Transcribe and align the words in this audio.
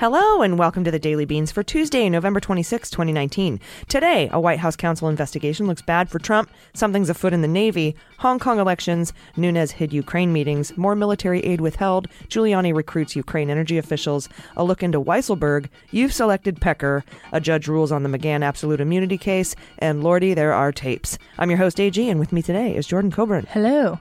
Hello 0.00 0.42
and 0.42 0.60
welcome 0.60 0.84
to 0.84 0.92
the 0.92 0.98
Daily 1.00 1.24
Beans 1.24 1.50
for 1.50 1.64
Tuesday, 1.64 2.08
November 2.08 2.38
26, 2.38 2.88
2019. 2.88 3.58
Today, 3.88 4.28
a 4.30 4.38
White 4.38 4.60
House 4.60 4.76
counsel 4.76 5.08
investigation 5.08 5.66
looks 5.66 5.82
bad 5.82 6.08
for 6.08 6.20
Trump, 6.20 6.52
something's 6.72 7.10
afoot 7.10 7.32
in 7.32 7.42
the 7.42 7.48
Navy, 7.48 7.96
Hong 8.18 8.38
Kong 8.38 8.60
elections, 8.60 9.12
Nunes 9.36 9.72
hid 9.72 9.92
Ukraine 9.92 10.32
meetings, 10.32 10.76
more 10.76 10.94
military 10.94 11.40
aid 11.40 11.60
withheld, 11.60 12.06
Giuliani 12.28 12.72
recruits 12.72 13.16
Ukraine 13.16 13.50
energy 13.50 13.76
officials, 13.76 14.28
a 14.56 14.62
look 14.62 14.84
into 14.84 15.00
Weisselberg, 15.00 15.66
you've 15.90 16.12
selected 16.12 16.60
Pecker, 16.60 17.02
a 17.32 17.40
judge 17.40 17.66
rules 17.66 17.90
on 17.90 18.04
the 18.04 18.08
McGahn 18.08 18.44
absolute 18.44 18.80
immunity 18.80 19.18
case, 19.18 19.56
and 19.78 20.04
Lordy, 20.04 20.32
there 20.32 20.52
are 20.52 20.70
tapes. 20.70 21.18
I'm 21.38 21.50
your 21.50 21.58
host, 21.58 21.80
AG, 21.80 22.08
and 22.08 22.20
with 22.20 22.32
me 22.32 22.40
today 22.40 22.76
is 22.76 22.86
Jordan 22.86 23.10
Coburn. 23.10 23.48
Hello. 23.50 23.98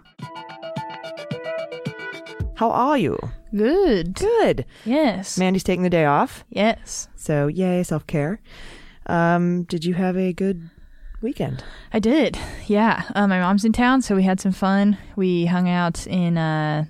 How 2.54 2.70
are 2.70 3.00
you? 3.00 3.18
Good. 3.56 4.14
Good. 4.16 4.66
Yes. 4.86 5.38
Mandy's 5.38 5.64
taking 5.64 5.84
the 5.84 5.90
day 5.90 6.06
off. 6.06 6.44
Yes. 6.50 7.08
So 7.16 7.48
yay, 7.48 7.84
self 7.84 8.06
care. 8.08 8.42
Um, 9.06 9.64
did 9.64 9.86
you 9.86 9.94
have 9.94 10.18
a 10.18 10.34
good 10.34 10.70
weekend? 11.22 11.64
I 11.94 12.00
did. 12.00 12.38
Yeah. 12.68 13.04
Uh, 13.16 13.28
my 13.28 13.40
mom's 13.40 13.66
in 13.66 13.72
town, 13.74 14.02
so 14.02 14.16
we 14.16 14.24
had 14.24 14.40
some 14.40 14.52
fun. 14.52 14.98
We 15.16 15.46
hung 15.46 15.70
out 15.70 16.06
in 16.08 16.38
uh, 16.38 16.86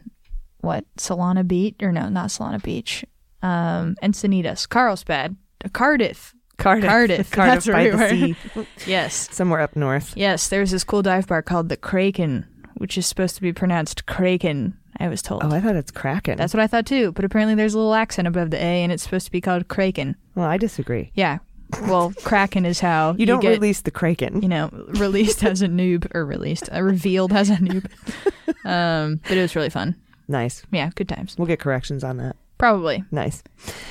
what 0.62 0.86
Solana 0.98 1.48
Beach 1.48 1.76
or 1.82 1.92
no, 1.92 2.10
not 2.10 2.30
Solana 2.30 2.62
Beach. 2.62 3.06
Um, 3.44 3.96
Encinitas, 4.02 4.68
Carlsbad, 4.68 5.36
Cardiff. 5.74 6.34
Cardiff. 6.58 6.90
Cardiff. 6.90 7.32
Cardiff 7.32 7.66
That's 7.66 7.68
by 7.68 7.90
the 7.92 8.10
sea. 8.10 8.36
Yes. 8.88 9.34
somewhere 9.34 9.62
up 9.62 9.76
north. 9.76 10.14
Yes. 10.18 10.50
There's 10.50 10.72
this 10.72 10.84
cool 10.84 11.04
dive 11.04 11.28
bar 11.28 11.44
called 11.44 11.70
the 11.70 11.78
Kraken, 11.78 12.48
which 12.78 12.98
is 12.98 13.06
supposed 13.06 13.36
to 13.36 13.42
be 13.42 13.54
pronounced 13.54 14.08
Kraken. 14.08 14.76
I 15.00 15.08
was 15.08 15.22
told. 15.22 15.44
Oh, 15.44 15.52
I 15.52 15.60
thought 15.62 15.76
it's 15.76 15.92
Kraken. 15.92 16.38
That's 16.38 16.54
what 16.54 16.62
I 16.62 16.68
thought 16.68 16.86
too. 16.86 17.12
But 17.12 17.26
apparently, 17.26 17.56
there's 17.56 17.74
a 17.74 17.78
little 17.78 17.94
accent 17.94 18.28
above 18.28 18.50
the 18.52 18.58
A, 18.58 18.84
and 18.84 18.92
it's 18.92 19.04
supposed 19.04 19.26
to 19.26 19.32
be 19.32 19.42
called 19.42 19.68
Kraken. 19.68 20.16
well, 20.36 20.48
I 20.48 20.58
disagree. 20.58 21.12
Yeah. 21.14 21.40
Well, 21.84 22.14
Kraken 22.24 22.66
is 22.66 22.80
how 22.80 23.14
You 23.18 23.26
don't 23.26 23.42
get, 23.42 23.50
release 23.50 23.82
the 23.82 23.92
Kraken. 23.92 24.42
you 24.42 24.48
know, 24.48 24.70
released 24.90 25.44
as 25.44 25.62
a 25.62 25.68
noob 25.68 26.08
or 26.16 26.26
released, 26.26 26.70
uh, 26.74 26.82
revealed 26.82 27.34
as 27.34 27.50
a 27.50 27.56
noob. 27.58 27.86
Um, 28.66 29.22
but 29.28 29.38
it 29.38 29.42
was 29.42 29.56
really 29.56 29.70
fun. 29.70 29.96
nice. 30.28 30.64
Yeah, 30.72 30.90
good 30.96 31.08
times. 31.08 31.36
We'll 31.38 31.48
get 31.48 31.60
corrections 31.60 32.04
on 32.04 32.18
that. 32.18 32.36
Probably. 32.58 33.04
Nice. 33.12 33.44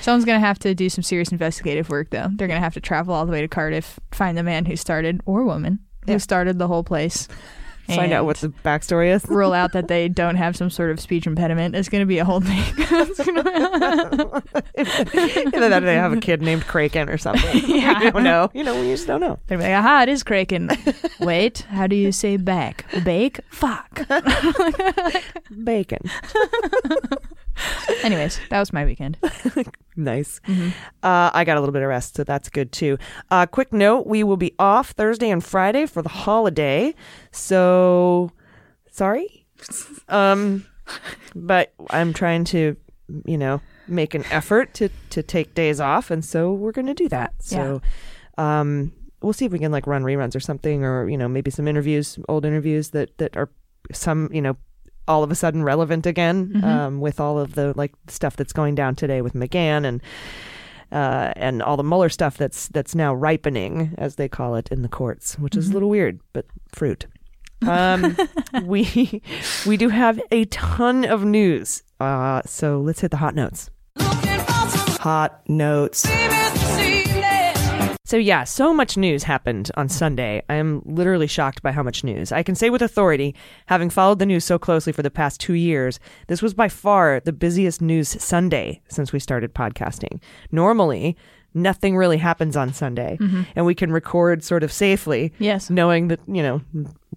Someone's 0.03 0.25
going 0.27 0.39
to 0.41 0.47
have 0.47 0.59
to 0.61 0.75
do 0.75 0.89
some 0.91 1.03
serious 1.03 1.31
investigative 1.33 1.89
work, 1.89 2.11
though. 2.11 2.29
They're 2.34 2.49
going 2.49 2.59
to 2.59 2.65
have 2.65 2.75
to 2.75 2.81
travel 2.81 3.15
all 3.15 3.25
the 3.25 3.33
way 3.33 3.41
to 3.41 3.49
Cardiff, 3.49 3.99
find 4.12 4.37
the 4.37 4.43
man 4.43 4.65
who 4.67 4.77
started, 4.77 5.21
or 5.25 5.45
woman, 5.45 5.79
Yeah. 6.07 6.15
who 6.15 6.19
started 6.19 6.59
the 6.59 6.69
whole 6.69 6.84
place. 6.84 7.27
Find 7.95 8.12
out 8.12 8.25
what 8.25 8.37
the 8.39 8.48
backstory 8.48 9.15
is. 9.15 9.25
Rule 9.27 9.53
out 9.53 9.73
that 9.73 9.89
they 9.89 10.09
don't 10.09 10.37
have 10.37 10.56
some 10.56 10.70
sort 10.70 10.91
of 10.91 10.98
speech 11.01 11.27
impediment. 11.27 11.75
It's 11.77 11.89
going 11.89 12.03
to 12.03 12.06
be 12.06 12.19
a 12.19 12.25
whole 12.25 12.41
thing. 12.41 12.62
It's 12.78 13.25
gonna- 13.25 14.43
Either 14.77 15.69
that 15.69 15.83
or 15.83 15.87
they 15.87 15.95
have 15.95 16.12
a 16.12 16.20
kid 16.20 16.43
named 16.43 16.67
Kraken 16.67 17.09
or 17.09 17.17
something. 17.19 17.62
Yeah. 17.67 18.11
don't 18.11 18.25
know. 18.25 18.51
You 18.55 18.65
know, 18.65 18.78
we 18.81 18.89
just 18.89 19.06
don't 19.06 19.20
know. 19.20 19.39
They're 19.47 19.59
like, 19.59 19.70
aha, 19.73 20.03
it 20.03 20.09
is 20.09 20.23
Kraken. 20.23 20.70
Wait, 21.20 21.59
how 21.70 21.87
do 21.87 21.97
you 21.97 22.12
say 22.12 22.37
back? 22.37 22.84
Bake? 23.05 23.41
Fuck. 23.51 24.00
Bacon. 25.65 26.00
Anyways, 28.06 28.39
that 28.50 28.61
was 28.61 28.72
my 28.72 28.84
weekend. 28.84 29.19
Nice. 29.99 30.41
Mm-hmm. 30.47 30.69
Uh, 31.03 31.31
I 31.33 31.44
got 31.44 31.56
a 31.56 31.61
little 31.61 31.72
bit 31.72 31.81
of 31.81 31.89
rest, 31.89 32.17
so 32.17 32.22
that's 32.22 32.50
good 32.50 32.71
too. 32.71 32.99
Uh, 33.31 33.47
quick 33.47 33.72
note: 33.72 34.06
we 34.06 34.22
will 34.22 34.37
be 34.37 34.53
off 34.59 34.91
Thursday 34.91 35.31
and 35.31 35.43
Friday 35.43 35.87
for 35.87 36.03
the 36.03 36.11
holiday. 36.11 36.94
So, 37.31 38.31
sorry, 38.91 39.47
um, 40.11 40.67
but 41.34 41.72
I'm 41.89 42.12
trying 42.12 42.44
to, 42.44 42.77
you 43.25 43.39
know, 43.39 43.62
make 43.89 44.15
an 44.15 44.25
effort 44.31 44.75
to 44.75 44.91
to 45.11 45.23
take 45.23 45.55
days 45.55 45.81
off, 45.81 46.11
and 46.11 46.23
so 46.23 46.53
we're 46.53 46.73
going 46.73 46.88
to 46.88 46.94
do 46.94 47.09
that. 47.09 47.33
So, 47.38 47.81
um, 48.37 48.93
we'll 49.23 49.33
see 49.33 49.47
if 49.47 49.53
we 49.53 49.59
can 49.59 49.73
like 49.73 49.87
run 49.87 50.03
reruns 50.03 50.37
or 50.37 50.41
something, 50.41 50.84
or 50.84 51.09
you 51.09 51.17
know, 51.17 51.27
maybe 51.27 51.50
some 51.50 51.67
interviews, 51.67 52.19
old 52.28 52.44
interviews 52.44 52.91
that 52.91 53.17
that 53.17 53.34
are 53.34 53.49
some, 53.93 54.28
you 54.31 54.43
know. 54.43 54.59
All 55.09 55.22
of 55.22 55.31
a 55.31 55.34
sudden 55.34 55.62
relevant 55.62 56.06
again 56.06 56.65
um, 56.65 57.00
with 57.00 57.21
all 57.21 57.39
of 57.39 57.55
the 57.55 57.72
like 57.77 57.93
stuff 58.09 58.37
that's 58.37 58.53
going 58.53 58.75
down 58.75 58.97
today 58.97 59.22
with 59.22 59.34
McGahn 59.34 59.84
and 59.84 60.03
uh, 60.93 61.33
and 61.37 61.62
all 61.62 61.77
the 61.77 61.84
Mueller 61.84 62.09
stuff 62.09 62.37
that's 62.37 62.69
that's 62.69 62.94
now 62.94 63.15
ripening, 63.15 63.94
as 63.99 64.17
they 64.17 64.28
call 64.28 64.55
it 64.55 64.69
in 64.69 64.83
the 64.83 64.89
courts, 64.89 65.39
which 65.39 65.56
is 65.56 65.71
a 65.71 65.72
little 65.72 65.89
weird, 65.89 66.21
but 66.33 66.47
fruit. 66.72 67.06
Um, 67.67 68.17
we 68.65 69.22
we 69.67 69.77
do 69.77 69.89
have 69.89 70.21
a 70.31 70.44
ton 70.47 71.05
of 71.05 71.25
news, 71.25 71.83
uh, 72.00 72.43
so 72.47 72.81
let's 72.81 73.00
hit 73.00 73.11
the 73.11 73.17
hot 73.17 73.34
notes. 73.34 73.71
Hot 73.99 75.43
notes. 75.49 76.06
So 78.06 78.17
yeah, 78.17 78.44
so 78.44 78.72
much 78.72 78.97
news 78.97 79.25
happened 79.25 79.72
on 79.77 79.89
Sunday. 79.89 80.41
I 80.49 80.55
am 80.55 80.81
literally 80.84 81.27
shocked 81.27 81.61
by 81.61 81.72
how 81.72 81.83
much 81.83 82.05
news. 82.05 82.31
I 82.31 82.44
can 82.44 82.55
say 82.55 82.71
with 82.71 82.81
authority, 82.81 83.34
having 83.67 83.91
followed 83.91 84.21
the 84.21 84.27
news 84.27 84.44
so 84.44 84.61
closely 84.61 84.93
for 84.93 85.03
the 85.03 85.11
past 85.11 85.41
2 85.41 85.55
years, 85.55 85.99
this 86.28 86.41
was 86.41 86.55
by 86.55 86.69
far 86.69 87.19
the 87.25 87.33
busiest 87.33 87.83
news 87.83 88.09
Sunday 88.22 88.81
since 88.89 89.12
we 89.12 89.19
started 89.19 89.55
podcasting. 89.55 90.22
Normally, 90.53 91.17
nothing 91.53 91.97
really 91.97 92.19
happens 92.19 92.56
on 92.56 92.72
Sunday, 92.72 93.19
mm-hmm. 93.21 93.43
and 93.56 93.67
we 93.67 93.75
can 93.75 93.91
record 93.91 94.44
sort 94.44 94.62
of 94.62 94.71
safely, 94.71 95.33
Yes. 95.41 95.69
knowing 95.69 96.06
that, 96.06 96.21
you 96.28 96.44
know, 96.44 96.61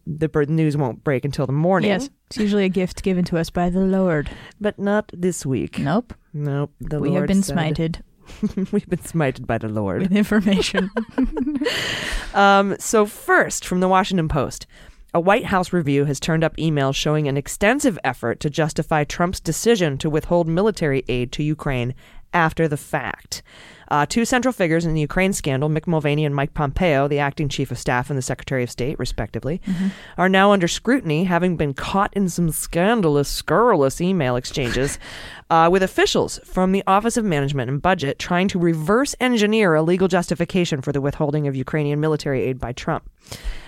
the 0.07 0.45
news 0.49 0.75
won't 0.75 1.03
break 1.03 1.23
until 1.23 1.45
the 1.45 1.53
morning. 1.53 1.91
Yes. 1.91 2.09
It's 2.31 2.37
usually 2.37 2.65
a 2.65 2.69
gift 2.69 3.03
given 3.03 3.25
to 3.25 3.37
us 3.37 3.51
by 3.51 3.69
the 3.69 3.81
Lord. 3.81 4.27
But 4.59 4.79
not 4.79 5.11
this 5.13 5.45
week. 5.45 5.77
Nope. 5.77 6.15
Nope. 6.33 6.71
The 6.79 6.99
we 6.99 7.13
have 7.13 7.27
been 7.27 7.43
said- 7.43 7.55
smited 7.55 8.01
We've 8.71 8.87
been 8.89 8.99
smited 8.99 9.45
by 9.45 9.57
the 9.57 9.69
Lord. 9.69 10.01
with 10.01 10.11
information. 10.11 10.91
Um, 12.33 12.75
so, 12.79 13.07
first, 13.07 13.65
from 13.65 13.79
the 13.79 13.87
Washington 13.87 14.27
Post, 14.27 14.67
a 15.15 15.19
White 15.19 15.45
House 15.45 15.73
review 15.73 16.05
has 16.05 16.19
turned 16.19 16.43
up 16.43 16.55
emails 16.57 16.93
showing 16.93 17.27
an 17.27 17.37
extensive 17.37 17.97
effort 18.03 18.39
to 18.41 18.51
justify 18.51 19.03
Trump's 19.03 19.39
decision 19.39 19.97
to 19.97 20.09
withhold 20.11 20.47
military 20.47 21.03
aid 21.07 21.31
to 21.31 21.43
Ukraine 21.43 21.95
after 22.31 22.67
the 22.67 22.77
fact. 22.77 23.41
Uh, 23.89 24.05
two 24.05 24.23
central 24.25 24.51
figures 24.51 24.85
in 24.85 24.93
the 24.93 25.01
Ukraine 25.01 25.33
scandal, 25.33 25.69
Mick 25.69 25.87
Mulvaney 25.87 26.25
and 26.25 26.35
Mike 26.35 26.53
Pompeo, 26.53 27.07
the 27.07 27.19
acting 27.19 27.49
chief 27.49 27.71
of 27.71 27.77
staff 27.77 28.09
and 28.09 28.17
the 28.17 28.21
secretary 28.21 28.63
of 28.63 28.69
state, 28.69 28.97
respectively, 28.99 29.61
are 30.17 30.29
now 30.29 30.51
under 30.51 30.67
scrutiny, 30.67 31.23
having 31.23 31.57
been 31.57 31.73
caught 31.73 32.13
in 32.15 32.29
some 32.29 32.51
scandalous, 32.51 33.27
scurrilous 33.27 33.99
email 33.99 34.35
exchanges 34.35 34.99
uh, 35.49 35.69
with 35.71 35.81
officials 35.81 36.39
from 36.43 36.71
the 36.71 36.83
Office 36.85 37.17
of 37.17 37.25
Management 37.25 37.69
and 37.69 37.81
Budget 37.81 38.19
trying 38.19 38.47
to 38.49 38.59
reverse 38.59 39.15
engineer 39.19 39.73
a 39.73 39.81
legal 39.81 40.07
justification 40.07 40.81
for 40.81 40.91
the 40.91 41.01
withholding 41.01 41.47
of 41.47 41.55
Ukrainian 41.55 41.99
military 41.99 42.43
aid 42.43 42.59
by 42.59 42.71
Trump. 42.71 43.09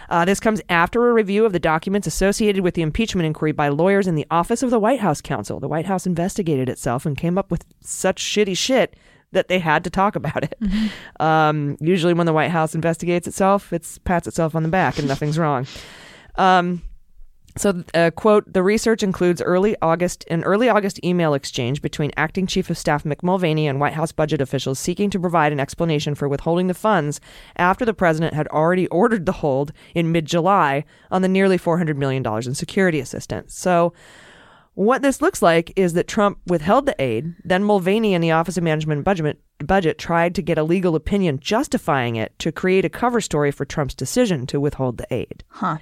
Uh, 0.10 0.26
this 0.26 0.42
comes 0.42 0.62
after 0.68 1.10
a 1.10 1.14
review 1.14 1.46
of 1.46 1.54
the 1.54 1.60
documents 1.60 2.06
associated 2.06 2.62
with 2.62 2.74
the 2.74 2.82
impeachment 2.82 3.26
inquiry 3.26 3.54
by 3.54 3.70
lawyers 3.70 4.08
in 4.08 4.16
the 4.16 4.28
Office 4.30 4.62
of 4.62 4.70
the 4.70 4.80
White 4.80 5.00
House 5.00 5.22
Counsel. 5.22 5.62
The 5.62 5.70
White 5.70 5.86
House 5.86 6.06
investigated 6.06 6.68
itself 6.68 7.06
and 7.06 7.18
came 7.18 7.38
up 7.38 7.50
with 7.50 7.66
such 7.80 8.22
shitty 8.22 8.58
shit 8.58 8.96
that 9.32 9.48
they 9.48 9.60
had 9.60 9.84
to 9.84 9.90
talk 9.90 10.16
about 10.16 10.44
it. 10.44 10.58
Um, 11.20 11.78
usually, 11.80 12.14
when 12.14 12.26
the 12.26 12.34
White 12.34 12.52
House 12.52 12.76
investigates 12.76 13.28
itself, 13.28 13.72
it 13.72 13.88
pats 14.04 14.28
itself 14.28 14.56
on 14.56 14.64
the 14.64 14.70
back 14.70 14.98
and 14.98 15.08
nothing's 15.08 15.38
wrong. 15.38 15.68
Um, 16.36 16.82
so, 17.58 17.84
uh, 17.94 18.12
quote, 18.12 18.52
the 18.52 18.64
research 18.64 19.04
includes 19.04 19.42
early 19.42 19.76
August 19.82 20.24
an 20.30 20.44
early 20.44 20.70
August 20.70 21.04
email 21.04 21.34
exchange 21.34 21.82
between 21.82 22.12
acting 22.16 22.48
chief 22.48 22.70
of 22.70 22.78
staff 22.78 23.04
Mick 23.04 23.24
Mulvaney 23.24 23.68
and 23.68 23.80
White 23.80 23.94
House 23.94 24.12
budget 24.12 24.40
officials 24.40 24.80
seeking 24.80 25.10
to 25.10 25.20
provide 25.20 25.52
an 25.52 25.60
explanation 25.60 26.16
for 26.16 26.30
withholding 26.30 26.68
the 26.68 26.74
funds 26.74 27.20
after 27.58 27.84
the 27.84 27.94
president 27.94 28.34
had 28.34 28.48
already 28.48 28.88
ordered 28.88 29.26
the 29.26 29.34
hold 29.34 29.74
in 29.94 30.12
mid-July 30.12 30.86
on 31.10 31.22
the 31.22 31.28
nearly 31.28 31.58
400 31.58 31.98
million 31.98 32.24
dollars 32.24 32.48
in 32.48 32.56
security 32.56 33.00
assistance. 33.00 33.54
So, 33.54 33.94
what 34.74 35.02
this 35.02 35.22
looks 35.22 35.42
like 35.42 35.74
is 35.76 35.94
that 35.94 36.08
Trump 36.08 36.40
withheld 36.48 36.86
the 36.86 37.02
aid, 37.02 37.36
then 37.44 37.64
Mulvaney 37.64 38.14
and 38.14 38.24
the 38.24 38.32
Office 38.32 38.58
of 38.58 38.64
Management 38.64 39.00
and 39.00 39.06
Budget, 39.06 39.42
budget 39.60 39.98
tried 39.98 40.34
to 40.36 40.42
get 40.42 40.58
a 40.58 40.64
legal 40.64 40.96
opinion 40.96 41.40
justifying 41.40 42.16
it 42.16 42.38
to 42.40 42.52
create 42.52 42.86
a 42.86 42.90
cover 42.90 43.22
story 43.22 43.52
for 43.52 43.66
Trump's 43.66 43.94
decision 43.94 44.48
to 44.48 44.60
withhold 44.60 44.98
the 44.98 45.14
aid. 45.14 45.44
Huh. 45.50 45.78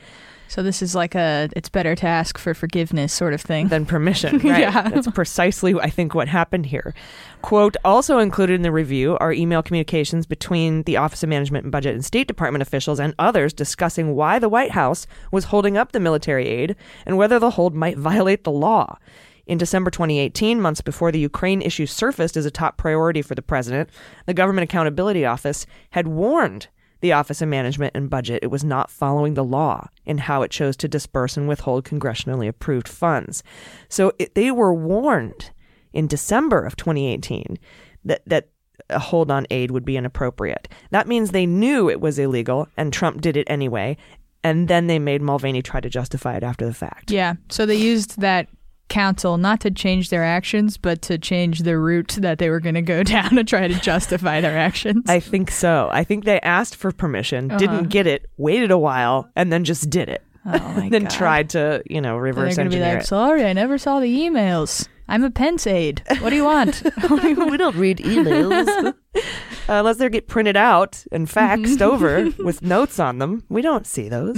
So 0.50 0.64
this 0.64 0.82
is 0.82 0.96
like 0.96 1.14
a 1.16 1.48
it's 1.56 1.70
better 1.70 1.96
to 1.96 2.08
ask 2.08 2.38
for 2.40 2.54
forgiveness 2.54 3.14
sort 3.14 3.34
of 3.34 3.42
thing. 3.42 3.70
than 3.70 3.86
permission. 3.86 4.40
Right. 4.50 4.62
Yeah. 4.62 4.90
That's 4.90 5.08
precisely, 5.12 5.76
I 5.76 5.90
think, 5.92 6.16
what 6.16 6.28
happened 6.28 6.66
here. 6.66 6.96
Quote 7.44 7.78
Also 7.86 8.18
included 8.18 8.56
in 8.56 8.64
the 8.64 8.72
review 8.72 9.16
are 9.20 9.32
email 9.32 9.62
communications 9.62 10.26
between 10.26 10.84
the 10.84 10.98
Office 10.98 11.22
of 11.22 11.30
Management 11.30 11.66
and 11.66 11.72
Budget 11.72 11.94
and 11.94 12.04
State 12.04 12.28
Department 12.28 12.64
officials 12.64 13.00
and 13.00 13.14
others 13.20 13.54
discussing 13.54 14.16
why 14.16 14.40
the 14.40 14.50
White 14.50 14.72
House 14.72 15.06
was 15.32 15.46
holding 15.46 15.78
up 15.78 15.92
the 15.92 16.00
military 16.00 16.48
aid 16.48 16.76
and 17.06 17.18
whether 17.18 17.38
the 17.38 17.52
hold 17.52 17.76
might 17.76 17.98
violate 17.98 18.44
the 18.44 18.52
law. 18.52 18.98
In 19.46 19.58
December 19.58 19.92
2018, 19.92 20.60
months 20.62 20.82
before 20.82 21.12
the 21.12 21.20
Ukraine 21.20 21.62
issue 21.62 21.86
surfaced 21.86 22.38
as 22.38 22.46
a 22.46 22.52
top 22.52 22.78
priority 22.78 23.22
for 23.22 23.36
the 23.36 23.42
president, 23.42 23.90
the 24.26 24.34
Government 24.34 24.64
Accountability 24.64 25.26
Office 25.26 25.66
had 25.92 26.08
warned 26.08 26.68
the 27.02 27.14
Office 27.14 27.42
of 27.42 27.50
Management 27.50 27.96
and 27.96 28.10
Budget 28.10 28.40
it 28.42 28.52
was 28.52 28.64
not 28.64 28.92
following 28.92 29.34
the 29.34 29.44
law 29.44 29.88
in 30.06 30.18
how 30.18 30.42
it 30.42 30.52
chose 30.52 30.76
to 30.78 30.88
disperse 30.88 31.38
and 31.38 31.48
withhold 31.48 31.86
congressionally 31.86 32.48
approved 32.48 32.88
funds. 32.88 33.44
So 33.88 34.12
it, 34.20 34.36
they 34.36 34.52
were 34.52 34.74
warned 34.74 35.52
in 35.94 36.08
December 36.08 36.64
of 36.66 36.76
2018 36.76 37.58
that 38.06 38.22
that 38.26 38.50
a 38.90 39.00
hold 39.00 39.30
on 39.30 39.46
aid 39.50 39.72
would 39.72 39.86
be 39.86 39.98
inappropriate. 39.98 40.68
That 40.92 41.08
means 41.08 41.32
they 41.32 41.46
knew 41.46 41.90
it 41.90 42.02
was 42.02 42.18
illegal 42.18 42.68
and 42.78 42.94
Trump 42.94 43.22
did 43.22 43.38
it 43.38 43.48
anyway. 43.50 43.98
And 44.44 44.68
then 44.70 44.88
they 44.88 45.00
made 45.00 45.22
Mulvaney 45.22 45.62
try 45.62 45.82
to 45.82 45.90
justify 45.90 46.38
it 46.38 46.44
after 46.44 46.66
the 46.66 46.74
fact. 46.74 47.12
Yeah. 47.12 47.34
So 47.50 47.66
they 47.66 47.76
used 47.76 48.22
that 48.22 48.48
counsel 48.90 49.38
not 49.38 49.62
to 49.62 49.72
change 49.72 50.10
their 50.10 50.24
actions, 50.24 50.78
but 50.78 51.02
to 51.04 51.18
change 51.18 51.60
the 51.60 51.78
route 51.78 52.18
that 52.20 52.40
they 52.40 52.50
were 52.50 52.60
going 52.60 52.76
to 52.76 52.82
go 52.82 53.04
down 53.16 53.32
to 53.36 53.44
try 53.44 53.68
to 53.68 53.80
justify 53.80 54.42
their 54.42 54.58
actions. 54.58 55.04
I 55.08 55.20
think 55.20 55.52
so. 55.52 55.90
I 55.92 56.04
think 56.04 56.26
they 56.26 56.40
asked 56.42 56.76
for 56.76 56.92
permission, 56.92 57.50
uh-huh. 57.52 57.60
didn't 57.60 57.90
get 57.90 58.08
it, 58.08 58.30
waited 58.38 58.72
a 58.72 58.78
while, 58.78 59.30
and 59.36 59.52
then 59.52 59.64
just 59.64 59.90
did 59.90 60.10
it. 60.10 60.24
oh 60.46 60.52
my 60.76 60.90
then 60.92 61.04
God. 61.04 61.12
tried 61.12 61.50
to, 61.52 61.82
you 61.86 62.02
know, 62.02 62.14
They're 62.14 62.22
reverse 62.22 62.56
going 62.56 62.70
to 62.70 62.76
be 62.76 62.78
engineer 62.78 62.96
like, 62.96 63.04
it. 63.04 63.08
sorry, 63.08 63.46
I 63.46 63.54
never 63.54 63.78
saw 63.78 64.00
the 64.00 64.20
emails. 64.22 64.88
I'm 65.10 65.24
a 65.24 65.32
Pence 65.32 65.66
aide. 65.66 66.04
What 66.20 66.30
do 66.30 66.36
you 66.36 66.46
want? 66.46 66.84
we 67.10 67.58
don't 67.58 67.76
read 67.76 67.98
emails. 67.98 68.94
Unless 69.68 69.98
they 69.98 70.08
get 70.10 70.28
printed 70.28 70.56
out 70.56 71.04
and 71.12 71.28
faxed 71.28 71.82
over 71.82 72.30
with 72.44 72.62
notes 72.62 73.00
on 73.00 73.18
them. 73.18 73.44
We 73.50 73.64
don't 73.64 73.88
see 73.88 74.08
those. 74.08 74.38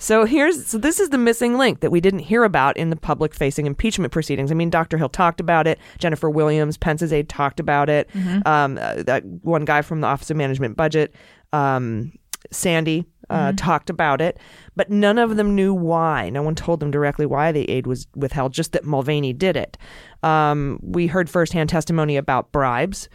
So 0.00 0.24
here's 0.24 0.66
so 0.66 0.78
this 0.78 0.98
is 0.98 1.10
the 1.10 1.18
missing 1.18 1.56
link 1.56 1.80
that 1.80 1.90
we 1.90 2.00
didn't 2.00 2.20
hear 2.20 2.42
about 2.42 2.76
in 2.76 2.90
the 2.90 2.96
public 2.96 3.32
facing 3.32 3.66
impeachment 3.66 4.12
proceedings. 4.12 4.50
I 4.50 4.54
mean, 4.54 4.70
Dr. 4.70 4.98
Hill 4.98 5.08
talked 5.08 5.40
about 5.40 5.68
it. 5.68 5.78
Jennifer 5.98 6.28
Williams, 6.28 6.76
Pence's 6.76 7.12
aide, 7.12 7.28
talked 7.28 7.60
about 7.60 7.88
it. 7.88 8.10
Um, 8.44 8.78
uh, 8.78 9.04
that 9.04 9.24
one 9.42 9.64
guy 9.64 9.82
from 9.82 10.00
the 10.00 10.08
Office 10.08 10.30
of 10.30 10.36
Management 10.36 10.76
Budget, 10.76 11.14
um, 11.52 12.12
Sandy, 12.50 13.06
uh, 13.30 13.52
talked 13.56 13.90
about 13.90 14.20
it, 14.20 14.38
but 14.74 14.90
none 14.90 15.18
of 15.18 15.36
them 15.36 15.54
knew 15.54 15.74
why. 15.74 16.30
No 16.30 16.42
one 16.42 16.54
told 16.54 16.80
them 16.80 16.90
directly 16.90 17.26
why 17.26 17.52
the 17.52 17.68
aid 17.70 17.86
was 17.86 18.06
withheld, 18.14 18.52
just 18.52 18.72
that 18.72 18.84
Mulvaney 18.84 19.32
did 19.32 19.56
it. 19.56 19.76
Um, 20.22 20.78
we 20.82 21.06
heard 21.06 21.28
firsthand 21.30 21.68
testimony 21.68 22.16
about 22.16 22.52
bribes. 22.52 23.08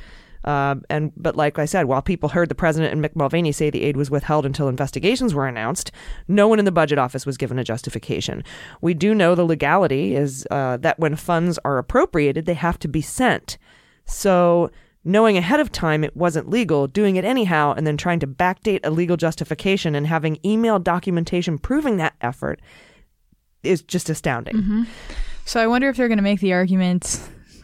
Uh, 0.44 0.76
and 0.90 1.12
but 1.16 1.36
like 1.36 1.60
I 1.60 1.66
said, 1.66 1.86
while 1.86 2.02
people 2.02 2.30
heard 2.30 2.50
the 2.50 2.56
president 2.56 2.94
and 2.94 3.04
Mick 3.04 3.16
Mulvaney 3.16 3.52
say 3.52 3.70
the 3.70 3.84
aid 3.84 3.96
was 3.96 4.10
withheld 4.10 4.46
until 4.46 4.68
investigations 4.68 5.36
were 5.36 5.48
announced, 5.48 5.92
no 6.28 6.48
one 6.48 6.58
in 6.58 6.66
the 6.66 6.72
budget 6.72 6.98
office 6.98 7.26
was 7.26 7.38
given 7.38 7.60
a 7.60 7.64
justification. 7.64 8.44
We 8.82 8.94
do 8.96 9.14
know 9.14 9.36
the 9.36 9.46
legality 9.46 10.16
is 10.16 10.48
uh, 10.50 10.78
that 10.78 11.00
when 11.00 11.16
funds 11.16 11.60
are 11.64 11.78
appropriated, 11.78 12.46
they 12.46 12.56
have 12.56 12.80
to 12.80 12.88
be 12.88 13.02
sent. 13.02 13.60
So 14.06 14.72
knowing 15.04 15.38
ahead 15.38 15.60
of 15.60 15.72
time 15.72 16.04
it 16.04 16.16
wasn't 16.16 16.50
legal, 16.50 16.88
doing 16.88 17.16
it 17.16 17.26
anyhow, 17.26 17.74
and 17.76 17.86
then 17.88 17.98
trying 17.98 18.20
to 18.20 18.28
backdate 18.28 18.80
a 18.84 18.92
legal 18.92 19.18
justification 19.18 19.96
and 19.96 20.06
having 20.08 20.38
email 20.46 20.78
documentation 20.80 21.58
proving 21.58 21.98
that 21.98 22.14
effort 22.22 22.62
is 23.64 23.82
just 23.82 24.10
astounding. 24.10 24.56
Mm-hmm. 24.56 24.84
so 25.46 25.60
I 25.62 25.68
wonder 25.68 25.90
if 25.90 25.98
they're 25.98 26.08
going 26.08 26.18
to 26.18 26.24
make 26.24 26.40
the 26.40 26.54
argument 26.54 27.20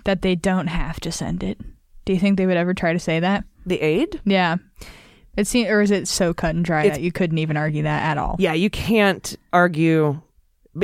that 0.06 0.22
they 0.22 0.36
don't 0.36 0.68
have 0.68 1.00
to 1.02 1.12
send 1.12 1.44
it. 1.44 1.60
Do 2.06 2.14
you 2.14 2.20
think 2.20 2.38
they 2.38 2.46
would 2.46 2.58
ever 2.58 2.74
try 2.74 2.94
to 2.94 3.00
say 3.00 3.20
that? 3.20 3.44
The 3.66 3.82
aid? 3.82 4.22
Yeah. 4.26 4.58
It 5.36 5.46
seems, 5.46 5.70
or 5.70 5.82
is 5.82 5.92
it 5.92 6.08
so 6.08 6.34
cut 6.34 6.56
and 6.56 6.64
dry 6.66 6.82
It's- 6.86 6.98
that 6.98 7.04
you 7.04 7.12
couldn't 7.12 7.38
even 7.38 7.58
argue 7.58 7.84
that 7.84 8.04
at 8.04 8.18
all? 8.18 8.36
Yeah, 8.40 8.54
you 8.54 8.70
can't 8.70 9.36
argue 9.54 10.20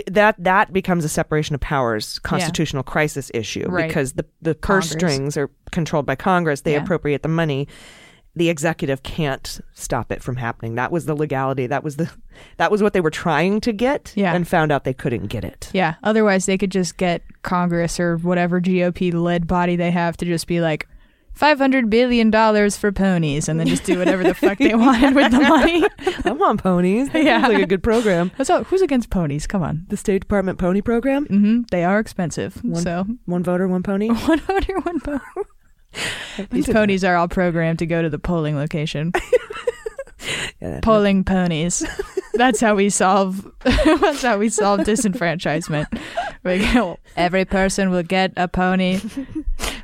that 0.08 0.36
that 0.44 0.74
becomes 0.74 1.06
a 1.06 1.10
separation 1.10 1.54
of 1.56 1.62
powers 1.62 2.20
constitutional 2.20 2.84
crisis 2.84 3.30
issue 3.34 3.66
Right. 3.70 3.88
because 3.88 4.14
the 4.14 4.26
the 4.42 4.56
purse 4.56 4.90
Congress. 4.92 5.14
strings 5.14 5.38
are 5.38 5.50
controlled 5.72 6.06
by 6.06 6.16
Congress. 6.16 6.62
They 6.62 6.74
Yeah. 6.74 6.84
appropriate 6.84 7.22
the 7.24 7.30
money. 7.30 7.68
The 8.36 8.50
executive 8.50 9.04
can't 9.04 9.62
stop 9.76 10.12
it 10.12 10.24
from 10.24 10.38
happening. 10.38 10.74
That 10.74 10.92
was 10.92 11.06
the 11.06 11.16
legality. 11.16 11.68
That 11.68 11.84
was 11.84 11.98
the 11.98 12.10
that 12.58 12.72
was 12.72 12.82
what 12.82 12.94
they 12.94 13.02
were 13.02 13.12
trying 13.12 13.62
to 13.62 13.72
get 13.72 14.12
Yeah. 14.16 14.34
and 14.34 14.48
found 14.48 14.72
out 14.72 14.84
they 14.86 14.94
couldn't 14.94 15.28
get 15.28 15.44
it. 15.46 15.70
Yeah. 15.74 15.96
Otherwise, 16.04 16.48
they 16.48 16.58
could 16.58 16.72
just 16.72 16.98
get 16.98 17.22
Congress 17.44 18.00
or 18.00 18.18
whatever 18.18 18.60
GOP 18.60 19.12
led 19.12 19.46
body 19.46 19.76
they 19.76 19.92
have 19.92 20.18
to 20.18 20.26
just 20.26 20.48
be 20.48 20.62
like, 20.62 20.88
$500 21.40 21.90
billion 21.90 22.32
for 22.72 22.92
ponies, 22.92 23.50
and 23.50 23.60
then 23.60 23.68
just 23.68 23.84
do 23.84 23.98
whatever 24.00 24.24
the 24.24 24.34
fuck 24.34 24.58
they 24.60 24.76
wanted 24.76 25.16
with 25.16 25.32
the 25.32 25.40
money. 25.40 25.84
I'm 26.26 26.42
on 26.42 26.58
ponies. 26.58 27.10
That 27.10 27.24
Yeah. 27.24 27.48
like 27.48 27.62
a 27.62 27.66
good 27.66 27.84
program. 27.84 28.32
So, 28.44 28.64
who's 28.66 28.82
against 28.82 29.10
ponies? 29.10 29.48
Come 29.48 29.64
on. 29.64 29.86
The 29.90 29.98
State 29.98 30.20
Department 30.22 30.60
pony 30.60 30.82
program. 30.82 31.26
hmm 31.26 31.62
They 31.72 31.84
are 31.84 32.00
expensive. 32.00 32.56
One- 32.64 32.82
So, 32.82 33.06
One 33.26 33.44
voter, 33.44 33.68
one 33.68 33.84
pony. 33.84 34.10
one 34.28 34.40
voter, 34.40 34.80
one 34.82 35.00
pony. 35.00 35.20
These 36.52 36.68
ponies 36.70 37.04
are 37.04 37.16
all 37.16 37.28
programmed 37.28 37.80
to 37.80 37.86
go 37.86 38.02
to 38.02 38.10
the 38.10 38.20
polling 38.20 38.56
location. 38.56 39.12
Yeah, 40.62 40.80
polling 40.82 41.24
ponies. 41.24 41.86
That's 42.34 42.60
how 42.60 42.76
we 42.76 42.90
solve. 42.90 43.52
that's 43.64 44.24
how 44.24 44.40
we 44.40 44.50
solve 44.50 44.80
disenfranchisement. 44.82 45.86
Go, 46.74 46.98
every 47.16 47.46
person 47.46 47.92
will 47.92 48.02
get 48.02 48.34
a 48.36 48.48
pony. 48.48 49.00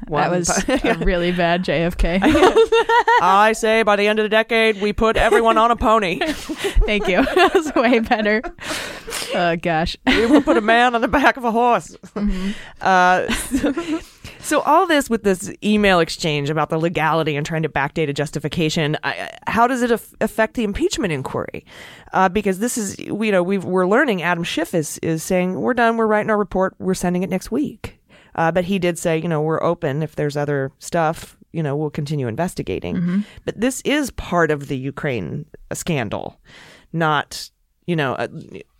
that 0.09 0.31
was 0.31 0.49
po- 0.65 0.79
a 0.83 0.97
really 0.97 1.31
bad 1.31 1.63
JFK. 1.63 2.19
I 3.21 3.53
say 3.55 3.83
by 3.83 3.95
the 3.97 4.07
end 4.07 4.17
of 4.17 4.23
the 4.23 4.29
decade, 4.29 4.81
we 4.81 4.93
put 4.93 5.15
everyone 5.15 5.59
on 5.59 5.69
a 5.69 5.75
pony. 5.75 6.19
Thank 6.19 7.07
you. 7.07 7.23
That 7.23 7.53
was 7.53 7.71
way 7.75 7.99
better. 7.99 8.41
Oh 9.35 9.55
gosh. 9.55 9.95
we 10.07 10.25
will 10.25 10.41
put 10.41 10.57
a 10.57 10.61
man 10.61 10.95
on 10.95 11.01
the 11.01 11.07
back 11.07 11.37
of 11.37 11.43
a 11.43 11.51
horse. 11.51 11.95
Uh, 12.81 13.27
so, 14.41 14.61
all 14.61 14.87
this 14.87 15.09
with 15.09 15.23
this 15.23 15.51
email 15.63 15.99
exchange 15.99 16.49
about 16.49 16.69
the 16.69 16.77
legality 16.77 17.35
and 17.35 17.45
trying 17.45 17.63
to 17.63 17.69
backdate 17.69 18.09
a 18.09 18.13
justification, 18.13 18.97
I, 19.03 19.29
how 19.47 19.67
does 19.67 19.81
it 19.81 19.91
af- 19.91 20.13
affect 20.21 20.53
the 20.53 20.63
impeachment 20.63 21.11
inquiry? 21.11 21.65
Uh, 22.13 22.29
because 22.29 22.59
this 22.59 22.77
is, 22.77 22.97
you 22.99 23.31
know, 23.31 23.43
we've, 23.43 23.65
we're 23.65 23.87
learning. 23.87 24.21
Adam 24.21 24.43
Schiff 24.43 24.73
is 24.73 24.97
is 24.99 25.23
saying 25.23 25.59
we're 25.59 25.73
done. 25.73 25.97
We're 25.97 26.07
writing 26.07 26.29
our 26.29 26.37
report. 26.37 26.75
We're 26.79 26.93
sending 26.93 27.23
it 27.23 27.29
next 27.29 27.51
week. 27.51 27.99
Uh, 28.35 28.51
but 28.51 28.63
he 28.63 28.79
did 28.79 28.97
say, 28.97 29.17
you 29.17 29.27
know, 29.27 29.41
we're 29.41 29.61
open 29.61 30.01
if 30.01 30.15
there's 30.15 30.37
other 30.37 30.71
stuff. 30.79 31.35
You 31.51 31.63
know, 31.63 31.75
we'll 31.75 31.89
continue 31.89 32.27
investigating. 32.27 32.95
But 33.43 33.59
this 33.59 33.81
is 33.81 34.11
part 34.11 34.51
of 34.51 34.67
the 34.67 34.77
Ukraine 34.77 35.45
scandal, 35.73 36.39
not 36.93 37.49
you 37.87 37.95
know, 37.95 38.15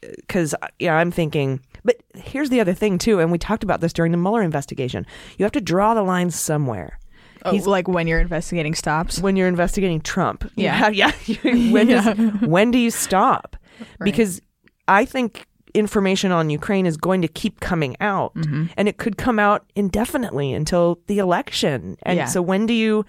because 0.02 0.54
yeah, 0.78 0.96
I'm 0.96 1.12
thinking. 1.12 1.62
But 1.84 1.98
here's 2.16 2.50
the 2.50 2.60
other 2.62 2.74
thing 2.74 2.98
too, 2.98 3.20
and 3.20 3.32
we 3.32 3.38
talked 3.38 3.64
about 3.64 3.82
this 3.82 3.94
during 3.94 4.12
the 4.12 4.18
Mueller 4.18 4.42
investigation. 4.42 5.06
You 5.38 5.44
have 5.46 5.52
to 5.54 5.62
draw 5.62 5.94
the 5.94 6.04
line 6.04 6.32
somewhere 6.32 7.00
Oh, 7.46 7.56
like 7.56 7.88
when 7.88 8.06
you're 8.06 8.20
investigating 8.20 8.76
stops. 8.76 9.20
when 9.22 9.36
you're 9.38 9.48
investigating 9.48 10.02
Trump. 10.02 10.50
Yeah. 10.56 10.90
yeah. 10.90 11.12
yeah. 11.26 11.72
when 11.72 11.88
does 11.88 12.16
when 12.42 12.72
do 12.72 12.78
you 12.78 12.92
stop? 12.92 13.56
Because 14.04 14.42
I 14.90 15.06
think 15.06 15.46
information 15.74 16.32
on 16.34 16.50
Ukraine 16.50 16.86
is 16.86 16.98
going 16.98 17.22
to 17.22 17.28
keep 17.30 17.60
coming 17.62 17.96
out, 18.02 18.34
Mm-hmm. 18.36 18.66
and 18.76 18.90
it 18.90 18.98
could 18.98 19.18
come 19.18 19.40
out 19.40 19.72
indefinitely 19.76 20.52
until 20.54 21.00
the 21.08 21.20
election. 21.20 21.96
And 22.04 22.18
Yeah. 22.18 22.26
so, 22.26 22.42
when 22.42 22.66
do 22.66 22.74
you 22.74 23.06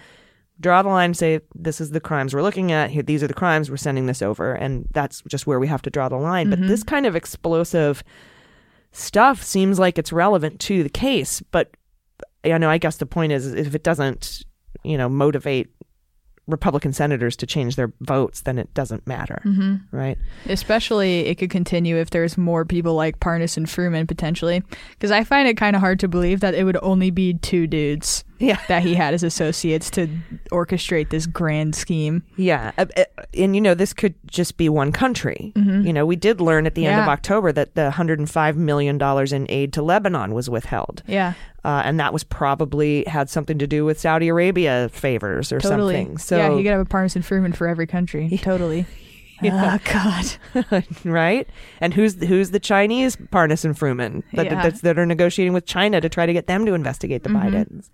draw 0.61 0.83
the 0.83 0.91
line? 0.91 1.07
and 1.07 1.17
Say 1.17 1.41
this 1.55 1.81
is 1.81 1.91
the 1.91 2.01
crimes 2.01 2.33
we're 2.35 2.43
looking 2.43 2.71
at. 2.71 2.91
Here, 2.91 3.03
these 3.03 3.23
are 3.25 3.27
the 3.27 3.35
crimes 3.35 3.69
we're 3.71 3.79
sending 3.79 4.07
this 4.07 4.23
over, 4.23 4.53
and 4.53 4.87
that's 4.93 5.23
just 5.27 5.47
where 5.47 5.59
we 5.59 5.67
have 5.67 5.83
to 5.83 5.91
draw 5.91 6.09
the 6.09 6.17
line. 6.19 6.51
Mm-hmm. 6.51 6.61
But 6.63 6.69
this 6.69 6.85
kind 6.85 7.05
of 7.07 7.17
explosive 7.17 8.05
stuff 8.93 9.43
seems 9.43 9.79
like 9.79 9.99
it's 9.99 10.13
relevant 10.13 10.61
to 10.61 10.83
the 10.83 10.89
case, 10.89 11.41
but 11.51 11.71
you 12.45 12.59
know, 12.59 12.71
I 12.71 12.79
guess 12.79 12.97
the 12.97 13.07
point 13.07 13.33
is 13.33 13.53
if 13.53 13.75
it 13.75 13.83
doesn't, 13.83 14.43
you 14.83 14.97
know, 14.97 15.09
motivate 15.09 15.69
Republican 16.47 16.93
senators 16.93 17.37
to 17.37 17.47
change 17.47 17.77
their 17.77 17.93
votes, 18.01 18.41
then 18.41 18.59
it 18.59 18.73
doesn't 18.75 19.07
matter, 19.07 19.41
Mm-hmm. 19.45 19.97
right? 19.97 20.19
Especially, 20.47 21.27
it 21.27 21.37
could 21.37 21.51
continue 21.51 21.97
if 21.97 22.11
there's 22.11 22.37
more 22.37 22.65
people 22.65 22.95
like 22.95 23.21
Parnas 23.21 23.57
and 23.57 23.67
Fruman 23.67 24.09
potentially. 24.09 24.63
Because 24.91 25.11
I 25.13 25.23
find 25.23 25.47
it 25.47 25.57
kind 25.57 25.77
of 25.77 25.81
hard 25.81 26.01
to 26.01 26.09
believe 26.09 26.41
that 26.41 26.55
it 26.55 26.65
would 26.65 26.79
only 26.83 27.11
be 27.11 27.35
two 27.35 27.67
dudes 27.67 28.25
Yeah, 28.41 28.59
that 28.69 28.83
he 28.83 28.95
had 28.95 29.15
as 29.15 29.23
associates 29.23 29.91
to 29.91 30.09
orchestrate 30.51 31.11
this 31.11 31.27
grand 31.27 31.75
scheme. 31.77 32.23
yeah, 32.37 32.73
Uh, 32.79 32.87
uh, 32.97 33.05
and 33.35 33.55
you 33.55 33.61
know, 33.61 33.75
this 33.75 33.93
could 33.93 34.15
just 34.27 34.57
be 34.57 34.69
one 34.69 34.91
country. 34.93 35.53
You 35.55 35.93
know, 35.93 36.05
we 36.07 36.17
did 36.17 36.41
learn 36.41 36.67
at 36.67 36.75
the 36.75 36.87
end 36.87 36.95
of 36.99 37.03
Mm-hmm. 37.03 37.11
October 37.11 37.53
that 37.53 37.75
the 37.75 37.85
105 37.85 38.57
million 38.57 38.99
dollars 38.99 39.33
in 39.33 39.47
aid 39.51 39.73
to 39.75 39.83
Lebanon 39.83 40.33
was 40.35 40.49
withheld, 40.51 41.03
Yeah, 41.07 41.35
uh, 41.65 41.83
and 41.85 42.01
that 42.01 42.13
was 42.13 42.25
probably 42.25 43.05
had 43.05 43.29
something 43.31 43.59
to 43.59 43.67
do 43.67 43.85
with 43.85 44.01
Saudi 44.01 44.29
Arabia 44.29 44.89
favors 44.91 45.53
or 45.53 45.61
totally. 45.61 45.95
something. 45.97 46.19
So 46.19 46.37
yeah, 46.39 46.51
you 46.51 46.63
could 46.63 46.73
have 46.73 46.81
a 46.81 46.85
Parnas 46.87 47.15
and 47.17 47.25
Fruman 47.25 47.55
for 47.55 47.69
every 47.69 47.87
country. 47.87 48.29
Totally. 48.43 48.87
Oh 49.43 49.79
God. 49.91 50.77
right? 51.05 51.49
And 51.81 51.95
who's 51.95 52.23
who's 52.23 52.51
the 52.51 52.61
Chinese 52.61 53.17
Parnas 53.17 53.65
and 53.65 53.75
Fruman 53.75 54.23
that, 54.35 54.45
Yeah. 54.45 54.55
that's- 54.57 54.83
that 54.83 54.99
are 54.99 55.07
negotiating 55.07 55.55
with 55.55 55.65
China 55.65 55.99
to 56.03 56.11
try 56.11 56.27
to 56.27 56.33
get 56.35 56.47
them 56.47 56.67
to 56.67 56.75
investigate 56.75 57.23
the 57.23 57.31
Mm-hmm. 57.31 57.57
Bidens? 57.57 57.89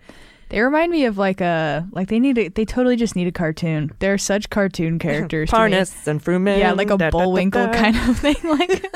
They 0.48 0.60
remind 0.60 0.92
me 0.92 1.06
of 1.06 1.18
like 1.18 1.40
a 1.40 1.88
like 1.90 2.08
they 2.08 2.20
need 2.20 2.38
a 2.38 2.48
they 2.48 2.64
totally 2.64 2.96
just 2.96 3.16
need 3.16 3.26
a 3.26 3.32
cartoon. 3.32 3.90
They're 3.98 4.18
such 4.18 4.48
cartoon 4.50 4.98
characters. 5.00 5.50
Parnas 5.50 6.06
and 6.06 6.22
Fruman. 6.22 6.58
Yeah, 6.58 6.72
like 6.72 6.86
a 6.88 6.96
da, 6.96 6.96
da, 6.96 7.10
da, 7.10 7.18
Bullwinkle 7.24 7.66
da. 7.66 7.72
kind 7.72 7.96
of 7.96 8.18
thing. 8.18 8.36
Like 8.44 8.86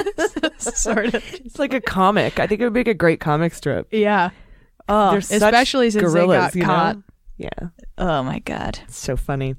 sort 0.61 1.07
of. 1.15 1.15
It's 1.45 1.59
like 1.59 1.75
a 1.75 1.81
comic. 1.81 2.39
I 2.39 2.47
think 2.47 2.61
it 2.61 2.65
would 2.65 2.73
make 2.75 2.89
a 2.89 2.95
great 2.95 3.21
comic 3.21 3.53
strip. 3.55 3.89
Yeah. 3.91 4.31
Oh, 4.89 5.17
especially 5.17 5.91
since 5.91 6.03
they 6.03 6.09
gorillas, 6.09 6.39
got 6.39 6.55
you 6.55 6.63
know? 6.63 6.67
caught. 6.67 6.97
Yeah. 7.37 7.69
Oh 7.99 8.23
my 8.23 8.39
god. 8.41 8.79
It's 8.85 8.99
so 8.99 9.17
funny. 9.17 9.55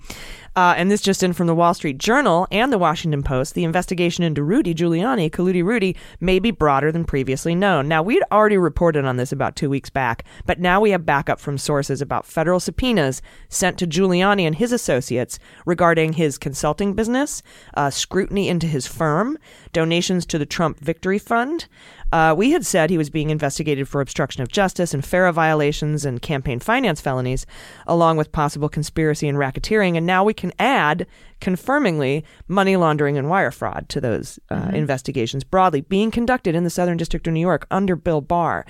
Uh, 0.56 0.74
and 0.76 0.92
this 0.92 1.02
just 1.02 1.24
in 1.24 1.32
from 1.32 1.48
the 1.48 1.56
Wall 1.56 1.74
Street 1.74 1.98
Journal 1.98 2.48
and 2.52 2.74
the 2.74 2.78
Washington 2.78 3.24
Post. 3.24 3.54
The 3.54 3.64
investigation 3.64 4.24
into 4.24 4.44
Rudy 4.44 4.74
Giuliani, 4.74 5.32
Colludi 5.32 5.64
Rudy, 5.64 5.96
may 6.20 6.40
be 6.40 6.52
broader 6.52 6.92
than 6.92 7.06
previously 7.06 7.56
known. 7.56 7.88
Now, 7.88 8.04
we'd 8.04 8.24
already 8.32 8.58
reported 8.58 9.06
on 9.06 9.16
this 9.16 9.32
about 9.32 9.56
two 9.56 9.70
weeks 9.70 9.90
back, 9.90 10.26
but 10.46 10.60
now 10.60 10.82
we 10.82 10.92
have 10.92 11.06
backup 11.06 11.40
from 11.40 11.58
sources 11.58 12.02
about 12.02 12.26
federal 12.26 12.60
subpoenas 12.60 13.22
sent 13.48 13.78
to 13.80 13.88
Giuliani 13.88 14.42
and 14.42 14.56
his 14.56 14.74
associates 14.74 15.40
regarding 15.66 16.14
his 16.14 16.38
consulting 16.38 16.94
business, 16.94 17.42
uh, 17.76 17.90
scrutiny 17.90 18.50
into 18.50 18.68
his 18.68 18.88
firm, 18.88 19.38
donations 19.72 20.26
to 20.26 20.38
the 20.38 20.46
Trump 20.46 20.80
Victory 20.80 21.20
Fund. 21.20 21.68
Uh, 22.12 22.36
we 22.38 22.52
had 22.52 22.66
said 22.66 22.90
he 22.90 22.98
was 22.98 23.10
being 23.10 23.30
investigated 23.30 23.88
for 23.88 24.02
obstruction 24.02 24.42
of 24.42 24.50
justice 24.50 24.94
and 24.94 25.06
FARA 25.06 25.32
violations 25.32 26.04
and 26.04 26.22
campaign 26.22 26.60
finance 26.60 27.00
felonies, 27.00 27.46
along 27.88 28.18
with 28.18 28.34
possible 28.34 28.68
conspiracy 28.68 29.30
and 29.30 29.38
racketeering. 29.38 29.96
And 29.96 30.06
now 30.06 30.24
we 30.24 30.34
can 30.42 30.52
add, 30.60 31.08
confirmingly, 31.40 32.26
money 32.48 32.76
laundering 32.76 33.18
and 33.18 33.30
wire 33.30 33.52
fraud 33.52 33.88
to 33.90 34.02
those 34.02 34.40
uh, 34.50 34.72
investigations 34.74 35.46
broadly 35.46 35.82
being 35.82 36.12
conducted 36.12 36.56
in 36.56 36.64
the 36.66 36.70
Southern 36.70 36.98
District 36.98 37.26
of 37.28 37.34
New 37.34 37.40
York 37.40 37.66
under 37.72 37.96
Bill 37.96 38.20
Barr. 38.22 38.66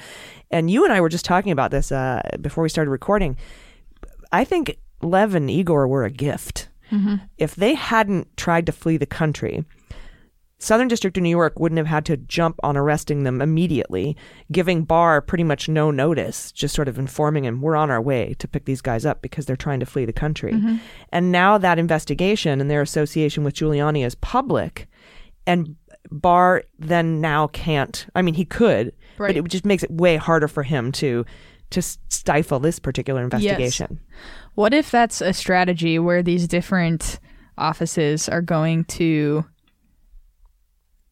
And 0.51 0.69
you 0.69 0.83
and 0.83 0.93
I 0.93 1.01
were 1.01 1.09
just 1.09 1.25
talking 1.25 1.51
about 1.51 1.71
this 1.71 1.91
uh, 1.91 2.21
before 2.39 2.61
we 2.61 2.69
started 2.69 2.91
recording. 2.91 3.37
I 4.31 4.43
think 4.43 4.77
Lev 5.01 5.33
and 5.33 5.49
Igor 5.49 5.87
were 5.87 6.03
a 6.03 6.11
gift. 6.11 6.67
If 7.37 7.55
they 7.55 7.73
hadn't 7.73 8.27
tried 8.35 8.65
to 8.65 8.71
flee 8.73 8.97
the 8.97 9.05
country, 9.05 9.63
Southern 10.61 10.87
District 10.87 11.17
of 11.17 11.23
New 11.23 11.29
York 11.29 11.59
wouldn't 11.59 11.77
have 11.79 11.87
had 11.87 12.05
to 12.05 12.17
jump 12.17 12.59
on 12.61 12.77
arresting 12.77 13.23
them 13.23 13.41
immediately, 13.41 14.15
giving 14.51 14.83
Barr 14.83 15.19
pretty 15.19 15.43
much 15.43 15.67
no 15.67 15.89
notice, 15.89 16.51
just 16.51 16.75
sort 16.75 16.87
of 16.87 16.99
informing 16.99 17.45
him, 17.45 17.61
we're 17.61 17.75
on 17.75 17.89
our 17.89 17.99
way 18.01 18.35
to 18.37 18.47
pick 18.47 18.65
these 18.65 18.79
guys 18.79 19.03
up 19.03 19.23
because 19.23 19.47
they're 19.47 19.55
trying 19.55 19.79
to 19.79 19.87
flee 19.87 20.05
the 20.05 20.13
country. 20.13 20.53
Mm-hmm. 20.53 20.75
And 21.11 21.31
now 21.31 21.57
that 21.57 21.79
investigation 21.79 22.61
and 22.61 22.69
their 22.69 22.83
association 22.83 23.43
with 23.43 23.55
Giuliani 23.55 24.05
is 24.05 24.13
public, 24.13 24.87
and 25.47 25.75
Barr 26.11 26.61
then 26.77 27.19
now 27.21 27.47
can't, 27.47 28.05
I 28.13 28.21
mean, 28.21 28.35
he 28.35 28.45
could, 28.45 28.93
Right. 29.17 29.29
but 29.29 29.37
it 29.37 29.47
just 29.49 29.65
makes 29.65 29.81
it 29.81 29.89
way 29.91 30.15
harder 30.17 30.47
for 30.47 30.63
him 30.63 30.91
to. 30.93 31.25
To 31.71 31.81
stifle 31.81 32.59
this 32.59 32.79
particular 32.79 33.23
investigation. 33.23 34.01
What 34.55 34.73
if 34.73 34.91
that's 34.91 35.21
a 35.21 35.31
strategy 35.31 35.99
where 35.99 36.21
these 36.21 36.45
different 36.45 37.17
offices 37.57 38.27
are 38.27 38.41
going 38.41 38.83
to 38.85 39.45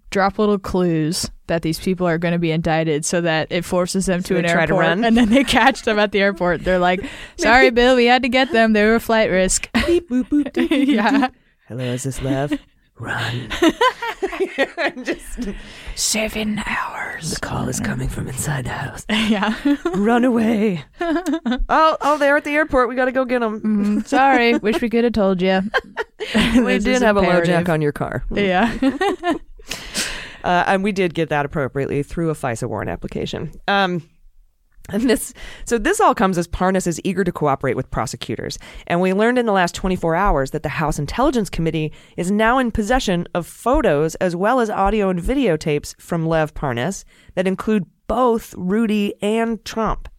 drop 0.10 0.40
little 0.40 0.60
clues 0.60 1.30
that 1.48 1.62
these 1.62 1.80
people 1.80 2.08
are 2.08 2.18
going 2.18 2.32
to 2.32 2.40
be 2.40 2.52
indicted 2.52 3.06
so 3.06 3.22
that 3.22 3.48
it 3.52 3.66
forces 3.66 4.06
them 4.06 4.22
to 4.24 4.38
an 4.38 4.46
airport 4.46 4.70
run? 4.70 5.04
and 5.04 5.18
then 5.18 5.30
they 5.30 5.44
catch 5.44 5.82
them 5.84 5.98
at 6.00 6.12
the 6.12 6.20
airport. 6.22 6.64
They're 6.64 6.80
like, 6.80 7.02
"Sorry, 7.38 7.70
Bill, 7.72 7.96
we 7.96 8.06
had 8.06 8.22
to 8.24 8.30
get 8.30 8.52
them. 8.52 8.74
They 8.74 8.84
were 8.86 8.96
a 8.96 9.00
flight 9.00 9.30
risk." 9.30 9.70
Beep, 9.88 10.10
boop, 10.10 10.30
boop, 10.30 10.52
doop, 10.52 10.68
doop, 10.70 10.88
yeah. 10.88 11.12
doop. 11.12 11.32
Hello, 11.68 11.84
is 11.84 12.04
this 12.04 12.22
Lev? 12.22 12.60
Run. 12.98 13.48
Just, 15.04 15.50
Seven 15.96 16.62
hours. 16.66 17.32
the 17.32 17.40
call 17.40 17.70
is 17.70 17.80
coming 17.80 18.10
from 18.10 18.28
inside 18.28 18.66
the 18.66 18.72
house. 18.72 19.06
Yeah. 19.10 19.56
Run 19.96 20.26
away. 20.26 20.84
oh, 21.00 21.98
oh, 22.02 22.18
they're 22.18 22.36
at 22.36 22.44
the 22.44 22.52
airport. 22.52 22.90
We 22.90 22.96
got 22.96 23.06
to 23.06 23.14
go 23.14 23.24
get 23.24 23.40
them. 23.40 23.62
Mm, 23.62 24.06
sorry. 24.06 24.58
Wish 24.58 24.82
we 24.82 24.90
could 24.90 25.06
have 25.06 25.14
told 25.14 25.42
you. 25.42 25.62
we 26.64 26.80
did 26.80 27.02
have 27.02 27.16
a 27.16 27.22
low 27.22 27.42
jack 27.42 27.70
on 27.70 27.82
your 27.82 27.94
car. 27.94 28.26
Yeah. 28.32 28.78
Uh, 30.44 30.64
and 30.68 30.84
we 30.84 30.92
did 30.92 31.14
get 31.14 31.30
that 31.30 31.46
appropriately 31.46 32.04
through 32.04 32.30
a 32.30 32.34
FISA 32.34 32.68
warrant 32.68 32.90
application. 32.90 33.52
Um, 33.68 34.08
and 34.92 35.10
this, 35.10 35.34
so 35.66 35.78
this 35.78 36.00
all 36.00 36.16
comes 36.16 36.38
as 36.38 36.48
Parnas 36.48 36.88
is 36.88 37.00
eager 37.04 37.24
to 37.24 37.32
cooperate 37.32 37.76
with 37.76 37.92
prosecutors. 37.92 38.58
And 38.88 39.02
we 39.02 39.14
learned 39.14 39.38
in 39.38 39.46
the 39.46 39.52
last 39.52 39.76
24 39.76 40.16
hours 40.16 40.52
that 40.52 40.64
the 40.64 40.70
House 40.70 40.98
Intelligence 40.98 41.50
Committee 41.50 41.94
is 42.18 42.32
now 42.32 42.58
in 42.58 42.72
possession 42.72 43.28
of 43.36 43.46
photos 43.46 44.16
as 44.16 44.36
well 44.36 44.60
as 44.60 44.70
audio 44.70 45.10
and 45.10 45.22
videotapes 45.22 46.00
from 46.02 46.26
Lev 46.26 46.54
Parnas 46.54 47.04
that 47.36 47.48
include 47.48 47.86
both 48.08 48.56
Rudy 48.58 49.14
and 49.22 49.64
Trump. 49.64 50.10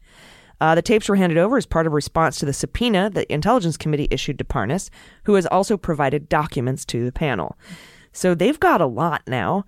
Uh, 0.61 0.75
the 0.75 0.83
tapes 0.83 1.09
were 1.09 1.17
handed 1.17 1.39
over 1.39 1.57
as 1.57 1.67
part 1.67 1.87
of 1.87 1.93
a 1.93 1.97
response 1.97 2.39
to 2.39 2.47
the 2.47 2.53
subpoena 2.53 3.09
the 3.11 3.31
Intelligence 3.33 3.77
Committee 3.77 4.09
issued 4.11 4.39
to 4.39 4.45
Parnas, 4.45 4.91
who 5.25 5.35
has 5.35 5.47
also 5.47 5.77
provided 5.77 6.29
documents 6.29 6.85
to 6.85 7.05
the 7.05 7.13
panel. 7.13 7.57
So 8.13 8.35
they've 8.35 8.59
got 8.59 8.81
a 8.81 8.87
lot 8.87 9.23
now. 9.27 9.65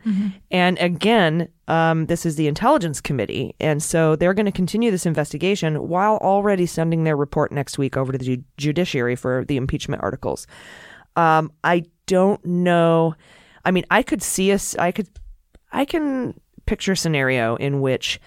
And 0.51 0.79
again, 0.79 1.49
um, 1.69 2.07
this 2.07 2.27
is 2.27 2.37
the 2.37 2.49
Intelligence 2.49 3.01
Committee. 3.01 3.55
And 3.61 3.83
so 3.83 4.17
they're 4.17 4.35
going 4.35 4.47
to 4.47 4.53
continue 4.53 4.91
this 4.91 5.07
investigation 5.07 5.89
while 5.89 6.17
already 6.17 6.67
sending 6.67 7.05
their 7.05 7.17
report 7.17 7.53
next 7.53 7.79
week 7.79 7.97
over 7.97 8.11
to 8.13 8.19
the 8.19 8.37
ju- 8.37 8.45
judiciary 8.57 9.15
for 9.15 9.45
the 9.45 9.57
impeachment 9.57 10.03
articles. 10.03 10.47
Um, 11.15 11.53
I 11.63 11.85
don't 12.07 12.45
know. 12.45 13.15
I 13.65 13.71
mean, 13.71 13.85
I 13.91 14.03
could 14.03 14.23
see 14.23 14.53
us, 14.53 14.75
I 14.77 14.91
could, 14.91 15.09
I 15.73 15.85
can 15.85 16.35
picture 16.67 16.93
a 16.93 16.97
scenario 16.97 17.57
in 17.57 17.81
which 17.81 18.21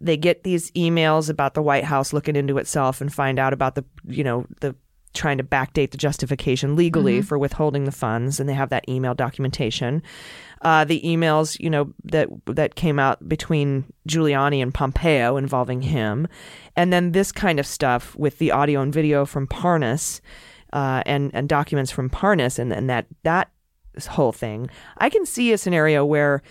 they 0.00 0.16
get 0.16 0.42
these 0.42 0.72
emails 0.72 1.30
about 1.30 1.54
the 1.54 1.62
White 1.62 1.84
House 1.84 2.12
looking 2.12 2.34
into 2.34 2.58
itself 2.58 3.00
and 3.00 3.12
find 3.12 3.38
out 3.38 3.52
about 3.52 3.76
the, 3.76 3.84
you 4.04 4.24
know, 4.24 4.46
the 4.60 4.74
trying 5.14 5.38
to 5.38 5.44
backdate 5.44 5.90
the 5.90 5.96
justification 5.96 6.76
legally 6.76 7.20
for 7.22 7.38
withholding 7.38 7.84
the 7.84 7.92
funds, 7.92 8.40
and 8.40 8.48
they 8.48 8.54
have 8.54 8.70
that 8.70 8.88
email 8.88 9.14
documentation. 9.14 10.02
Uh, 10.62 10.84
the 10.84 11.00
emails, 11.02 11.58
you 11.58 11.68
know, 11.68 11.92
that 12.04 12.28
that 12.46 12.74
came 12.74 12.98
out 12.98 13.28
between 13.28 13.84
Giuliani 14.08 14.62
and 14.62 14.72
Pompeo 14.72 15.36
involving 15.36 15.82
him, 15.82 16.28
and 16.76 16.92
then 16.92 17.12
this 17.12 17.32
kind 17.32 17.58
of 17.58 17.66
stuff 17.66 18.14
with 18.16 18.38
the 18.38 18.52
audio 18.52 18.80
and 18.80 18.92
video 18.92 19.26
from 19.26 19.46
Parnas, 19.46 20.20
uh, 20.72 21.02
and 21.04 21.30
and 21.34 21.48
documents 21.48 21.90
from 21.90 22.08
Parnas, 22.08 22.58
and 22.58 22.72
and 22.72 22.88
that 22.88 23.06
that 23.24 23.50
whole 24.06 24.32
thing. 24.32 24.70
I 24.98 25.10
can 25.10 25.26
see 25.26 25.52
a 25.52 25.58
scenario 25.58 26.04
where 26.04 26.42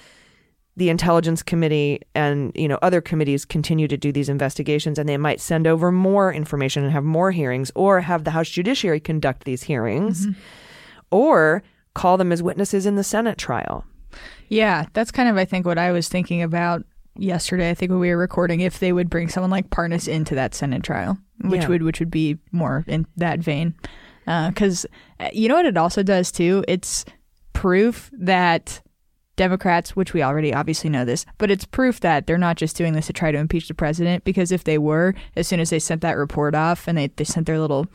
the 0.81 0.89
intelligence 0.89 1.43
committee 1.43 1.99
and 2.15 2.51
you 2.55 2.67
know 2.67 2.79
other 2.81 3.01
committees 3.01 3.45
continue 3.45 3.87
to 3.87 3.97
do 3.97 4.11
these 4.11 4.29
investigations 4.29 4.97
and 4.97 5.07
they 5.07 5.15
might 5.17 5.39
send 5.39 5.67
over 5.67 5.91
more 5.91 6.33
information 6.33 6.83
and 6.83 6.91
have 6.91 7.03
more 7.03 7.29
hearings 7.29 7.71
or 7.75 8.01
have 8.01 8.23
the 8.23 8.31
house 8.31 8.49
judiciary 8.49 8.99
conduct 8.99 9.43
these 9.43 9.61
hearings 9.61 10.25
mm-hmm. 10.25 10.39
or 11.11 11.61
call 11.93 12.17
them 12.17 12.31
as 12.31 12.41
witnesses 12.41 12.87
in 12.87 12.95
the 12.95 13.03
senate 13.03 13.37
trial 13.37 13.85
Yeah, 14.49 14.85
that's 14.93 15.11
kind 15.11 15.29
of 15.29 15.37
I 15.37 15.45
think 15.45 15.67
what 15.67 15.77
I 15.77 15.91
was 15.91 16.09
thinking 16.09 16.41
about 16.41 16.83
yesterday. 17.15 17.69
I 17.69 17.75
think 17.75 17.91
when 17.91 17.99
we 17.99 18.09
were 18.09 18.17
recording, 18.17 18.61
if 18.61 18.79
they 18.79 18.91
would 18.91 19.09
bring 19.09 19.29
someone 19.29 19.51
like 19.51 19.69
Parnas 19.69 20.07
into 20.07 20.33
that 20.35 20.55
Senate 20.55 20.81
trial, 20.83 21.17
which 21.51 21.61
Yeah. 21.61 21.69
would 21.69 21.83
which 21.83 21.99
would 21.99 22.09
be 22.11 22.37
more 22.51 22.83
in 22.87 23.05
that 23.17 23.39
vein, 23.39 23.75
uh, 24.25 24.49
because 24.49 24.85
uh, 25.19 25.29
you 25.31 25.47
know 25.47 25.55
what 25.55 25.65
it 25.67 25.77
also 25.77 26.01
does 26.03 26.31
too. 26.31 26.63
It's 26.67 27.05
proof 27.53 28.09
that 28.17 28.81
Democrats, 29.41 29.95
which 29.95 30.13
we 30.13 30.21
already 30.21 30.53
obviously 30.53 30.89
know 30.89 31.03
this, 31.05 31.25
but 31.39 31.49
it's 31.49 31.65
proof 31.65 31.99
that 32.01 32.27
they're 32.27 32.37
not 32.47 32.57
just 32.57 32.75
doing 32.77 32.93
this 32.93 33.07
to 33.07 33.13
try 33.13 33.31
to 33.31 33.37
impeach 33.39 33.67
the 33.67 33.73
president. 33.73 34.23
Because 34.23 34.51
if 34.51 34.63
they 34.63 34.77
were, 34.77 35.15
as 35.35 35.47
soon 35.47 35.59
as 35.59 35.71
they 35.71 35.79
sent 35.79 36.01
that 36.01 36.17
report 36.17 36.53
off 36.53 36.87
and 36.87 36.95
they 36.97 37.07
they 37.15 37.23
sent 37.23 37.47
their 37.47 37.59
little 37.59 37.87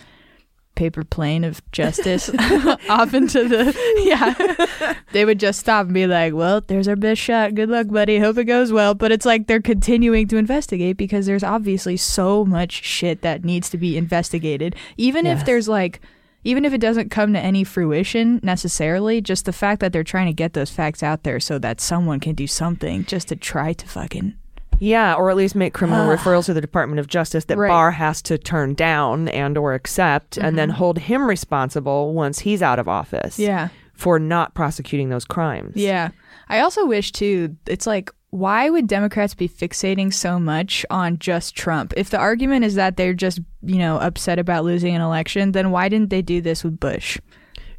paper 0.74 1.04
plane 1.04 1.42
of 1.44 1.62
justice 1.72 2.28
off 2.90 3.14
into 3.14 3.48
the 3.48 3.64
yeah 4.04 4.94
they 5.12 5.24
would 5.24 5.40
just 5.40 5.58
stop 5.58 5.86
and 5.86 5.94
be 5.94 6.06
like 6.06 6.34
well 6.34 6.60
there's 6.66 6.86
our 6.86 6.94
best 6.96 7.18
shot 7.18 7.54
good 7.54 7.70
luck 7.70 7.86
buddy 7.88 8.18
hope 8.18 8.36
it 8.36 8.44
goes 8.44 8.70
well 8.70 8.92
but 8.94 9.10
it's 9.10 9.24
like 9.24 9.46
they're 9.46 9.62
continuing 9.62 10.28
to 10.28 10.36
investigate 10.36 10.98
because 10.98 11.24
there's 11.24 11.42
obviously 11.42 11.96
so 11.96 12.44
much 12.44 12.84
shit 12.84 13.22
that 13.22 13.42
needs 13.42 13.70
to 13.70 13.78
be 13.78 13.96
investigated 13.96 14.76
even 14.98 15.24
Yes. 15.24 15.40
if 15.40 15.46
there's 15.46 15.66
like 15.66 16.02
even 16.46 16.64
if 16.64 16.72
it 16.72 16.78
doesn't 16.80 17.10
come 17.10 17.32
to 17.32 17.38
any 17.40 17.64
fruition 17.64 18.40
necessarily 18.42 19.20
just 19.20 19.44
the 19.44 19.52
fact 19.52 19.80
that 19.80 19.92
they're 19.92 20.04
trying 20.04 20.26
to 20.26 20.32
get 20.32 20.52
those 20.52 20.70
facts 20.70 21.02
out 21.02 21.22
there 21.24 21.40
so 21.40 21.58
that 21.58 21.80
someone 21.80 22.20
can 22.20 22.34
do 22.34 22.46
something 22.46 23.04
just 23.04 23.28
to 23.28 23.36
try 23.36 23.72
to 23.72 23.86
fucking 23.86 24.34
yeah 24.78 25.14
or 25.14 25.30
at 25.30 25.36
least 25.36 25.54
make 25.54 25.72
criminal 25.74 26.06
referrals 26.06 26.46
to 26.46 26.54
the 26.54 26.60
department 26.60 27.00
of 27.00 27.06
justice 27.08 27.46
that 27.46 27.56
Right. 27.58 27.68
barr 27.68 27.90
has 27.92 28.22
to 28.22 28.38
turn 28.38 28.74
down 28.74 29.28
and 29.28 29.56
or 29.58 29.74
accept 29.74 30.36
and 30.36 30.56
then 30.58 30.68
mm-hmm. 30.68 30.78
hold 30.78 30.98
him 30.98 31.26
responsible 31.26 32.12
once 32.12 32.40
he's 32.40 32.62
out 32.62 32.78
of 32.78 32.86
office 32.88 33.38
yeah 33.38 33.68
for 33.94 34.18
not 34.18 34.54
prosecuting 34.54 35.08
those 35.08 35.24
crimes 35.24 35.74
Yeah. 35.76 36.10
I 36.48 36.60
also 36.60 36.86
wish 36.86 37.10
too, 37.10 37.56
it's 37.66 37.88
like 37.88 38.12
why 38.30 38.68
would 38.68 38.86
Democrats 38.86 39.34
be 39.34 39.48
fixating 39.48 40.12
so 40.12 40.38
much 40.38 40.84
on 40.90 41.18
just 41.18 41.54
Trump? 41.56 41.94
If 41.96 42.10
the 42.10 42.18
argument 42.18 42.64
is 42.64 42.74
that 42.74 42.96
they're 42.96 43.14
just, 43.14 43.40
you 43.62 43.78
know, 43.78 43.98
upset 43.98 44.38
about 44.38 44.64
losing 44.64 44.94
an 44.94 45.00
election, 45.00 45.52
then 45.52 45.70
why 45.70 45.88
didn't 45.88 46.10
they 46.10 46.22
do 46.22 46.40
this 46.40 46.62
with 46.64 46.78
Bush? 46.80 47.18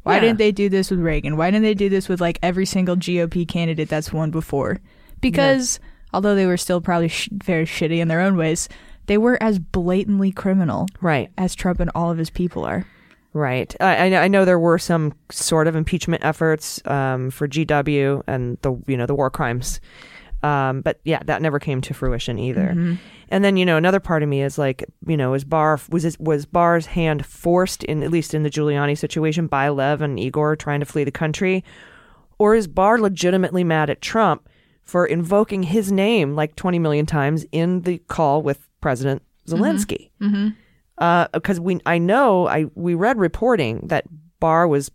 Why 0.02 0.14
Yeah. 0.14 0.20
didn't 0.20 0.38
they 0.38 0.52
do 0.52 0.68
this 0.68 0.90
with 0.90 1.00
Reagan? 1.00 1.36
Why 1.36 1.50
didn't 1.50 1.64
they 1.64 1.74
do 1.74 1.88
this 1.88 2.08
with 2.08 2.20
like 2.20 2.38
every 2.42 2.64
single 2.66 2.96
GOP 2.96 3.46
candidate 3.46 3.88
that's 3.88 4.12
won 4.12 4.30
before? 4.30 4.78
Because 5.20 5.78
although 6.14 6.34
they 6.34 6.46
were 6.46 6.56
still 6.56 6.80
probably 6.80 7.08
sh- 7.08 7.28
very 7.32 7.64
shitty 7.66 7.98
in 7.98 8.08
their 8.08 8.20
own 8.20 8.36
ways, 8.36 8.68
they 9.06 9.18
were 9.18 9.40
as 9.42 9.58
blatantly 9.58 10.32
criminal 10.32 10.86
Right. 11.00 11.30
as 11.36 11.54
Trump 11.54 11.80
and 11.80 11.90
all 11.94 12.10
of 12.10 12.18
his 12.18 12.30
people 12.30 12.64
are. 12.64 12.86
Right. 13.34 13.74
I, 13.80 14.06
I 14.06 14.08
know- 14.08 14.20
I 14.22 14.28
know 14.28 14.44
there 14.44 14.58
were 14.58 14.78
some 14.78 15.12
sort 15.30 15.66
of 15.66 15.76
impeachment 15.76 16.24
efforts 16.24 16.80
um, 16.86 17.30
for 17.30 17.46
GW 17.46 18.22
and 18.26 18.56
the 18.62 18.76
you 18.86 18.96
know 18.96 19.04
the 19.06 19.14
war 19.14 19.28
crimes, 19.30 19.80
um, 20.42 20.82
but 20.82 21.00
yeah, 21.04 21.20
that 21.24 21.42
never 21.42 21.58
came 21.58 21.80
to 21.82 21.94
fruition 21.94 22.38
either. 22.38 22.68
Mm-hmm. 22.68 22.94
And 23.30 23.44
then 23.44 23.56
you 23.56 23.66
know 23.66 23.76
another 23.76 24.00
part 24.00 24.22
of 24.22 24.28
me 24.28 24.42
is 24.42 24.56
like 24.58 24.84
you 25.06 25.16
know 25.16 25.34
is 25.34 25.44
Barr 25.44 25.78
was 25.90 26.04
his, 26.04 26.18
was 26.18 26.46
Barr's 26.46 26.86
hand 26.86 27.26
forced 27.26 27.84
in 27.84 28.02
at 28.02 28.10
least 28.10 28.34
in 28.34 28.42
the 28.42 28.50
Giuliani 28.50 28.96
situation 28.96 29.46
by 29.46 29.68
Lev 29.68 30.00
and 30.00 30.18
Igor 30.18 30.56
trying 30.56 30.80
to 30.80 30.86
flee 30.86 31.04
the 31.04 31.10
country, 31.10 31.64
or 32.38 32.54
is 32.54 32.66
Barr 32.66 32.98
legitimately 32.98 33.64
mad 33.64 33.90
at 33.90 34.00
Trump 34.00 34.48
for 34.84 35.04
invoking 35.04 35.64
his 35.64 35.92
name 35.92 36.34
like 36.34 36.56
twenty 36.56 36.78
million 36.78 37.04
times 37.04 37.44
in 37.52 37.82
the 37.82 37.98
call 38.08 38.40
with 38.42 38.66
President 38.80 39.22
mm-hmm. 39.46 39.62
Zelensky? 39.62 40.10
Mm-hmm. 40.22 40.48
Uh, 40.96 41.28
because 41.32 41.60
we 41.60 41.80
I 41.84 41.98
know 41.98 42.48
I 42.48 42.66
we 42.74 42.94
read 42.94 43.18
reporting 43.18 43.80
that 43.88 44.04
Barr 44.40 44.66
was 44.66 44.90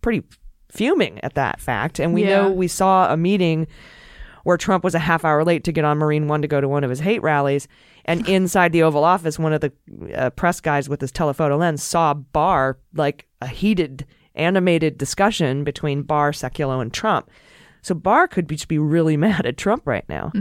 pretty 0.00 0.24
fuming 0.70 1.20
at 1.22 1.34
that 1.34 1.60
fact, 1.60 1.98
and 1.98 2.14
we 2.14 2.24
Yeah. 2.24 2.42
know 2.42 2.50
we 2.50 2.68
saw 2.68 3.12
a 3.12 3.16
meeting 3.16 3.66
where 4.44 4.56
Trump 4.56 4.84
was 4.84 4.94
a 4.94 4.98
half 4.98 5.24
hour 5.24 5.44
late 5.44 5.64
to 5.64 5.72
get 5.72 5.84
on 5.84 5.98
Marine 5.98 6.28
One 6.28 6.42
to 6.42 6.48
go 6.48 6.60
to 6.60 6.68
one 6.68 6.84
of 6.84 6.90
his 6.90 7.00
hate 7.00 7.22
rallies, 7.22 7.68
and 8.04 8.28
inside 8.28 8.72
the 8.72 8.82
Oval 8.82 9.04
Office, 9.04 9.38
one 9.38 9.52
of 9.52 9.60
the 9.60 9.72
uh, 10.14 10.30
press 10.30 10.60
guys 10.60 10.88
with 10.88 11.00
his 11.00 11.12
telephoto 11.12 11.56
lens 11.56 11.82
saw 11.82 12.14
Barr 12.14 12.78
like 12.94 13.26
a 13.40 13.46
heated, 13.46 14.06
animated 14.34 14.98
discussion 14.98 15.64
between 15.64 16.02
Barr, 16.02 16.32
Sekulow, 16.32 16.80
and 16.80 16.92
Trump. 16.92 17.30
So 17.82 17.94
Barr 17.94 18.28
could 18.28 18.46
be, 18.46 18.56
just 18.56 18.68
be 18.68 18.78
really 18.78 19.16
mad 19.18 19.46
at 19.46 19.56
Trump 19.56 19.86
right 19.86 20.04
now. 20.08 20.32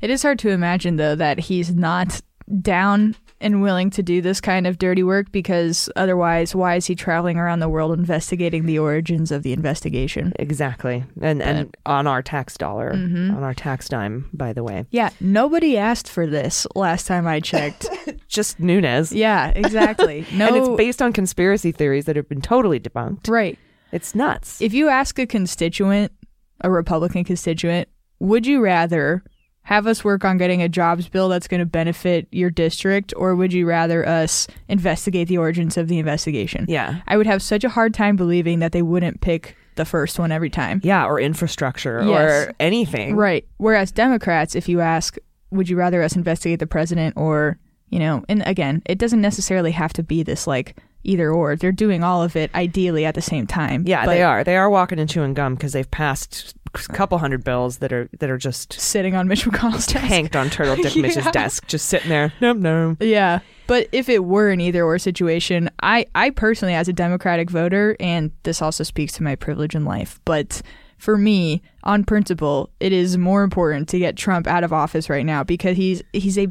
It 0.00 0.10
is 0.10 0.22
hard 0.22 0.38
to 0.40 0.50
imagine, 0.50 0.96
though, 0.96 1.14
that 1.14 1.38
he's 1.38 1.74
not 1.74 2.20
down 2.62 3.14
and 3.40 3.62
willing 3.62 3.90
to 3.90 4.02
do 4.02 4.20
this 4.20 4.40
kind 4.40 4.66
of 4.66 4.78
dirty 4.78 5.02
work 5.02 5.32
because 5.32 5.88
otherwise, 5.96 6.54
why 6.54 6.76
is 6.76 6.86
he 6.86 6.94
traveling 6.94 7.36
around 7.36 7.60
the 7.60 7.68
world 7.68 7.98
investigating 7.98 8.66
the 8.66 8.78
origins 8.78 9.32
of 9.32 9.42
the 9.42 9.52
investigation? 9.52 10.32
Exactly, 10.38 11.04
and 11.20 11.42
and 11.42 11.76
on 11.86 12.06
our 12.06 12.22
tax 12.22 12.56
dollar, 12.56 12.92
mm-hmm. 12.92 13.36
on 13.36 13.42
our 13.42 13.54
tax 13.54 13.88
dime, 13.88 14.28
by 14.32 14.52
the 14.52 14.62
way. 14.62 14.86
Yeah, 14.90 15.10
nobody 15.20 15.76
asked 15.76 16.08
for 16.08 16.26
this 16.26 16.66
last 16.74 17.06
time 17.06 17.26
I 17.26 17.40
checked. 17.40 17.88
Just 18.28 18.60
Nunes. 18.60 19.12
yeah, 19.12 19.52
exactly. 19.54 20.26
No, 20.32 20.46
And 20.50 20.56
it's 20.56 20.76
based 20.76 21.02
on 21.02 21.12
conspiracy 21.12 21.72
theories 21.72 22.04
that 22.06 22.16
have 22.16 22.28
been 22.28 22.40
totally 22.40 22.80
debunked. 22.80 23.28
right. 23.28 23.58
It's 23.92 24.14
nuts. 24.14 24.60
If 24.62 24.72
you 24.72 24.88
ask 24.88 25.18
a 25.18 25.26
constituent, 25.26 26.12
a 26.60 26.70
Republican 26.70 27.24
constituent, 27.24 27.88
would 28.20 28.46
you 28.46 28.60
rather 28.60 29.24
have 29.70 29.86
us 29.86 30.04
work 30.04 30.24
on 30.24 30.36
getting 30.36 30.60
a 30.62 30.68
jobs 30.68 31.08
bill 31.08 31.28
that's 31.28 31.46
going 31.48 31.60
to 31.60 31.64
benefit 31.66 32.26
your 32.32 32.50
district, 32.50 33.14
or 33.16 33.34
would 33.36 33.52
you 33.52 33.66
rather 33.66 34.06
us 34.06 34.46
investigate 34.68 35.28
the 35.28 35.38
origins 35.38 35.76
of 35.76 35.88
the 35.88 35.98
investigation? 35.98 36.66
yeah. 36.68 37.00
I 37.06 37.16
would 37.16 37.26
have 37.26 37.40
such 37.42 37.64
a 37.64 37.68
hard 37.68 37.94
time 37.94 38.16
believing 38.16 38.58
that 38.58 38.72
they 38.72 38.82
wouldn't 38.82 39.20
pick 39.20 39.56
the 39.76 39.84
first 39.84 40.18
one 40.18 40.32
every 40.32 40.50
time. 40.50 40.80
Yeah, 40.84 41.06
or 41.06 41.20
infrastructure 41.20 42.02
Yes. 42.04 42.48
or 42.48 42.54
anything. 42.60 43.14
Right. 43.16 43.46
Whereas 43.58 43.92
Democrats, 43.92 44.54
if 44.56 44.68
you 44.68 44.80
ask, 44.80 45.16
would 45.52 45.68
you 45.68 45.76
rather 45.76 46.02
us 46.02 46.16
investigate 46.16 46.58
the 46.58 46.66
president 46.66 47.16
or, 47.16 47.56
you 47.88 47.98
know, 48.00 48.24
and 48.28 48.42
again, 48.46 48.82
it 48.86 48.98
doesn't 48.98 49.20
necessarily 49.20 49.70
have 49.70 49.92
to 49.94 50.02
be 50.02 50.22
this 50.24 50.46
like 50.48 50.76
either 51.04 51.30
or. 51.32 51.56
They're 51.56 51.72
doing 51.72 52.02
all 52.04 52.22
of 52.22 52.36
it 52.36 52.54
ideally 52.54 53.04
at 53.06 53.14
the 53.14 53.22
same 53.22 53.46
time. 53.46 53.84
Yeah, 53.86 54.04
but 54.04 54.12
they 54.14 54.22
are. 54.22 54.44
They 54.44 54.56
are 54.56 54.68
walking 54.68 54.98
and 54.98 55.08
chewing 55.08 55.32
gum 55.34 55.54
because 55.54 55.72
they've 55.72 55.90
passed 55.90 56.54
couple 56.72 57.18
hundred 57.18 57.44
bills 57.44 57.78
that 57.78 57.92
are 57.92 58.08
that 58.18 58.30
are 58.30 58.38
just 58.38 58.72
Sitting 58.72 59.14
on 59.14 59.28
Mitch 59.28 59.44
McConnell's 59.44 59.86
desk. 59.86 60.06
tanked 60.06 60.36
on 60.36 60.50
Turtle 60.50 60.76
Dick 60.76 60.96
Mitch's 60.96 61.26
desk, 61.32 61.66
just 61.66 61.86
sitting 61.86 62.08
there. 62.08 62.32
Nope, 62.40 62.58
no. 62.58 62.96
Yeah. 63.00 63.40
But 63.66 63.88
if 63.92 64.08
it 64.08 64.24
were 64.24 64.50
an 64.50 64.60
either 64.60 64.84
or 64.84 64.98
situation, 64.98 65.70
I, 65.82 66.06
I 66.14 66.30
personally, 66.30 66.74
as 66.74 66.88
a 66.88 66.92
Democratic 66.92 67.50
voter, 67.50 67.96
and 68.00 68.32
this 68.42 68.60
also 68.60 68.82
speaks 68.82 69.12
to 69.14 69.22
my 69.22 69.36
privilege 69.36 69.76
in 69.76 69.84
life, 69.84 70.20
but 70.24 70.60
for 70.98 71.16
me, 71.16 71.62
on 71.84 72.04
principle, 72.04 72.70
it 72.80 72.92
is 72.92 73.16
more 73.16 73.42
important 73.42 73.88
to 73.90 73.98
get 73.98 74.16
Trump 74.16 74.46
out 74.46 74.64
of 74.64 74.72
office 74.72 75.08
right 75.08 75.24
now 75.24 75.42
because 75.42 75.76
he's 75.76 76.02
he's 76.12 76.36
a 76.38 76.48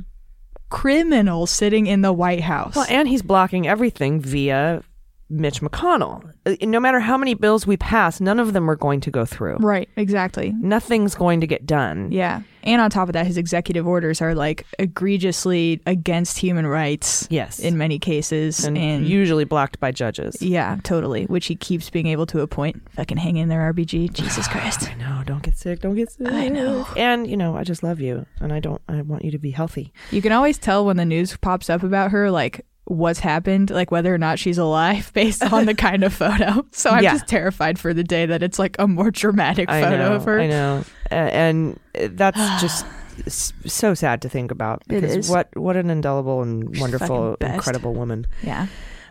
criminal 0.70 1.46
sitting 1.46 1.88
in 1.88 2.02
the 2.02 2.14
White 2.14 2.42
House. 2.42 2.76
Well, 2.76 2.86
and 2.90 3.08
he's 3.08 3.22
blocking 3.22 3.68
everything 3.68 4.22
via 4.22 4.84
Mitch 5.30 5.62
McConnell. 5.62 6.34
Uh, 6.46 6.56
No 6.66 6.80
matter 6.80 7.00
how 7.00 7.18
many 7.18 7.34
bills 7.34 7.68
we 7.68 7.78
pass, 7.78 8.20
none 8.20 8.40
of 8.40 8.54
them 8.54 8.70
are 8.70 8.76
going 8.76 9.00
to 9.02 9.12
go 9.12 9.26
through. 9.26 9.58
right, 9.58 9.88
exactly. 9.96 10.54
Nothing's 10.60 11.16
going 11.16 11.42
to 11.42 11.48
get 11.48 11.66
done. 11.66 12.12
Yeah. 12.12 12.42
And 12.64 12.82
on 12.82 12.90
top 12.90 13.08
of 13.08 13.14
that, 13.14 13.26
his 13.26 13.38
executive 13.38 13.88
orders 13.88 14.22
are 14.22 14.36
like 14.36 14.66
egregiously 14.80 15.82
against 15.86 16.38
human 16.38 16.68
rights 16.68 17.26
Yes. 17.30 17.60
in 17.60 17.78
many 17.78 17.98
cases. 18.00 18.66
and, 18.66 18.78
and 18.78 19.08
usually 19.08 19.46
blocked 19.46 19.80
by 19.80 19.92
judges. 19.92 20.42
Yeah, 20.42 20.78
totally. 20.84 21.26
Which 21.26 21.46
he 21.48 21.56
keeps 21.56 21.90
being 21.90 22.08
able 22.08 22.26
to 22.28 22.42
appoint. 22.42 22.82
Fucking 22.92 23.18
hang 23.18 23.38
in 23.38 23.48
there, 23.50 23.72
RBG. 23.74 24.12
Jesus 24.14 24.48
Christ. 24.48 24.90
I 24.90 24.94
know. 24.96 25.24
Don't 25.26 25.42
get 25.42 25.58
sick. 25.58 25.80
Don't 25.82 25.96
get 25.96 26.12
sick. 26.12 26.28
I 26.28 26.50
know. 26.50 26.86
And 26.98 27.28
you 27.28 27.38
know, 27.38 27.56
I 27.56 27.64
just 27.64 27.82
love 27.82 28.00
you, 28.02 28.26
and 28.40 28.52
I 28.52 28.60
don't. 28.60 28.82
I 28.90 29.02
want 29.04 29.24
you 29.24 29.32
to 29.32 29.38
be 29.40 29.52
healthy. 29.52 29.94
You 30.12 30.22
can 30.22 30.32
always 30.32 30.58
tell 30.58 30.86
when 30.86 30.98
the 30.98 31.06
news 31.06 31.36
pops 31.38 31.70
up 31.70 31.82
about 31.84 32.12
her, 32.12 32.30
like 32.30 32.66
what's 32.90 33.20
happened, 33.20 33.70
like 33.70 33.92
whether 33.92 34.14
or 34.14 34.18
not 34.18 34.40
she's 34.40 34.58
alive 34.58 35.12
based 35.16 35.44
on 35.54 35.66
the 35.66 35.74
kind 35.76 36.04
of 36.04 36.14
photo. 36.14 36.66
So 36.72 36.90
I'm 36.90 37.04
Yeah. 37.04 37.14
just 37.14 37.28
terrified 37.28 37.80
for 37.80 37.94
the 37.94 38.04
day 38.04 38.26
that 38.26 38.44
it's 38.44 38.60
like 38.60 38.76
a 38.80 38.88
more 38.88 39.12
dramatic 39.12 39.70
I 39.70 39.82
photo 39.82 39.98
know. 39.98 40.16
of 40.16 40.26
her. 40.26 40.40
I 40.42 40.48
know. 40.48 40.84
And 41.12 41.80
that's 41.94 42.38
just 42.62 42.86
so 43.66 43.94
sad 43.94 44.22
to 44.24 44.30
think 44.30 44.50
about 44.52 44.82
because 44.88 45.30
what 45.30 45.56
what 45.56 45.76
an 45.76 45.90
indelible 45.90 46.42
and 46.42 46.78
wonderful, 46.80 47.36
incredible 47.42 47.94
woman. 47.94 48.26
Yeah. 48.44 48.68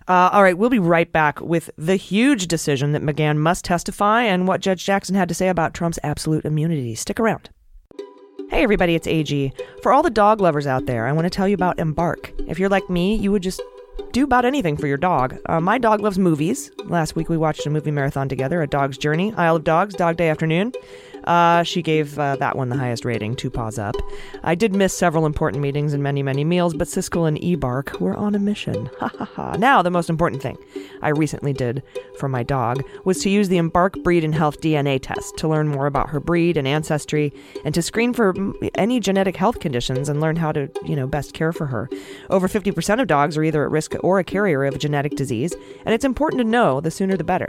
Uh, 0.08 0.30
all 0.32 0.42
right, 0.42 0.56
we'll 0.56 0.70
be 0.70 0.78
right 0.78 1.12
back 1.12 1.38
with 1.42 1.68
the 1.76 1.96
huge 1.96 2.46
decision 2.46 2.92
that 2.92 3.02
McGahn 3.02 3.36
must 3.36 3.62
testify 3.66 4.22
and 4.22 4.48
what 4.48 4.62
Judge 4.62 4.84
Jackson 4.86 5.14
had 5.14 5.28
to 5.28 5.34
say 5.34 5.48
about 5.50 5.74
Trump's 5.74 5.98
absolute 6.02 6.46
immunity. 6.46 6.94
Stick 6.94 7.20
around. 7.20 7.50
Hey 8.50 8.62
everybody, 8.62 8.94
it's 8.94 9.06
AG. 9.06 9.52
For 9.82 9.92
all 9.92 10.02
the 10.02 10.11
dog 10.11 10.40
lovers 10.40 10.66
out 10.66 10.87
there, 10.87 11.06
I 11.06 11.12
want 11.12 11.26
to 11.26 11.30
tell 11.30 11.46
you 11.46 11.54
about 11.54 11.78
Embark. 11.78 12.32
If 12.46 12.58
you're 12.58 12.70
like 12.70 12.88
me, 12.88 13.14
you 13.14 13.30
would 13.30 13.42
just 13.42 13.61
do 14.12 14.24
about 14.24 14.46
anything 14.46 14.76
for 14.76 14.87
your 14.87 14.96
dog. 14.96 15.38
Uh, 15.46 15.61
my 15.61 15.76
dog 15.76 16.00
loves 16.00 16.18
movies. 16.18 16.70
Last 16.87 17.14
week 17.14 17.28
we 17.28 17.37
watched 17.37 17.66
a 17.66 17.70
movie 17.70 17.90
marathon 17.90 18.28
together, 18.28 18.62
A 18.62 18.66
Dog's 18.66 18.96
Journey, 18.96 19.34
Isle 19.34 19.56
of 19.56 19.64
Dogs, 19.64 19.94
Dog 19.94 20.16
Day 20.16 20.30
Afternoon. 20.30 20.72
Uh, 21.28 21.62
she 21.62 21.82
gave 21.82 22.18
uh, 22.18 22.36
that 22.36 22.56
one 22.56 22.70
the 22.70 22.76
highest 22.76 23.04
rating, 23.04 23.36
two 23.36 23.50
paws 23.50 23.78
up. 23.78 23.94
I 24.42 24.54
did 24.54 24.74
miss 24.74 24.96
several 24.96 25.26
important 25.26 25.62
meetings 25.62 25.92
and 25.92 26.02
many, 26.02 26.22
many 26.22 26.42
meals, 26.42 26.72
but 26.72 26.88
Siskel 26.88 27.28
and 27.28 27.38
Ebark 27.38 28.00
were 28.00 28.16
on 28.16 28.34
a 28.34 28.38
mission. 28.38 28.90
Ha 28.98 29.12
ha 29.16 29.24
ha. 29.24 29.56
Now, 29.56 29.80
the 29.80 29.90
most 29.90 30.10
important 30.10 30.42
thing 30.42 30.58
I 31.02 31.10
recently 31.10 31.52
did 31.52 31.84
for 32.18 32.28
my 32.28 32.42
dog 32.42 32.82
was 33.04 33.22
to 33.22 33.30
use 33.30 33.48
the 33.48 33.58
Embark 33.58 33.94
Breed 34.02 34.24
and 34.24 34.34
Health 34.34 34.60
DNA 34.60 34.98
test 35.00 35.36
to 35.36 35.46
learn 35.46 35.68
more 35.68 35.86
about 35.86 36.10
her 36.10 36.18
breed 36.18 36.56
and 36.56 36.66
ancestry 36.66 37.32
and 37.64 37.72
to 37.74 37.82
screen 37.82 38.12
for 38.12 38.34
mm, 38.34 38.70
any 38.74 38.98
genetic 38.98 39.36
health 39.36 39.60
conditions 39.60 40.08
and 40.08 40.20
learn 40.20 40.34
how 40.34 40.50
to, 40.50 40.68
you 40.84 40.96
know, 40.96 41.06
best 41.06 41.32
care 41.32 41.52
for 41.52 41.66
her. 41.66 41.88
Over 42.28 42.48
50% 42.48 43.00
of 43.00 43.06
dogs 43.06 43.36
are 43.36 43.44
either 43.44 43.64
at 43.64 43.70
risk 43.70 43.94
or 44.00 44.18
a 44.18 44.24
carrier 44.24 44.64
of 44.64 44.74
a 44.74 44.78
genetic 44.78 45.14
disease, 45.14 45.54
and 45.84 45.94
it's 45.94 46.04
important 46.04 46.40
to 46.40 46.44
know 46.44 46.80
the 46.80 46.90
sooner 46.90 47.16
the 47.16 47.24
better. 47.24 47.48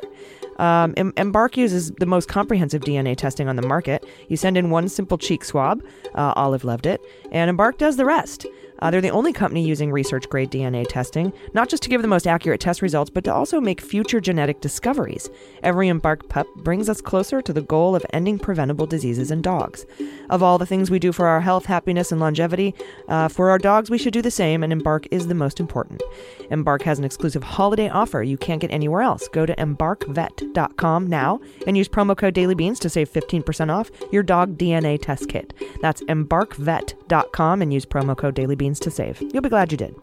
Um, 0.59 0.93
Embark 1.15 1.55
uses 1.55 1.91
the 1.91 2.05
most 2.05 2.27
comprehensive 2.27 2.81
DNA 2.81 3.15
testing 3.15 3.47
on 3.47 3.55
the 3.55 3.61
market. 3.69 4.05
You 4.27 4.35
send 4.35 4.57
in 4.57 4.69
one 4.69 4.89
simple 4.89 5.17
cheek 5.17 5.45
swab. 5.45 5.81
Uh, 6.13 6.33
Olive 6.35 6.65
loved 6.65 6.85
it. 6.85 7.01
And 7.31 7.49
Embark 7.49 7.77
does 7.77 7.95
the 7.95 8.05
rest. 8.05 8.45
Uh, 8.81 8.89
they're 8.89 9.01
the 9.01 9.09
only 9.09 9.33
company 9.33 9.65
using 9.65 9.91
research 9.91 10.27
grade 10.29 10.49
DNA 10.49 10.85
testing, 10.87 11.33
not 11.53 11.69
just 11.69 11.83
to 11.83 11.89
give 11.89 12.01
the 12.01 12.07
most 12.07 12.27
accurate 12.27 12.61
test 12.61 12.81
results, 12.81 13.09
but 13.09 13.23
to 13.23 13.33
also 13.33 13.59
make 13.59 13.81
future 13.81 14.19
genetic 14.21 14.61
discoveries. 14.61 15.29
Every 15.63 15.89
Embark 15.89 16.29
pup 16.29 16.47
brings 16.57 16.89
us 16.89 17.01
closer 17.01 17.41
to 17.41 17.53
the 17.53 17.61
goal 17.61 17.95
of 17.95 18.05
ending 18.13 18.39
preventable 18.39 18.85
diseases 18.85 19.31
in 19.31 19.41
dogs. 19.41 19.85
Of 20.29 20.41
all 20.41 20.57
the 20.57 20.65
things 20.65 20.89
we 20.89 20.99
do 20.99 21.11
for 21.11 21.27
our 21.27 21.41
health, 21.41 21.65
happiness, 21.65 22.11
and 22.11 22.21
longevity, 22.21 22.73
uh, 23.07 23.27
for 23.27 23.49
our 23.49 23.57
dogs, 23.57 23.89
we 23.89 23.97
should 23.97 24.13
do 24.13 24.21
the 24.21 24.31
same, 24.31 24.63
and 24.63 24.71
Embark 24.71 25.07
is 25.11 25.27
the 25.27 25.35
most 25.35 25.59
important. 25.59 26.01
Embark 26.49 26.81
has 26.83 26.99
an 26.99 27.05
exclusive 27.05 27.43
holiday 27.43 27.89
offer 27.89 28.23
you 28.23 28.37
can't 28.37 28.61
get 28.61 28.71
anywhere 28.71 29.01
else. 29.01 29.27
Go 29.27 29.45
to 29.45 29.55
embarkvet.com 29.55 31.07
now 31.07 31.41
and 31.67 31.77
use 31.77 31.89
promo 31.89 32.15
code 32.15 32.33
DailyBeans 32.33 32.79
to 32.79 32.89
save 32.89 33.11
15% 33.11 33.58
off 33.67 33.91
your 34.11 34.23
dog 34.23 34.57
DNA 34.57 35.01
test 35.01 35.27
kit. 35.27 35.53
That's 35.81 36.01
embarkvet.com 36.03 37.61
and 37.61 37.73
use 37.73 37.85
promo 37.85 38.15
code 38.15 38.35
DailyBeans 38.35 38.79
to 38.79 38.91
save. 38.91 39.21
You'll 39.33 39.41
be 39.41 39.49
glad 39.49 39.71
you 39.71 39.77
did. 39.77 39.95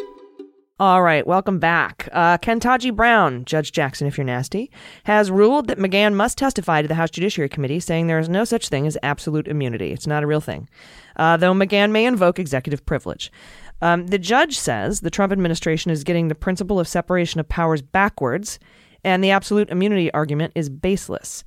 All 0.79 1.03
right, 1.03 1.27
welcome 1.27 1.59
back. 1.59 2.07
Uh, 2.13 2.37
Ketanji 2.37 2.95
Brown, 2.95 3.47
Judge 3.47 3.73
Jackson, 3.73 4.07
if 4.07 4.19
you're 4.19 4.27
nasty, 4.27 4.71
has 5.05 5.31
ruled 5.31 5.69
that 5.69 5.79
McGahn 5.79 6.13
must 6.13 6.37
testify 6.37 6.83
to 6.83 6.89
the 6.89 6.97
House 6.97 7.09
Judiciary 7.09 7.49
Committee, 7.49 7.81
saying 7.81 8.09
there 8.09 8.19
is 8.19 8.29
no 8.29 8.45
such 8.45 8.69
thing 8.69 8.87
as 8.87 8.99
absolute 9.03 9.49
immunity. 9.49 9.93
It's 9.93 10.07
not 10.07 10.23
a 10.23 10.27
real 10.27 10.43
thing, 10.43 10.69
uh, 11.17 11.39
though 11.39 11.55
McGahn 11.55 11.93
may 11.93 12.05
invoke 12.05 12.39
executive 12.39 12.85
privilege. 12.85 13.33
Um, 13.81 14.09
the 14.09 14.19
judge 14.19 14.59
says 14.59 15.01
the 15.01 15.11
Trump 15.11 15.33
administration 15.33 15.91
is 15.91 16.05
getting 16.05 16.29
the 16.29 16.35
principle 16.35 16.79
of 16.79 16.87
separation 16.89 17.41
of 17.41 17.49
powers 17.49 17.81
backwards 17.81 18.59
And 19.05 19.23
the 19.23 19.31
absolute 19.31 19.71
immunity 19.71 20.13
argument 20.13 20.53
is 20.57 20.69
baseless. 20.69 21.45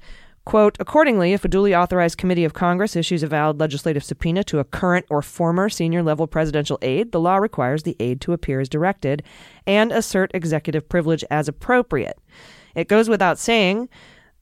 Quote, 0.49 0.77
accordingly, 0.79 1.33
if 1.33 1.45
a 1.45 1.47
duly 1.47 1.75
authorized 1.75 2.17
committee 2.17 2.43
of 2.43 2.55
Congress 2.55 2.95
issues 2.95 3.21
a 3.21 3.27
valid 3.27 3.59
legislative 3.59 4.03
subpoena 4.03 4.43
to 4.45 4.57
a 4.57 4.63
current 4.63 5.05
or 5.07 5.21
former 5.21 5.69
senior 5.69 6.01
level 6.01 6.25
presidential 6.25 6.79
aide, 6.81 7.11
the 7.11 7.19
law 7.19 7.37
requires 7.37 7.83
the 7.83 7.95
aide 7.99 8.19
to 8.21 8.33
appear 8.33 8.59
as 8.59 8.67
directed 8.67 9.21
and 9.67 9.91
assert 9.91 10.31
executive 10.33 10.89
privilege 10.89 11.23
as 11.29 11.47
appropriate. 11.47 12.17
It 12.73 12.87
goes 12.87 13.07
without 13.09 13.37
saying 13.37 13.89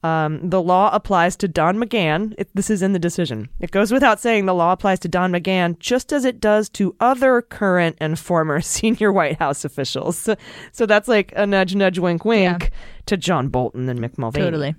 um, 0.01 0.49
the 0.49 0.61
law 0.61 0.89
applies 0.93 1.35
to 1.37 1.47
Don 1.49 1.77
McGahn. 1.77 2.33
It, 2.37 2.49
this 2.53 2.69
is 2.69 2.81
in 2.81 2.93
the 2.93 2.99
decision. 2.99 3.49
It 3.59 3.71
goes 3.71 3.91
without 3.91 4.21
saying 4.21 4.45
the 4.45 4.53
law 4.53 4.71
applies 4.71 4.99
to 4.99 5.09
Don 5.09 5.33
McGahn 5.33 5.77
just 5.79 6.13
as 6.13 6.23
it 6.23 6.39
does 6.39 6.69
to 6.69 6.95
other 7.01 7.41
current 7.41 7.97
and 7.99 8.17
former 8.17 8.61
senior 8.75 9.11
White 9.11 9.39
House 9.39 9.65
officials. 9.65 10.17
So, 10.17 10.35
so 10.71 10.85
that's 10.85 11.09
like 11.09 11.33
a 11.35 11.45
nudge, 11.45 11.75
nudge, 11.75 11.99
wink, 11.99 12.23
wink 12.23 12.63
Yeah. 12.63 12.69
to 13.07 13.17
John 13.17 13.49
Bolton 13.49 13.89
and 13.89 13.99
Mick 13.99 14.17
Mulvaney. 14.17 14.45
Totally. 14.45 14.75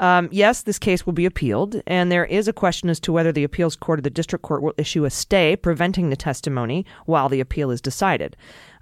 Um, 0.00 0.30
yes, 0.32 0.62
this 0.62 0.78
case 0.78 1.04
will 1.04 1.12
be 1.12 1.26
appealed, 1.26 1.82
and 1.86 2.10
there 2.10 2.24
is 2.24 2.48
a 2.48 2.54
question 2.54 2.88
as 2.88 2.98
to 3.00 3.12
whether 3.12 3.32
the 3.32 3.44
appeals 3.44 3.76
court 3.76 3.98
or 3.98 4.02
the 4.02 4.10
district 4.10 4.42
court 4.42 4.62
will 4.62 4.72
issue 4.78 5.04
a 5.04 5.10
stay 5.10 5.56
preventing 5.56 6.08
the 6.08 6.16
testimony 6.16 6.86
while 7.04 7.28
the 7.28 7.40
appeal 7.40 7.70
is 7.70 7.82
decided. 7.82 8.34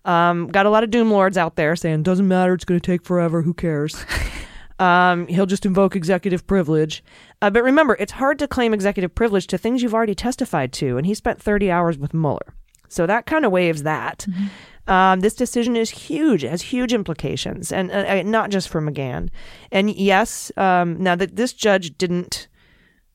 Um, 0.05 0.47
got 0.47 0.65
a 0.65 0.71
lot 0.71 0.85
of 0.85 0.91
doom 0.91 1.11
lords 1.11 1.37
out 1.37 1.57
there 1.57 1.75
saying, 1.75 2.05
doesn't 2.05 2.29
matter, 2.29 2.55
it's 2.55 2.65
going 2.65 2.81
to 2.81 2.87
take 2.87 3.05
forever, 3.05 3.43
who 3.43 3.53
cares? 3.53 4.07
um, 4.79 5.27
he'll 5.27 5.45
just 5.45 5.67
invoke 5.67 5.97
executive 5.97 6.47
privilege. 6.47 7.03
Uh, 7.43 7.51
but 7.51 7.65
remember, 7.65 7.97
it's 7.99 8.13
hard 8.13 8.39
to 8.39 8.47
claim 8.47 8.73
executive 8.73 9.13
privilege 9.13 9.49
to 9.49 9.59
things 9.59 9.83
you've 9.83 9.95
already 9.95 10.15
testified 10.15 10.73
to, 10.75 10.97
and 10.99 11.05
he 11.05 11.15
spent 11.15 11.43
30 11.43 11.69
hours 11.69 11.99
with 11.99 12.15
Mueller. 12.15 12.55
So 12.89 13.07
that 13.07 13.27
kind 13.27 13.45
of 13.45 13.53
waives 13.53 13.83
that. 13.83 14.25
Um, 14.89 15.21
this 15.21 15.35
decision 15.35 15.77
is 15.77 15.91
huge, 15.91 16.45
it 16.45 16.51
has 16.51 16.63
huge 16.63 16.95
implications, 16.95 17.71
and 17.71 17.91
uh, 17.91 18.05
uh, 18.09 18.23
not 18.25 18.51
just 18.51 18.71
for 18.71 18.81
McGahn. 18.81 19.29
And 19.71 19.91
yes, 19.91 20.51
um, 20.57 21.01
now 21.03 21.15
that 21.15 21.37
this 21.37 21.53
judge 21.53 21.97
didn't 21.99 22.49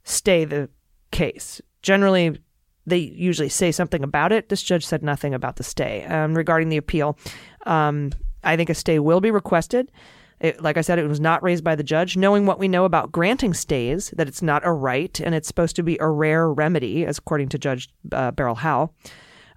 stay 0.04 0.46
the 0.46 0.70
case. 1.12 1.62
Generally, 1.82 2.40
they 2.86 2.98
usually 2.98 3.50
say 3.50 3.72
something 3.72 4.04
about 4.04 4.32
it. 4.32 4.50
This 4.50 4.62
judge 4.62 4.86
said 4.86 5.04
nothing 5.04 5.34
about 5.34 5.56
the 5.56 5.64
stay. 5.64 6.06
Um, 6.06 6.36
regarding 6.36 6.70
the 6.70 6.78
appeal, 6.78 7.18
um, 7.66 8.12
I 8.44 8.56
think 8.56 8.70
a 8.70 8.76
stay 8.76 9.00
will 9.00 9.22
be 9.22 9.32
requested. 9.32 9.92
It, 10.40 10.62
like 10.62 10.78
I 10.78 10.82
said, 10.82 11.00
it 11.00 11.08
was 11.08 11.22
not 11.22 11.42
raised 11.42 11.64
by 11.64 11.76
the 11.76 11.84
judge. 11.84 12.18
Knowing 12.18 12.46
what 12.46 12.60
we 12.60 12.68
know 12.68 12.84
about 12.84 13.12
granting 13.12 13.54
stays, 13.54 14.14
that 14.18 14.28
it's 14.28 14.42
not 14.42 14.66
a 14.66 14.72
right 14.72 15.18
and 15.22 15.34
it's 15.34 15.48
supposed 15.48 15.76
to 15.78 15.84
be 15.84 15.98
a 16.00 16.08
rare 16.08 16.52
remedy, 16.52 17.06
as 17.06 17.18
according 17.18 17.50
to 17.50 17.58
Judge 17.58 17.90
uh, 18.12 18.32
Beryl 18.32 18.56
Howell. 18.56 18.94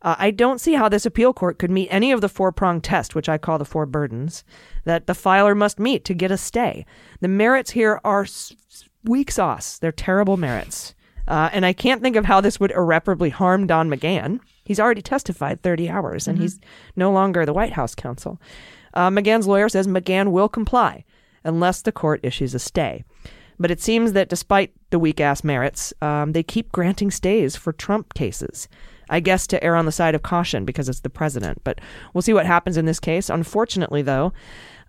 Uh, 0.06 0.14
I 0.18 0.30
don't 0.30 0.60
see 0.60 0.74
how 0.74 0.88
this 0.88 1.04
appeal 1.04 1.32
court 1.34 1.58
could 1.58 1.70
meet 1.70 1.88
any 1.90 2.12
of 2.12 2.20
the 2.20 2.28
four 2.28 2.52
pronged 2.52 2.84
test, 2.84 3.16
which 3.16 3.28
I 3.28 3.38
call 3.38 3.58
the 3.58 3.64
four 3.64 3.86
burdens, 3.86 4.44
that 4.84 5.08
the 5.08 5.14
filer 5.14 5.52
must 5.52 5.80
meet 5.80 6.04
to 6.04 6.14
get 6.14 6.30
a 6.30 6.36
stay. 6.36 6.86
The 7.20 7.26
merits 7.28 7.72
here 7.72 8.00
are 8.04 8.22
s- 8.22 8.54
weak 9.02 9.32
sauce. 9.32 9.78
They're 9.80 9.90
terrible 9.90 10.36
merits. 10.36 10.94
Uh, 11.26 11.50
and 11.52 11.66
I 11.66 11.72
can't 11.72 12.02
think 12.02 12.14
of 12.14 12.24
how 12.26 12.40
this 12.40 12.60
would 12.60 12.70
irreparably 12.70 13.30
harm 13.30 13.66
Don 13.66 13.90
McGahn. 13.90 14.38
He's 14.64 14.78
already 14.78 15.02
testified 15.02 15.60
30 15.62 15.90
hours 15.90 16.28
and 16.28 16.38
he's 16.38 16.60
no 16.94 17.10
longer 17.10 17.44
the 17.44 17.52
White 17.52 17.72
House 17.72 17.96
counsel. 17.96 18.40
Uh, 18.94 19.10
McGahn's 19.10 19.48
lawyer 19.48 19.68
says 19.68 19.88
McGahn 19.88 20.30
will 20.30 20.48
comply 20.48 21.04
unless 21.42 21.82
the 21.82 21.90
court 21.90 22.20
issues 22.22 22.54
a 22.54 22.60
stay. 22.60 23.02
But 23.58 23.72
it 23.72 23.80
seems 23.80 24.12
that 24.12 24.28
despite 24.28 24.72
the 24.90 25.00
weak 25.00 25.20
ass 25.20 25.42
merits, 25.42 25.92
um, 26.00 26.30
they 26.30 26.44
keep 26.44 26.70
granting 26.70 27.10
stays 27.10 27.56
for 27.56 27.72
Trump 27.72 28.14
cases. 28.14 28.68
I 29.08 29.20
guess 29.20 29.46
to 29.48 29.62
err 29.62 29.76
on 29.76 29.86
the 29.86 29.92
side 29.92 30.14
of 30.14 30.22
caution 30.22 30.64
because 30.64 30.88
it's 30.88 31.00
the 31.00 31.10
president. 31.10 31.62
But 31.64 31.80
we'll 32.12 32.22
see 32.22 32.32
what 32.32 32.46
happens 32.46 32.76
in 32.76 32.86
this 32.86 33.00
case. 33.00 33.30
Unfortunately, 33.30 34.02
though, 34.02 34.32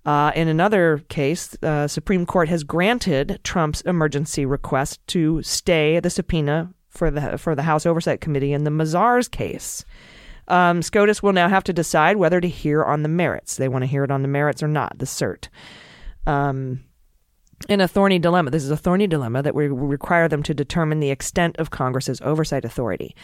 uh, 0.05 0.31
in 0.35 0.47
another 0.47 1.03
case, 1.09 1.55
uh, 1.61 1.87
Supreme 1.87 2.25
Court 2.25 2.49
has 2.49 2.63
granted 2.63 3.39
Trump's 3.43 3.81
emergency 3.81 4.45
request 4.45 5.05
to 5.07 5.41
stay 5.43 5.99
the 5.99 6.09
subpoena 6.09 6.73
for 6.89 7.11
the 7.11 7.37
for 7.37 7.55
the 7.55 7.63
House 7.63 7.85
Oversight 7.85 8.21
Committee 8.21 8.53
in 8.53 8.63
the 8.63 8.71
Mazars 8.71 9.29
case. 9.29 9.85
Um, 10.47 10.81
SCOTUS 10.81 11.21
will 11.21 11.33
now 11.33 11.49
have 11.49 11.65
to 11.65 11.73
decide 11.73 12.15
whether 12.15 12.39
to 12.39 12.47
hear 12.47 12.83
on 12.83 13.03
the 13.03 13.09
merits. 13.09 13.57
They 13.57 13.67
want 13.67 13.83
to 13.83 13.87
hear 13.87 14.05
it 14.05 14.11
on 14.11 14.21
the 14.21 14.29
merits 14.29 14.63
or 14.63 14.69
not, 14.69 14.97
the 14.97 15.05
cert. 15.05 15.49
Um, 16.25 16.85
in 17.67 17.81
a 17.81 17.87
thorny 17.87 18.19
dilemma. 18.19 18.51
This 18.51 18.63
is 18.63 18.71
a 18.71 18.77
thorny 18.77 19.07
dilemma 19.07 19.41
that 19.43 19.55
we 19.55 19.67
require 19.67 20.27
them 20.27 20.43
to 20.43 20.53
determine 20.53 20.99
the 20.99 21.09
extent 21.09 21.57
of 21.57 21.71
Congress's 21.71 22.21
oversight 22.21 22.63
authority. 22.63 23.15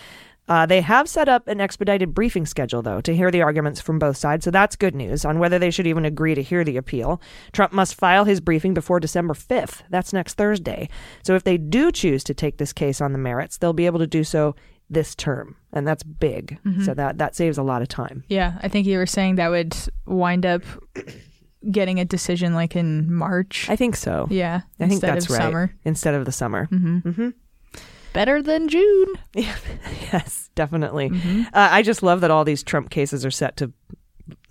Uh, 0.47 0.65
they 0.65 0.81
have 0.81 1.07
set 1.07 1.29
up 1.29 1.47
an 1.47 1.61
expedited 1.61 2.13
briefing 2.13 2.45
schedule, 2.45 2.81
though, 2.81 2.99
to 3.01 3.15
hear 3.15 3.31
the 3.31 3.41
arguments 3.41 3.79
from 3.79 3.97
both 3.97 4.17
sides, 4.17 4.43
so 4.43 4.51
that's 4.51 4.75
good 4.75 4.93
news 4.93 5.23
on 5.23 5.39
whether 5.39 5.57
they 5.57 5.71
should 5.71 5.87
even 5.87 6.03
agree 6.05 6.35
to 6.35 6.43
hear 6.43 6.63
the 6.63 6.77
appeal. 6.77 7.21
Trump 7.53 7.71
must 7.71 7.95
file 7.95 8.25
his 8.25 8.41
briefing 8.41 8.73
before 8.73 8.99
December 8.99 9.33
5th. 9.33 9.83
That's 9.89 10.11
next 10.11 10.33
Thursday. 10.33 10.89
So 11.23 11.35
if 11.35 11.43
they 11.43 11.57
do 11.57 11.91
choose 11.91 12.23
to 12.25 12.33
take 12.33 12.57
this 12.57 12.73
case 12.73 12.99
on 12.99 13.13
the 13.13 13.19
merits, 13.19 13.57
they'll 13.57 13.73
be 13.73 13.85
able 13.85 13.99
to 13.99 14.07
do 14.07 14.23
so 14.23 14.55
this 14.89 15.15
term, 15.15 15.55
and 15.71 15.87
that's 15.87 16.03
big. 16.03 16.59
Mm-hmm. 16.65 16.83
So 16.83 16.93
that, 16.93 17.17
that 17.17 17.35
saves 17.35 17.57
a 17.57 17.63
lot 17.63 17.81
of 17.81 17.87
time. 17.87 18.23
Yeah, 18.27 18.59
I 18.61 18.67
think 18.67 18.85
you 18.85 18.97
were 18.97 19.05
saying 19.05 19.35
that 19.35 19.49
would 19.49 19.75
wind 20.05 20.45
up 20.45 20.63
getting 21.71 21.99
a 21.99 22.05
decision 22.05 22.53
like 22.53 22.75
in 22.75 23.13
March. 23.13 23.69
I 23.69 23.75
think 23.75 23.95
so. 23.95 24.27
yeah, 24.29 24.61
I 24.79 24.87
think 24.87 24.93
instead 24.93 25.15
that's 25.15 25.25
of 25.25 25.31
right. 25.31 25.37
summer. 25.37 25.75
Instead 25.85 26.15
of 26.15 26.25
the 26.25 26.31
summer. 26.31 26.67
Mm-hmm. 26.71 27.09
Mm-hmm. 27.09 27.29
Better 28.13 28.41
than 28.41 28.69
June. 28.69 29.07
Yes, 30.13 30.51
definitely. 30.53 31.09
Mm-hmm. 31.09 31.41
Uh, 31.53 31.69
I 31.71 31.81
just 31.81 32.03
love 32.03 32.21
that 32.21 32.29
all 32.29 32.43
these 32.45 32.61
Trump 32.61 32.91
cases 32.91 33.25
are 33.25 33.31
set 33.31 33.57
to. 33.57 33.71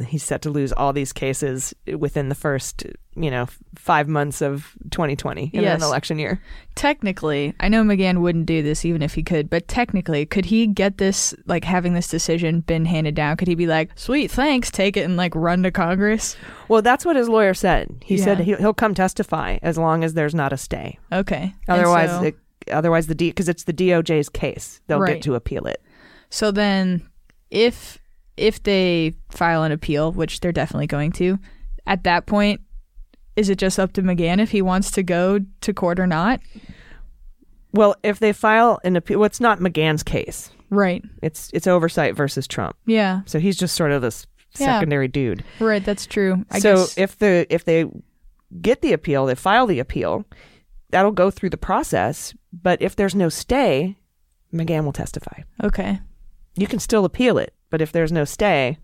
He's 0.06 0.24
set 0.24 0.42
to 0.42 0.50
lose 0.50 0.72
all 0.72 0.92
these 0.92 1.12
cases 1.12 1.72
within 1.96 2.28
the 2.28 2.34
first, 2.34 2.84
you 3.14 3.30
know, 3.30 3.46
five 3.76 4.08
months 4.08 4.42
of 4.42 4.72
2020 4.90 5.50
in 5.54 5.62
Yes. 5.62 5.80
an 5.80 5.86
election 5.86 6.18
year. 6.18 6.42
Technically, 6.74 7.54
I 7.60 7.68
know 7.68 7.82
McGahn 7.84 8.20
wouldn't 8.20 8.46
do 8.46 8.60
this 8.62 8.84
even 8.84 9.00
if 9.02 9.14
he 9.14 9.22
could, 9.22 9.48
but 9.48 9.68
technically, 9.68 10.26
could 10.26 10.46
he 10.46 10.66
get 10.66 10.98
this, 10.98 11.32
like 11.46 11.64
having 11.64 11.94
this 11.94 12.08
decision 12.08 12.60
been 12.60 12.84
handed 12.84 13.14
down? 13.14 13.36
Could 13.36 13.48
he 13.48 13.54
be 13.54 13.66
like, 13.68 13.90
sweet, 13.96 14.30
thanks, 14.30 14.70
take 14.70 14.96
it 14.96 15.02
and 15.04 15.16
like 15.16 15.34
run 15.36 15.62
to 15.62 15.70
Congress? 15.70 16.36
Well, 16.68 16.82
that's 16.82 17.04
what 17.06 17.16
his 17.16 17.28
lawyer 17.28 17.54
said. 17.54 18.02
He 18.04 18.18
said 18.18 18.40
Yeah. 18.40 18.44
he- 18.44 18.54
he'll 18.56 18.74
come 18.74 18.94
testify 18.94 19.58
as 19.62 19.78
long 19.78 20.02
as 20.04 20.14
there's 20.14 20.34
not 20.34 20.52
a 20.52 20.56
stay. 20.56 20.98
Okay. 21.12 21.54
Otherwise, 21.68 22.10
so, 22.10 22.22
it, 22.24 22.36
otherwise 22.70 23.06
the 23.06 23.14
D 23.14 23.30
because 23.30 23.48
it's 23.48 23.64
the 23.64 23.72
DOJ's 23.72 24.28
case, 24.28 24.80
they'll 24.86 25.00
Right. 25.00 25.14
get 25.14 25.22
to 25.22 25.34
appeal 25.34 25.66
it. 25.66 25.82
so 26.30 26.50
then 26.50 27.06
if 27.50 27.98
if 28.36 28.62
they 28.62 29.14
file 29.30 29.62
an 29.62 29.72
appeal, 29.72 30.10
which 30.12 30.40
they're 30.40 30.52
definitely 30.52 30.86
going 30.86 31.12
to, 31.12 31.38
at 31.86 32.04
that 32.04 32.24
point, 32.26 32.60
is 33.36 33.50
it 33.50 33.58
just 33.58 33.78
up 33.78 33.92
to 33.92 34.02
McGahn 34.02 34.40
if 34.40 34.50
he 34.50 34.62
wants 34.62 34.90
to 34.92 35.02
go 35.02 35.38
to 35.60 35.72
court 35.74 36.00
or 36.00 36.06
not? 36.06 36.40
Well, 37.72 37.94
if 38.02 38.18
they 38.18 38.32
file 38.32 38.80
an 38.84 38.96
appeal, 38.96 39.18
well, 39.20 39.26
it's 39.26 39.40
not 39.40 39.58
McGahn's 39.58 40.02
case. 40.02 40.50
Right. 40.70 41.02
It's 41.22 41.50
it's 41.52 41.66
oversight 41.66 42.14
versus 42.16 42.46
Trump. 42.46 42.76
Yeah. 42.86 43.20
So 43.26 43.38
he's 43.38 43.56
just 43.58 43.74
sort 43.76 43.92
of 43.92 44.02
this 44.02 44.26
Yeah. 44.58 44.66
secondary 44.66 45.08
dude. 45.08 45.44
Right. 45.60 45.84
That's 45.84 46.06
true. 46.06 46.44
I 46.50 46.58
so 46.58 46.76
guess. 46.76 46.98
if 46.98 47.18
the 47.18 47.46
if 47.50 47.64
they 47.64 47.86
get 48.60 48.80
the 48.82 48.92
appeal, 48.92 49.26
they 49.26 49.34
file 49.34 49.66
the 49.66 49.78
appeal, 49.78 50.24
that'll 50.90 51.12
go 51.12 51.30
through 51.30 51.50
the 51.50 51.56
process. 51.58 52.34
But 52.52 52.82
if 52.82 52.96
there's 52.96 53.14
no 53.14 53.28
stay, 53.28 53.96
McGahn 54.52 54.84
will 54.84 54.92
testify. 54.92 55.42
okay. 55.62 56.00
You 56.54 56.66
can 56.66 56.78
still 56.80 57.06
appeal 57.06 57.38
it, 57.38 57.54
but 57.70 57.80
if 57.80 57.92
there's 57.92 58.12
no 58.12 58.24
stay, 58.24 58.76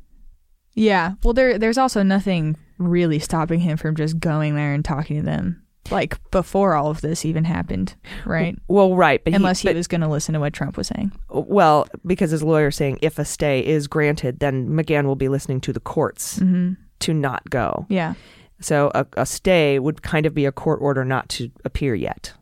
Yeah. 0.75 1.15
Well, 1.23 1.35
there 1.35 1.59
there's 1.59 1.77
also 1.79 2.03
nothing 2.03 2.57
really 2.79 3.19
stopping 3.19 3.61
him 3.61 3.77
from 3.77 3.95
just 3.97 4.19
going 4.21 4.55
there 4.55 4.73
and 4.73 4.85
talking 4.85 5.17
to 5.17 5.23
them, 5.23 5.63
like 5.91 6.17
before 6.31 6.75
all 6.75 6.89
of 6.91 7.01
this 7.03 7.25
even 7.27 7.45
happened, 7.45 7.95
right? 8.25 8.57
well, 8.69 8.95
right, 8.97 9.23
but 9.23 9.35
Unless 9.35 9.61
he 9.61 9.69
but- 9.69 9.77
was 9.77 9.87
going 9.89 10.01
to 10.01 10.09
listen 10.09 10.33
to 10.35 10.41
what 10.41 10.53
Trump 10.55 10.77
was 10.79 10.87
saying. 10.87 11.13
well, 11.29 11.87
because 12.07 12.31
his 12.31 12.43
lawyer's 12.43 12.77
saying 12.77 12.99
if 13.03 13.19
a 13.19 13.25
stay 13.25 13.61
is 13.67 13.87
granted, 13.89 14.39
then 14.41 14.69
McGahn 14.71 15.05
will 15.05 15.17
be 15.17 15.29
listening 15.29 15.61
to 15.63 15.73
the 15.75 15.81
courts 15.81 16.39
Mm-hmm. 16.39 16.75
to 17.01 17.13
not 17.13 17.51
go. 17.51 17.85
Yeah. 17.91 18.15
So 18.61 18.91
a, 18.95 19.07
a 19.17 19.27
stay 19.27 19.79
would 19.79 20.03
kind 20.03 20.25
of 20.27 20.35
be 20.35 20.47
a 20.47 20.53
court 20.53 20.79
order 20.81 21.05
not 21.05 21.29
to 21.31 21.51
appear 21.67 21.95
yet. 21.95 22.33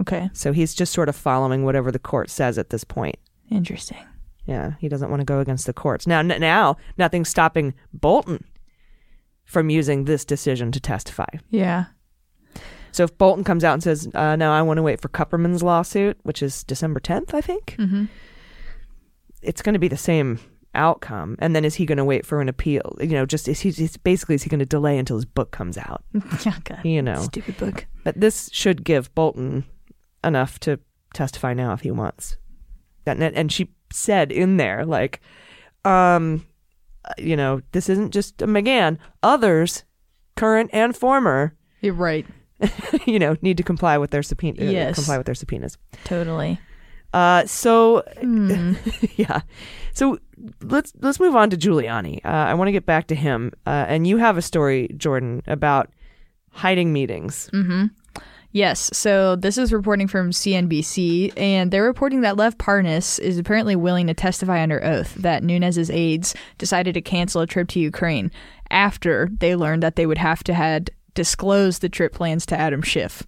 Okay. 0.00 0.30
So 0.32 0.52
he's 0.52 0.74
just 0.74 0.92
sort 0.92 1.08
of 1.08 1.16
following 1.16 1.64
whatever 1.64 1.90
the 1.92 1.98
court 1.98 2.30
says 2.30 2.58
at 2.58 2.70
this 2.70 2.84
point. 2.84 3.16
Interesting. 3.50 3.98
Yeah, 4.46 4.72
he 4.80 4.88
doesn't 4.88 5.10
want 5.10 5.20
to 5.20 5.24
go 5.26 5.38
against 5.40 5.66
the 5.66 5.72
courts. 5.72 6.06
Now, 6.06 6.18
n- 6.20 6.40
now 6.40 6.76
nothing's 6.98 7.28
stopping 7.28 7.74
Bolton 7.92 8.44
from 9.44 9.70
using 9.70 10.04
this 10.04 10.24
decision 10.24 10.72
to 10.72 10.80
testify. 10.80 11.26
Yeah. 11.50 11.84
So 12.90 13.04
if 13.04 13.16
Bolton 13.18 13.44
comes 13.44 13.62
out 13.64 13.74
and 13.74 13.82
says, 13.82 14.08
uh, 14.14 14.36
"No, 14.36 14.52
I 14.52 14.60
want 14.62 14.78
to 14.78 14.82
wait 14.82 15.00
for 15.00 15.08
Kupperman's 15.08 15.62
lawsuit, 15.62 16.18
which 16.24 16.42
is 16.42 16.64
December 16.64 16.98
10th, 17.00 17.34
I 17.34 17.40
think," 17.40 17.76
Mm-hmm. 17.78 18.04
it's 19.42 19.62
going 19.62 19.72
to 19.74 19.78
be 19.78 19.88
the 19.88 19.96
same 19.96 20.38
outcome. 20.74 21.36
And 21.38 21.54
then 21.54 21.64
is 21.64 21.74
he 21.76 21.86
going 21.86 21.98
to 21.98 22.04
wait 22.04 22.26
for 22.26 22.40
an 22.40 22.48
appeal? 22.48 22.96
You 23.00 23.08
know, 23.08 23.26
just 23.26 23.48
is 23.48 23.60
he 23.60 23.70
he's 23.70 23.96
basically 23.96 24.34
is 24.34 24.42
he 24.42 24.50
going 24.50 24.58
to 24.60 24.66
delay 24.66 24.98
until 24.98 25.16
his 25.16 25.24
book 25.24 25.50
comes 25.52 25.78
out? 25.78 26.02
yeah. 26.44 26.56
God. 26.64 26.80
You 26.84 27.02
know, 27.02 27.20
Stupid 27.22 27.56
book. 27.58 27.86
but 28.04 28.18
this 28.20 28.50
should 28.52 28.84
give 28.84 29.14
Bolton 29.14 29.64
enough 30.24 30.58
to 30.60 30.78
testify 31.14 31.54
now 31.54 31.72
if 31.72 31.80
he 31.80 31.90
wants. 31.90 32.36
That 33.04 33.18
and- 33.18 33.36
and 33.36 33.50
she 33.52 33.70
said 33.92 34.32
in 34.32 34.56
there 34.56 34.84
like, 34.86 35.20
um, 35.84 36.46
you 37.18 37.36
know, 37.36 37.60
this 37.72 37.88
isn't 37.88 38.12
just 38.12 38.40
a 38.42 38.46
McGahn. 38.46 38.98
Others, 39.22 39.84
current 40.36 40.70
and 40.72 40.96
former, 40.96 41.54
You're 41.80 41.94
right. 41.94 42.26
you 43.06 43.18
know, 43.18 43.36
need 43.42 43.56
to 43.56 43.62
comply 43.64 43.98
with 43.98 44.10
their 44.10 44.22
subpoena. 44.22 44.62
uh, 44.66 44.70
Yes. 44.70 44.94
comply 44.94 45.16
with 45.18 45.26
their 45.26 45.34
subpoenas. 45.34 45.76
Totally. 46.04 46.60
Uh, 47.12 47.44
so 47.44 48.02
Hmm. 48.20 48.74
yeah, 49.16 49.40
so 49.92 50.18
let's 50.62 50.94
let's 51.02 51.20
move 51.20 51.36
on 51.36 51.50
to 51.50 51.56
Giuliani. 51.58 52.24
Uh, 52.24 52.28
I 52.28 52.54
want 52.54 52.68
to 52.68 52.72
get 52.72 52.86
back 52.86 53.08
to 53.08 53.14
him, 53.14 53.52
uh, 53.66 53.84
and 53.88 54.06
you 54.06 54.16
have 54.16 54.38
a 54.38 54.42
story, 54.42 54.88
Jordan, 54.96 55.42
about 55.46 55.90
hiding 56.52 56.90
meetings. 56.92 57.50
Mm-hmm. 57.52 57.86
Yes. 58.52 58.90
So 58.92 59.34
this 59.34 59.56
is 59.56 59.72
reporting 59.72 60.06
from 60.06 60.30
CNBC, 60.30 61.32
and 61.38 61.70
they're 61.70 61.82
reporting 61.82 62.20
that 62.20 62.36
Lev 62.36 62.58
Parnas 62.58 63.18
is 63.18 63.38
apparently 63.38 63.74
willing 63.74 64.06
to 64.06 64.14
testify 64.14 64.62
under 64.62 64.82
oath 64.84 65.14
that 65.14 65.42
Nunes's 65.42 65.90
aides 65.90 66.34
decided 66.58 66.92
to 66.94 67.00
cancel 67.00 67.40
a 67.40 67.46
trip 67.46 67.68
to 67.68 67.80
Ukraine 67.80 68.30
after 68.70 69.30
they 69.38 69.56
learned 69.56 69.82
that 69.82 69.96
they 69.96 70.06
would 70.06 70.18
have 70.18 70.44
to 70.44 70.54
had 70.54 70.90
disclosed 71.14 71.80
the 71.80 71.88
trip 71.88 72.12
plans 72.12 72.44
to 72.46 72.58
Adam 72.58 72.82
Schiff. 72.82 73.22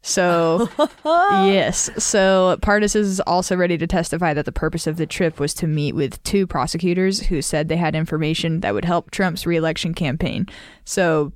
So 0.00 0.68
yes, 1.04 1.90
so 1.96 2.58
Parnas 2.60 2.96
is 2.96 3.20
also 3.20 3.54
ready 3.54 3.78
to 3.78 3.86
testify 3.86 4.34
that 4.34 4.46
the 4.46 4.52
purpose 4.52 4.86
of 4.86 4.96
the 4.96 5.06
trip 5.06 5.38
was 5.38 5.54
to 5.54 5.66
meet 5.66 5.94
with 5.94 6.22
two 6.24 6.46
prosecutors 6.46 7.20
who 7.20 7.40
said 7.40 7.68
they 7.68 7.76
had 7.76 7.94
information 7.94 8.60
that 8.60 8.74
would 8.74 8.84
help 8.84 9.10
Trump's 9.10 9.46
reelection 9.46 9.94
campaign. 9.94 10.46
So 10.84 11.32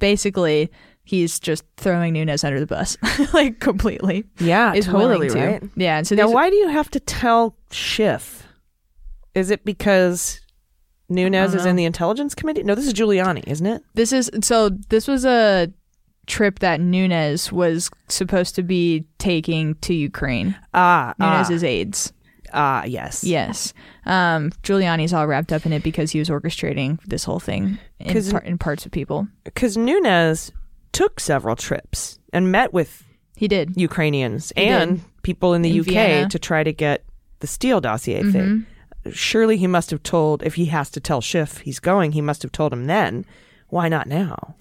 basically 0.00 0.70
he's 1.04 1.38
just 1.38 1.64
throwing 1.76 2.14
Nunes 2.14 2.42
under 2.44 2.58
the 2.58 2.66
bus, 2.66 2.96
like 3.34 3.60
completely. 3.60 4.24
Yeah, 4.38 4.72
Is 4.74 4.86
totally 4.86 5.28
willing 5.28 5.30
to. 5.30 5.38
right. 5.38 5.62
Yeah, 5.76 5.98
and 5.98 6.06
so 6.06 6.14
Now, 6.14 6.30
why 6.30 6.50
do 6.50 6.56
you 6.56 6.68
have 6.68 6.90
to 6.92 7.00
tell 7.00 7.56
Schiff? 7.70 8.46
Is 9.34 9.50
it 9.50 9.64
because 9.64 10.40
Nunes 11.08 11.54
is 11.54 11.66
in 11.66 11.76
the 11.76 11.84
intelligence 11.84 12.34
committee? 12.34 12.62
No, 12.62 12.74
this 12.74 12.86
is 12.86 12.94
Giuliani, 12.94 13.44
isn't 13.46 13.66
it? 13.66 13.82
this 13.94 14.12
is 14.12 14.30
so 14.42 14.70
this 14.88 15.06
was 15.08 15.24
a 15.24 15.72
trip 16.26 16.60
that 16.60 16.80
Nunes 16.80 17.52
was 17.52 17.90
supposed 18.08 18.54
to 18.54 18.62
be 18.62 19.04
taking 19.18 19.74
to 19.76 19.92
Ukraine. 19.92 20.56
Ah, 20.72 21.12
ah, 21.20 21.36
Nunes's 21.36 21.62
aides. 21.62 22.12
ah, 22.54 22.84
yes. 22.84 23.22
Yes. 23.24 23.74
Um, 24.06 24.50
Giuliani's 24.62 25.12
all 25.12 25.26
wrapped 25.26 25.52
up 25.52 25.66
in 25.66 25.72
it 25.74 25.82
because 25.82 26.12
he 26.12 26.18
was 26.18 26.30
orchestrating 26.30 26.98
this 27.04 27.24
whole 27.24 27.40
thing 27.40 27.78
in, 28.00 28.30
par- 28.30 28.40
in 28.42 28.56
parts 28.56 28.86
of 28.86 28.92
people. 28.92 29.28
Because 29.44 29.76
Nunes 29.76 30.50
took 30.94 31.20
several 31.20 31.56
trips 31.56 32.18
and 32.32 32.50
met 32.50 32.72
with 32.72 33.04
He 33.36 33.48
did. 33.48 33.76
Ukrainians 33.76 34.52
He 34.56 34.62
and 34.64 34.96
did. 34.98 35.22
people 35.22 35.52
in 35.54 35.62
the 35.62 35.70
In 35.72 35.80
UK 35.80 35.86
Vienna. 35.86 36.28
to 36.30 36.38
try 36.38 36.62
to 36.64 36.72
get 36.72 37.04
the 37.40 37.46
Steele 37.46 37.80
dossier 37.80 38.22
Mhm. 38.22 38.32
thing. 38.32 38.66
Surely 39.12 39.56
he 39.58 39.66
must 39.66 39.90
have 39.90 40.02
told, 40.02 40.42
if 40.44 40.54
he 40.54 40.66
has 40.66 40.88
to 40.90 41.00
tell 41.00 41.20
Schiff 41.20 41.58
he's 41.58 41.78
going, 41.80 42.12
he 42.12 42.22
must 42.22 42.42
have 42.42 42.52
told 42.52 42.72
him 42.72 42.86
then. 42.86 43.26
Why 43.68 43.88
not 43.88 44.06
now? 44.06 44.54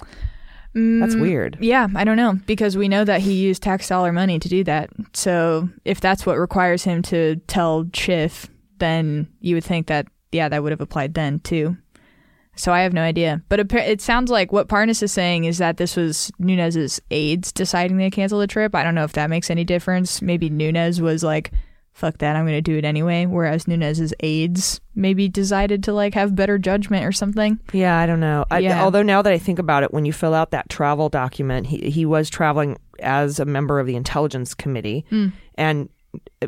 That's 0.75 1.13
Mm, 1.15 1.21
weird. 1.21 1.57
Yeah, 1.61 1.87
I 1.93 2.03
don't 2.03 2.17
know 2.17 2.39
because 2.47 2.75
we 2.75 2.87
know 2.89 3.05
that 3.05 3.21
he 3.21 3.33
used 3.33 3.61
tax 3.61 3.87
dollar 3.87 4.11
money 4.11 4.39
to 4.39 4.49
do 4.49 4.63
that. 4.63 4.89
So 5.13 5.69
if 5.85 6.01
that's 6.01 6.25
what 6.25 6.39
requires 6.39 6.83
him 6.83 7.03
to 7.03 7.35
tell 7.47 7.87
Schiff, 7.93 8.47
then 8.79 9.27
you 9.39 9.55
would 9.55 9.63
think 9.63 9.85
that 9.87 10.07
yeah, 10.31 10.49
that 10.49 10.63
would 10.63 10.71
have 10.71 10.81
applied 10.81 11.13
then 11.13 11.39
too. 11.41 11.77
So 12.55 12.71
I 12.71 12.81
have 12.81 12.93
no 12.93 13.01
idea, 13.01 13.41
but 13.49 13.59
it 13.73 13.99
sounds 14.01 14.29
like 14.29 14.51
what 14.51 14.67
Parnas 14.67 15.01
is 15.01 15.11
saying 15.11 15.45
is 15.45 15.57
that 15.57 15.77
this 15.77 15.95
was 15.95 16.31
Nunes's 16.39 17.01
aides 17.09 17.51
deciding 17.51 17.97
to 17.97 18.09
cancel 18.11 18.39
the 18.39 18.47
trip. 18.47 18.75
I 18.75 18.83
don't 18.83 18.93
know 18.95 19.03
if 19.05 19.13
that 19.13 19.29
makes 19.29 19.49
any 19.49 19.63
difference. 19.63 20.21
Maybe 20.21 20.49
Nunes 20.51 21.01
was 21.01 21.23
like, 21.23 21.51
"Fuck 21.93 22.19
that, 22.19 22.35
I'm 22.35 22.43
going 22.45 22.55
to 22.57 22.61
do 22.61 22.77
it 22.77 22.85
anyway," 22.85 23.25
whereas 23.25 23.65
Nunes's 23.65 24.13
aides 24.19 24.79
maybe 24.93 25.27
decided 25.27 25.83
to 25.85 25.93
like 25.93 26.13
have 26.13 26.35
better 26.35 26.59
judgment 26.59 27.05
or 27.05 27.11
something. 27.11 27.59
Yeah, 27.71 27.97
I 27.97 28.05
don't 28.05 28.19
know. 28.19 28.45
I, 28.51 28.59
Yeah. 28.59 28.83
Although 28.83 29.01
now 29.03 29.23
that 29.23 29.33
I 29.33 29.39
think 29.39 29.57
about 29.57 29.81
it, 29.81 29.91
when 29.91 30.05
you 30.05 30.13
fill 30.13 30.35
out 30.35 30.51
that 30.51 30.69
travel 30.69 31.09
document, 31.09 31.65
he 31.67 31.89
he 31.89 32.05
was 32.05 32.29
traveling 32.29 32.77
as 32.99 33.39
a 33.39 33.45
member 33.45 33.79
of 33.79 33.87
the 33.87 33.95
intelligence 33.95 34.53
committee, 34.53 35.05
Hmm. 35.09 35.29
and 35.55 35.89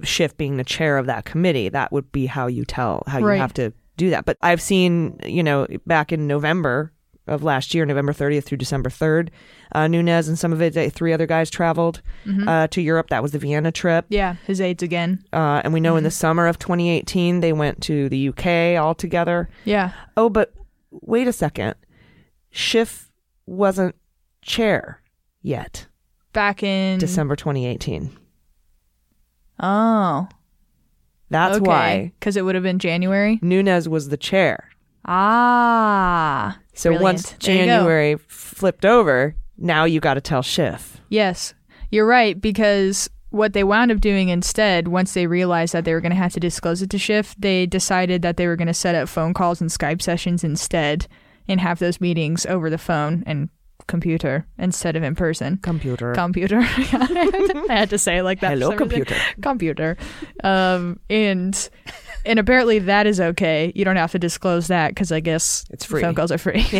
Schiff 0.03 0.37
being 0.37 0.57
the 0.57 0.63
chair 0.63 0.99
of 0.99 1.07
that 1.07 1.25
committee, 1.25 1.69
that 1.69 1.91
would 1.91 2.11
be 2.11 2.27
how 2.27 2.45
you 2.45 2.63
tell 2.65 3.01
how 3.07 3.17
you 3.17 3.25
have 3.41 3.53
to 3.55 3.73
do 3.97 4.09
that. 4.11 4.25
But 4.25 4.37
I've 4.41 4.61
seen, 4.61 5.19
you 5.25 5.43
know, 5.43 5.67
back 5.85 6.11
in 6.11 6.27
November 6.27 6.91
of 7.27 7.41
last 7.43 7.73
year, 7.73 7.85
November 7.85 8.13
30th 8.13 8.43
through 8.43 8.59
December 8.59 8.89
3rd, 8.89 9.29
uh, 9.71 9.87
Nunes 9.87 10.27
and 10.27 10.37
some 10.37 10.53
of 10.53 10.61
it, 10.61 10.77
uh, 10.77 10.89
three 10.91 11.11
other 11.11 11.25
guys 11.25 11.49
traveled 11.49 12.01
Mm-hmm. 12.25 12.47
uh, 12.47 12.67
to 12.67 12.81
Europe. 12.81 13.09
That 13.09 13.23
was 13.23 13.31
the 13.31 13.39
Vienna 13.39 13.71
trip. 13.71 14.05
Yeah, 14.09 14.35
his 14.45 14.61
aides 14.61 14.83
again. 14.83 15.23
Uh, 15.33 15.61
and 15.63 15.73
we 15.73 15.79
know 15.79 15.95
in 15.95 15.99
Mm-hmm. 16.01 16.05
the 16.05 16.11
summer 16.11 16.45
of 16.47 16.59
2018, 16.59 17.39
they 17.39 17.51
went 17.53 17.81
to 17.83 18.09
the 18.09 18.29
UK 18.29 18.79
all 18.79 18.93
together. 18.93 19.49
Yeah. 19.63 19.91
Oh, 20.15 20.29
but 20.29 20.53
wait 20.91 21.27
a 21.27 21.33
second. 21.33 21.73
Schiff 22.51 23.11
wasn't 23.47 23.95
chair 24.43 25.01
yet, 25.41 25.87
Back 26.33 26.61
in 26.63 26.99
December 26.99 27.35
2018. 27.35 28.15
Oh, 29.59 30.27
That's 31.29 31.59
why 31.59 32.11
because 32.19 32.37
it 32.37 32.43
would 32.43 32.55
have 32.55 32.63
been 32.63 32.79
January. 32.79 33.39
Nunes 33.41 33.89
was 33.89 34.09
the 34.09 34.17
chair. 34.17 34.69
Ah, 35.05 36.57
So 36.73 36.89
Brilliant. 36.89 37.03
once 37.03 37.31
There 37.31 37.55
you 37.55 37.61
go. 37.61 37.65
January 37.65 38.15
flipped 38.27 38.85
over, 38.85 39.35
now 39.57 39.85
you 39.85 39.99
got 39.99 40.15
to 40.15 40.21
tell 40.21 40.41
Schiff. 40.41 40.99
yes, 41.09 41.53
you're 41.91 42.05
right. 42.07 42.39
Because 42.39 43.09
what 43.29 43.53
they 43.53 43.63
wound 43.63 43.91
up 43.91 44.01
doing 44.01 44.29
instead, 44.29 44.87
once 44.87 45.13
they 45.13 45.27
realized 45.27 45.73
that 45.73 45.85
they 45.85 45.93
were 45.93 46.01
going 46.01 46.11
to 46.11 46.15
have 46.17 46.33
to 46.33 46.39
disclose 46.39 46.81
it 46.81 46.89
to 46.89 46.97
Schiff, 46.97 47.35
they 47.37 47.65
decided 47.65 48.21
that 48.21 48.37
they 48.37 48.47
were 48.47 48.55
going 48.55 48.67
to 48.67 48.73
set 48.73 48.95
up 48.95 49.07
phone 49.07 49.33
calls 49.33 49.61
and 49.61 49.69
Skype 49.69 50.01
sessions 50.01 50.43
instead, 50.43 51.07
and 51.47 51.59
have 51.61 51.79
those 51.79 52.01
meetings 52.01 52.45
over 52.47 52.69
the 52.69 52.77
phone 52.77 53.23
and 53.27 53.49
computer 53.87 54.45
instead 54.57 54.95
of 54.95 55.03
in 55.03 55.15
person. 55.15 55.57
Computer. 55.57 56.13
Computer. 56.13 56.59
I 56.61 57.65
had 57.69 57.89
to 57.91 57.97
say 57.97 58.17
it 58.17 58.23
like 58.23 58.39
that. 58.41 58.51
Hello, 58.57 58.75
computer. 58.75 59.15
computer. 59.41 59.97
Um, 60.43 60.99
and 61.09 61.69
and 62.25 62.39
apparently 62.39 62.79
that 62.79 63.05
is 63.05 63.19
okay. 63.19 63.71
You 63.75 63.85
don't 63.85 63.95
have 63.97 64.11
to 64.13 64.19
disclose 64.19 64.67
that 64.67 64.89
because 64.89 65.11
I 65.11 65.19
guess 65.19 65.65
It's 65.69 65.85
free. 65.85 66.01
phone 66.01 66.15
calls 66.15 66.31
are 66.31 66.37
free. 66.39 66.65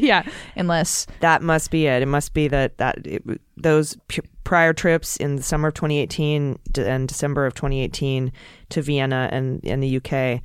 yeah, 0.00 0.22
unless 0.56 1.06
That 1.20 1.42
must 1.42 1.70
be 1.70 1.86
it. 1.86 2.02
It 2.02 2.06
must 2.06 2.34
be 2.34 2.48
that 2.48 2.76
that 2.78 3.06
it, 3.06 3.22
those 3.56 3.96
p- 4.08 4.20
prior 4.44 4.72
trips 4.74 5.16
in 5.16 5.36
the 5.36 5.42
summer 5.42 5.68
of 5.68 5.74
2018 5.74 6.58
d- 6.72 6.82
and 6.84 7.08
December 7.08 7.46
of 7.46 7.54
2018 7.54 8.30
to 8.70 8.82
Vienna 8.82 9.28
and 9.32 9.60
and 9.64 9.82
the 9.82 9.96
UK 9.96 10.42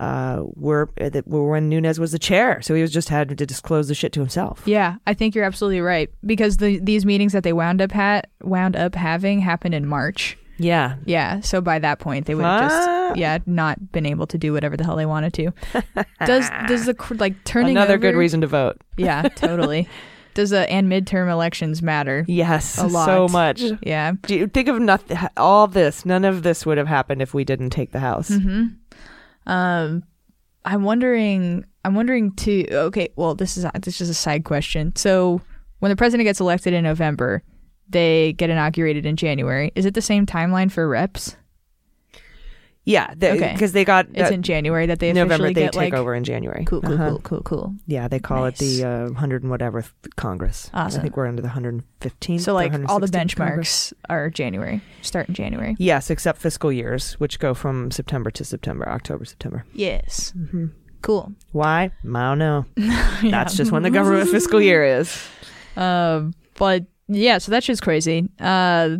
uh, 0.00 0.42
were 0.56 0.88
that 0.96 1.28
were 1.28 1.48
when 1.48 1.68
Nunes 1.68 2.00
was 2.00 2.10
the 2.12 2.18
chair, 2.18 2.60
so 2.62 2.74
he 2.74 2.82
was 2.82 2.90
just 2.90 3.08
had 3.10 3.36
to 3.38 3.46
disclose 3.46 3.86
the 3.86 3.94
shit 3.94 4.12
to 4.14 4.20
himself. 4.20 4.62
yeah, 4.64 4.96
I 5.06 5.14
think 5.14 5.34
you're 5.36 5.44
absolutely 5.44 5.80
right 5.82 6.10
because 6.26 6.56
the 6.56 6.80
these 6.80 7.04
meetings 7.06 7.32
that 7.34 7.44
they 7.44 7.52
wound 7.52 7.80
up 7.82 7.92
had 7.92 8.26
wound 8.42 8.74
up 8.76 8.94
having 8.94 9.40
happened 9.40 9.74
in 9.74 9.86
March. 9.86 10.36
Yeah, 10.62 10.96
Yeah, 11.06 11.40
so 11.40 11.62
by 11.62 11.78
that 11.78 12.00
point 12.00 12.26
they 12.26 12.34
would 12.34 12.44
have 12.44 12.64
Ah. 12.70 13.08
just 13.08 13.16
yeah 13.18 13.38
not 13.46 13.92
been 13.92 14.04
able 14.04 14.26
to 14.26 14.36
do 14.36 14.52
whatever 14.52 14.76
the 14.76 14.84
hell 14.84 14.96
they 14.96 15.06
wanted 15.06 15.32
to. 15.34 15.52
Does 16.26 16.50
does 16.68 16.84
the 16.86 16.94
like 17.18 17.42
turning 17.44 17.76
another 17.76 17.96
good 17.96 18.14
reason 18.14 18.40
to 18.42 18.46
vote. 18.46 18.76
Yeah, 18.98 19.22
totally. 19.36 19.88
does 20.34 20.50
the 20.50 20.68
and 20.70 20.86
midterm 20.92 21.30
elections 21.30 21.82
matter? 21.82 22.24
Yes, 22.28 22.76
A 22.78 22.86
lot. 22.86 23.06
so 23.06 23.26
much. 23.28 23.62
Yeah. 23.82 24.12
Do 24.26 24.34
you 24.36 24.46
think 24.48 24.68
of 24.68 24.78
nothing? 24.80 25.16
All 25.38 25.66
this, 25.66 26.04
none 26.04 26.24
of 26.26 26.42
this 26.42 26.64
would 26.66 26.76
have 26.78 26.88
happened 26.88 27.22
if 27.22 27.32
we 27.34 27.42
didn't 27.44 27.70
take 27.70 27.92
the 27.92 28.00
house. 28.00 28.28
hmm 28.28 28.66
Um, 29.46 30.04
I'm 30.64 30.82
wondering. 30.82 31.64
I'm 31.84 31.94
wondering 31.94 32.32
too. 32.34 32.66
Okay, 32.70 33.08
well, 33.16 33.34
this 33.34 33.56
is 33.56 33.66
this 33.80 34.00
is 34.00 34.08
a 34.08 34.14
side 34.14 34.44
question. 34.44 34.94
So, 34.96 35.40
when 35.78 35.90
the 35.90 35.96
president 35.96 36.26
gets 36.26 36.40
elected 36.40 36.74
in 36.74 36.84
November, 36.84 37.42
they 37.88 38.34
get 38.34 38.50
inaugurated 38.50 39.06
in 39.06 39.16
January. 39.16 39.72
Is 39.74 39.86
it 39.86 39.94
the 39.94 40.02
same 40.02 40.26
timeline 40.26 40.70
for 40.70 40.86
reps? 40.88 41.36
Yeah, 42.84 43.12
Okay. 43.22 43.52
because 43.52 43.72
they 43.72 43.84
got 43.84 44.06
It's 44.14 44.30
uh, 44.30 44.34
in 44.34 44.42
January 44.42 44.86
that 44.86 44.98
they 45.00 45.10
officially 45.10 45.28
November. 45.28 45.46
They 45.48 45.54
get 45.54 45.72
take 45.72 45.92
like 45.92 45.94
over 45.94 46.14
in 46.14 46.24
January. 46.24 46.64
cool, 46.64 46.80
cool, 46.80 46.94
Uh-huh. 46.94 47.08
cool, 47.10 47.18
cool, 47.20 47.40
cool. 47.42 47.74
Yeah, 47.86 48.08
they 48.08 48.18
call 48.18 48.44
Nice. 48.44 48.60
it 48.60 48.64
the 48.80 48.88
uh, 48.88 49.12
hundred 49.12 49.42
and 49.42 49.50
whatever 49.50 49.84
Congress. 50.16 50.70
Awesome. 50.72 51.00
I 51.00 51.02
think 51.02 51.16
we're 51.16 51.26
under 51.26 51.42
the 51.42 51.50
hundred 51.50 51.74
and 51.74 51.82
fifteenth. 52.00 52.42
So, 52.42 52.54
like 52.54 52.72
all 52.88 52.98
the 52.98 53.06
benchmarks 53.06 53.92
are 54.08 54.30
January, 54.30 54.80
start 55.02 55.28
in 55.28 55.34
January. 55.34 55.76
Yes, 55.78 56.10
except 56.10 56.38
fiscal 56.40 56.72
years, 56.72 57.14
which 57.20 57.38
go 57.38 57.52
from 57.54 57.90
September 57.90 58.30
to 58.30 58.44
September, 58.44 58.88
October, 58.88 59.24
September. 59.26 59.64
Yes, 59.74 60.32
hmm 60.50 60.66
cool. 61.02 61.32
Why? 61.52 61.90
I 62.04 62.08
don't 62.08 62.38
know. 62.38 62.64
That's 63.22 63.56
just 63.56 63.72
when 63.72 63.82
the 63.82 63.90
government 63.90 64.28
fiscal 64.30 64.60
year 64.60 64.84
is. 64.84 65.22
Um, 65.76 66.34
but 66.58 66.84
yeah, 67.08 67.38
so 67.38 67.50
that's 67.52 67.64
just 67.66 67.82
crazy. 67.82 68.28
Uh, 68.38 68.96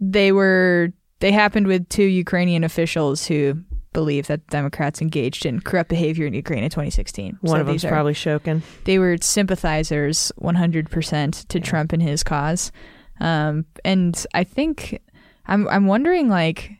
they 0.00 0.32
were 0.32 0.92
they 1.20 1.32
happened 1.32 1.66
with 1.66 1.88
two 1.88 2.04
Ukrainian 2.04 2.64
officials 2.64 3.26
who 3.26 3.62
believe 3.92 4.26
that 4.28 4.46
Democrats 4.48 5.02
engaged 5.02 5.44
in 5.44 5.60
corrupt 5.60 5.90
behavior 5.90 6.26
in 6.26 6.32
Ukraine 6.34 6.62
in 6.62 6.70
2016. 6.70 7.38
One 7.40 7.56
so 7.56 7.60
of 7.60 7.66
them's 7.66 7.82
these 7.82 7.84
are, 7.86 7.92
probably 7.92 8.14
Shokin. 8.14 8.62
they 8.84 8.98
were 8.98 9.16
sympathizers 9.20 10.30
100% 10.40 11.46
to 11.48 11.58
Yeah. 11.58 11.64
Trump 11.64 11.92
and 11.92 12.02
his 12.02 12.22
cause. 12.22 12.70
Um, 13.20 13.66
and 13.84 14.26
I 14.32 14.44
think 14.44 15.00
I'm 15.46 15.68
I'm 15.68 15.86
wondering 15.86 16.28
like 16.28 16.70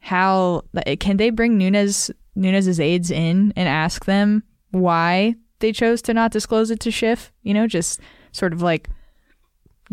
how 0.00 0.62
like, 0.72 1.00
can 1.00 1.16
they 1.16 1.30
bring 1.30 1.58
Nunes 1.58 2.10
Nunes's 2.36 2.78
aides 2.78 3.10
in 3.10 3.52
and 3.56 3.68
ask 3.68 4.04
them 4.04 4.42
why 4.70 5.34
they 5.58 5.72
chose 5.72 6.00
to 6.02 6.14
not 6.14 6.30
disclose 6.30 6.70
it 6.70 6.78
to 6.80 6.90
Schiff? 6.90 7.32
You 7.42 7.54
know, 7.54 7.66
just 7.66 8.00
sort 8.32 8.52
of 8.52 8.62
like 8.62 8.88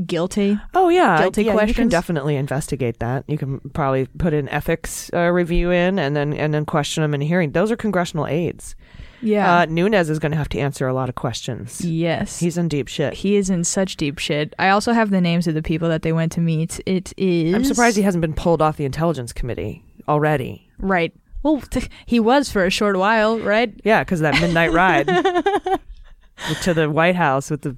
guilty. 0.05 0.59
Oh 0.73 0.89
yeah, 0.89 1.19
Guilty 1.21 1.43
yeah, 1.43 1.51
You 1.53 1.57
can 1.57 1.65
questions? 1.67 1.91
definitely 1.91 2.35
investigate 2.35 2.99
that. 2.99 3.23
You 3.27 3.37
can 3.37 3.59
probably 3.73 4.05
put 4.17 4.33
an 4.33 4.49
ethics 4.49 5.09
uh, 5.13 5.29
review 5.29 5.71
in, 5.71 5.99
and 5.99 6.15
then 6.15 6.33
and 6.33 6.53
then 6.53 6.65
question 6.65 7.01
them 7.03 7.13
in 7.13 7.21
a 7.21 7.25
hearing. 7.25 7.51
Those 7.51 7.71
are 7.71 7.77
congressional 7.77 8.27
aides. 8.27 8.75
Yeah. 9.21 9.59
Uh, 9.59 9.65
Nunes 9.65 10.09
is 10.09 10.19
going 10.19 10.33
to 10.33 10.37
have 10.37 10.49
to 10.49 10.59
answer 10.59 10.87
a 10.87 10.93
lot 10.93 11.09
of 11.09 11.15
questions. 11.15 11.81
yes. 11.83 12.37
He's 12.39 12.57
in 12.57 12.67
deep 12.67 12.87
shit. 12.87 13.13
he 13.15 13.37
is 13.37 13.49
in 13.49 13.63
such 13.63 13.95
deep 13.97 14.19
shit. 14.19 14.53
I 14.59 14.69
also 14.69 14.91
have 14.93 15.09
the 15.09 15.21
names 15.21 15.47
of 15.47 15.53
the 15.55 15.63
people 15.63 15.89
that 15.89 16.01
they 16.03 16.11
went 16.13 16.31
to 16.33 16.41
meet. 16.41 16.79
It 16.85 17.11
is 17.17 17.55
I'm 17.55 17.63
surprised 17.63 17.95
he 17.97 18.03
hasn't 18.03 18.21
been 18.21 18.33
pulled 18.35 18.61
off 18.61 18.77
the 18.77 18.85
intelligence 18.85 19.33
committee 19.33 19.83
already. 20.07 20.69
Right. 20.77 21.11
Well, 21.41 21.61
t- 21.61 21.87
he 22.05 22.19
was 22.19 22.51
for 22.51 22.65
a 22.65 22.69
short 22.69 22.97
while, 22.97 23.39
right? 23.39 23.73
Yeah, 23.83 24.03
because 24.03 24.19
that 24.19 24.39
midnight 24.41 24.73
ride 24.73 25.07
to 26.63 26.73
the 26.73 26.89
White 26.89 27.15
House 27.15 27.49
with 27.49 27.61
the 27.61 27.75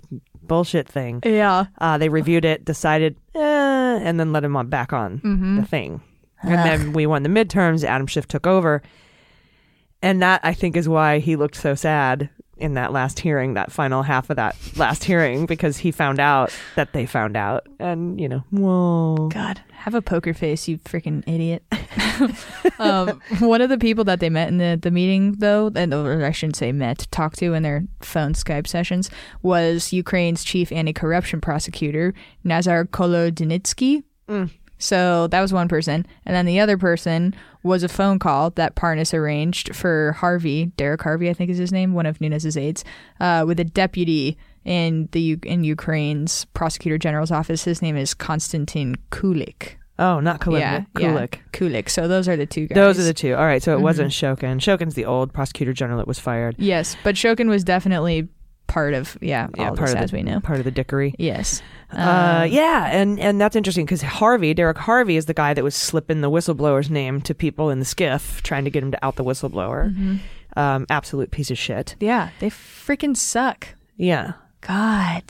bullshit 0.47 0.87
thing. 0.87 1.21
Yeah. 1.25 1.65
Uh, 1.79 1.97
they 1.97 2.09
reviewed 2.09 2.45
it, 2.45 2.65
decided, 2.65 3.15
eh, 3.35 3.39
and 3.39 4.19
then 4.19 4.31
let 4.33 4.43
him 4.43 4.55
on 4.55 4.67
back 4.67 4.93
on 4.93 5.19
Mm-hmm. 5.19 5.57
the 5.57 5.65
thing. 5.65 6.01
And 6.43 6.53
then 6.53 6.93
we 6.93 7.05
won 7.07 7.23
the 7.23 7.29
midterms. 7.29 7.83
Adam 7.83 8.05
Schiff 8.07 8.27
took 8.27 8.45
over, 8.45 8.81
and 10.03 10.21
that 10.21 10.39
I 10.43 10.53
think 10.53 10.75
is 10.77 10.87
why 10.87 11.17
he 11.19 11.35
looked 11.35 11.55
so 11.55 11.73
sad 11.75 12.29
in 12.59 12.73
that 12.75 12.91
last 12.91 13.19
hearing, 13.19 13.53
that 13.53 13.71
final 13.71 14.03
half 14.03 14.29
of 14.29 14.35
that 14.35 14.55
last 14.75 15.03
hearing, 15.03 15.45
because 15.45 15.77
he 15.77 15.91
found 15.91 16.19
out 16.19 16.53
that 16.75 16.93
they 16.93 17.05
found 17.05 17.37
out, 17.37 17.67
and 17.79 18.19
you 18.19 18.27
know, 18.27 18.43
whoa, 18.51 19.29
God, 19.29 19.61
have 19.71 19.93
a 19.93 20.01
poker 20.01 20.33
face, 20.33 20.67
you 20.67 20.77
freaking 20.79 21.23
idiot. 21.27 21.63
um, 22.79 23.21
one 23.39 23.61
of 23.61 23.69
the 23.69 23.77
people 23.77 24.03
that 24.03 24.19
they 24.19 24.29
met 24.29 24.47
in 24.47 24.57
the, 24.57 24.79
the 24.81 24.91
meeting, 24.91 25.33
though, 25.33 25.71
and 25.75 25.93
or 25.93 26.25
I 26.25 26.31
shouldn't 26.31 26.55
say 26.55 26.71
met, 26.71 27.07
talked 27.11 27.39
to 27.39 27.53
in 27.53 27.63
their 27.63 27.85
phone 28.01 28.33
Skype 28.33 28.67
sessions, 28.67 29.09
was 29.41 29.93
Ukraine's 29.93 30.43
chief 30.43 30.71
anti 30.71 30.93
corruption 30.93 31.41
prosecutor, 31.41 32.13
Nazar 32.43 32.85
Kolodnitsky. 32.85 34.03
Mm. 34.27 34.49
So 34.77 35.27
that 35.27 35.41
was 35.41 35.51
one 35.53 35.67
person. 35.67 36.05
And 36.25 36.35
then 36.35 36.45
the 36.45 36.59
other 36.59 36.77
person 36.77 37.33
was 37.63 37.83
a 37.83 37.87
phone 37.89 38.19
call 38.19 38.51
that 38.51 38.75
Parnas 38.75 39.13
arranged 39.13 39.75
for 39.75 40.13
Harvey, 40.13 40.67
Derek 40.77 41.01
Harvey, 41.01 41.29
I 41.29 41.33
think 41.33 41.49
is 41.49 41.57
his 41.57 41.71
name, 41.71 41.93
one 41.93 42.05
of 42.05 42.19
Nunes's 42.19 42.55
aides, 42.57 42.83
uh, 43.19 43.43
with 43.47 43.59
a 43.59 43.63
deputy 43.65 44.37
in 44.63 45.09
the 45.13 45.37
in 45.43 45.63
Ukraine's 45.63 46.45
prosecutor 46.53 46.97
general's 46.97 47.31
office. 47.31 47.63
His 47.63 47.81
name 47.81 47.95
is 47.97 48.13
Konstantin 48.13 48.95
Kulik. 49.11 49.75
oh, 49.99 50.19
not 50.19 50.39
Kulik, 50.41 50.59
yeah, 50.59 50.81
Kulik. 50.93 51.33
yeah, 51.35 51.39
Kulik. 51.53 51.89
So 51.89 52.07
those 52.07 52.27
are 52.27 52.35
the 52.37 52.45
two 52.45 52.67
guys. 52.67 52.75
Those 52.75 52.99
are 52.99 53.03
the 53.03 53.13
two. 53.15 53.33
All 53.33 53.45
right, 53.45 53.63
so 53.63 53.73
it 53.75 53.79
Mhm. 53.79 53.83
wasn't 53.83 54.11
Shokin. 54.11 54.59
Shokin's 54.59 54.93
the 54.93 55.05
old 55.05 55.33
prosecutor 55.33 55.73
general 55.73 55.97
that 55.97 56.07
was 56.07 56.19
fired. 56.19 56.55
yes, 56.59 56.95
but 57.03 57.15
Shokin 57.15 57.47
was 57.49 57.63
definitely 57.63 58.27
part 58.67 58.93
of 58.93 59.17
yeah, 59.21 59.47
Yeah, 59.57 59.69
all 59.69 59.75
part 59.75 59.89
this 59.89 59.95
of 59.95 60.01
as 60.03 60.11
the 60.11 60.17
we 60.17 60.23
know. 60.23 60.39
part 60.39 60.59
of 60.59 60.65
the 60.65 60.71
dickery. 60.71 61.15
Yes. 61.17 61.61
Uh, 61.91 62.43
Um, 62.45 62.51
yeah, 62.51 62.87
and 62.91 63.19
and 63.19 63.39
that's 63.39 63.55
interesting 63.55 63.85
because 63.85 64.01
Harvey, 64.01 64.53
Derek 64.53 64.77
Harvey, 64.77 65.15
is 65.15 65.25
the 65.25 65.33
guy 65.33 65.53
that 65.53 65.63
was 65.63 65.75
slipping 65.75 66.21
the 66.21 66.29
whistleblower's 66.29 66.89
name 66.89 67.21
to 67.21 67.33
people 67.33 67.69
in 67.69 67.79
the 67.79 67.85
SCIF, 67.85 68.41
trying 68.41 68.65
to 68.65 68.69
get 68.69 68.83
him 68.83 68.91
to 68.91 69.05
out 69.05 69.15
the 69.15 69.23
whistleblower. 69.23 69.95
mhm. 69.95 70.19
Um, 70.55 70.85
absolute 70.89 71.29
piece 71.31 71.51
of 71.51 71.57
shit. 71.57 71.95
Yeah, 71.99 72.29
they 72.39 72.49
freaking 72.49 73.15
suck. 73.15 73.67
Yeah, 73.95 74.33
God. 74.61 75.23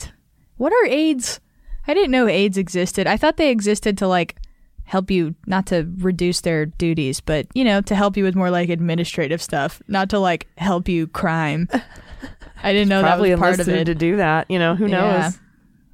What 0.56 0.72
are 0.72 0.86
aides? 0.86 1.38
I 1.86 1.94
didn't 1.94 2.10
know 2.10 2.26
aides 2.28 2.58
existed. 2.58 3.06
I 3.06 3.16
thought 3.16 3.36
they 3.36 3.50
existed 3.50 3.96
to 3.98 4.08
like 4.08 4.36
help 4.84 5.10
you 5.10 5.34
not 5.46 5.66
to 5.66 5.86
reduce 5.98 6.40
their 6.40 6.64
duties, 6.66 7.20
but 7.20 7.46
you 7.54 7.62
know, 7.62 7.80
to 7.82 7.94
help 7.94 8.16
you 8.16 8.24
with 8.24 8.34
more 8.34 8.50
like 8.50 8.68
administrative 8.70 9.40
stuff, 9.42 9.82
not 9.86 10.08
to 10.10 10.18
like 10.18 10.48
help 10.56 10.88
you 10.88 11.06
crime. 11.06 11.68
I 12.62 12.72
didn't 12.72 12.88
know 12.88 13.02
probably 13.02 13.30
that 13.30 13.36
was 13.36 13.40
part 13.40 13.54
of 13.60 13.68
enlisted 13.68 13.88
it. 13.88 13.92
to 13.92 13.94
do 13.94 14.16
that. 14.16 14.50
You 14.50 14.58
know, 14.58 14.74
who 14.74 14.88
knows? 14.88 15.12
Yeah. 15.12 15.30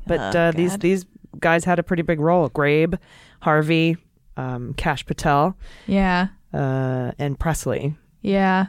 But 0.06 0.20
Oh, 0.34 0.38
uh, 0.40 0.50
these 0.52 0.76
these 0.78 1.06
guys 1.40 1.64
had 1.64 1.78
a 1.78 1.82
pretty 1.82 2.02
big 2.02 2.20
role. 2.20 2.48
Grabe, 2.50 2.98
Harvey, 3.40 3.96
um, 4.36 4.74
Kash 4.74 5.04
Patel, 5.06 5.56
Yeah. 5.86 6.28
uh, 6.52 7.12
and 7.18 7.38
Presley. 7.38 7.96
Yeah. 8.22 8.66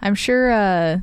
I'm 0.00 0.14
sure 0.14 0.50
uh 0.50 0.98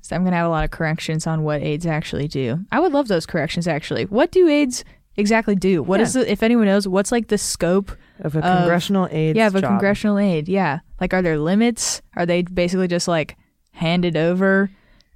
so 0.00 0.14
I'm 0.14 0.22
going 0.22 0.32
to 0.32 0.36
have 0.36 0.46
a 0.46 0.50
lot 0.50 0.64
of 0.64 0.70
corrections 0.70 1.26
on 1.26 1.44
what 1.44 1.62
aides 1.62 1.86
actually 1.86 2.28
do. 2.28 2.60
I 2.70 2.78
would 2.78 2.92
love 2.92 3.08
those 3.08 3.24
corrections 3.24 3.66
actually. 3.66 4.04
What 4.04 4.30
do 4.32 4.46
aides 4.48 4.84
exactly 5.16 5.54
do? 5.54 5.82
What 5.82 5.98
is 6.00 6.14
Yeah. 6.14 6.24
the 6.24 6.32
if 6.32 6.42
anyone 6.42 6.66
knows 6.66 6.86
what's 6.86 7.10
like 7.10 7.28
the 7.28 7.38
scope 7.38 7.90
Of 8.20 8.36
a 8.36 8.42
congressional 8.42 9.08
aide. 9.10 9.34
yeah, 9.36 9.46
of 9.46 9.54
a 9.54 9.62
job. 9.62 9.70
congressional 9.70 10.18
aide. 10.18 10.46
Yeah. 10.48 10.80
Like, 11.00 11.14
are 11.14 11.22
there 11.22 11.38
limits? 11.38 12.02
Are 12.16 12.26
they 12.26 12.42
basically 12.42 12.86
just 12.88 13.08
like 13.08 13.36
handed 13.72 14.14
over 14.16 14.70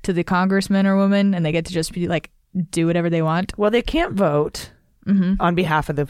to 0.09 0.13
the 0.13 0.25
congressman 0.25 0.87
or 0.87 0.97
woman 0.97 1.35
and 1.35 1.45
they 1.47 1.53
get 1.53 1.65
to 1.67 1.73
just 1.73 1.93
be 1.93 2.09
like, 2.09 2.31
do 2.71 2.87
whatever 2.87 3.09
they 3.11 3.23
want? 3.23 3.53
Well, 3.59 3.71
they 3.71 3.83
can't 3.83 4.15
vote 4.15 4.73
Mm-hmm. 5.07 5.35
on 5.41 5.55
behalf 5.55 5.89
of 5.89 5.97
the 5.97 6.07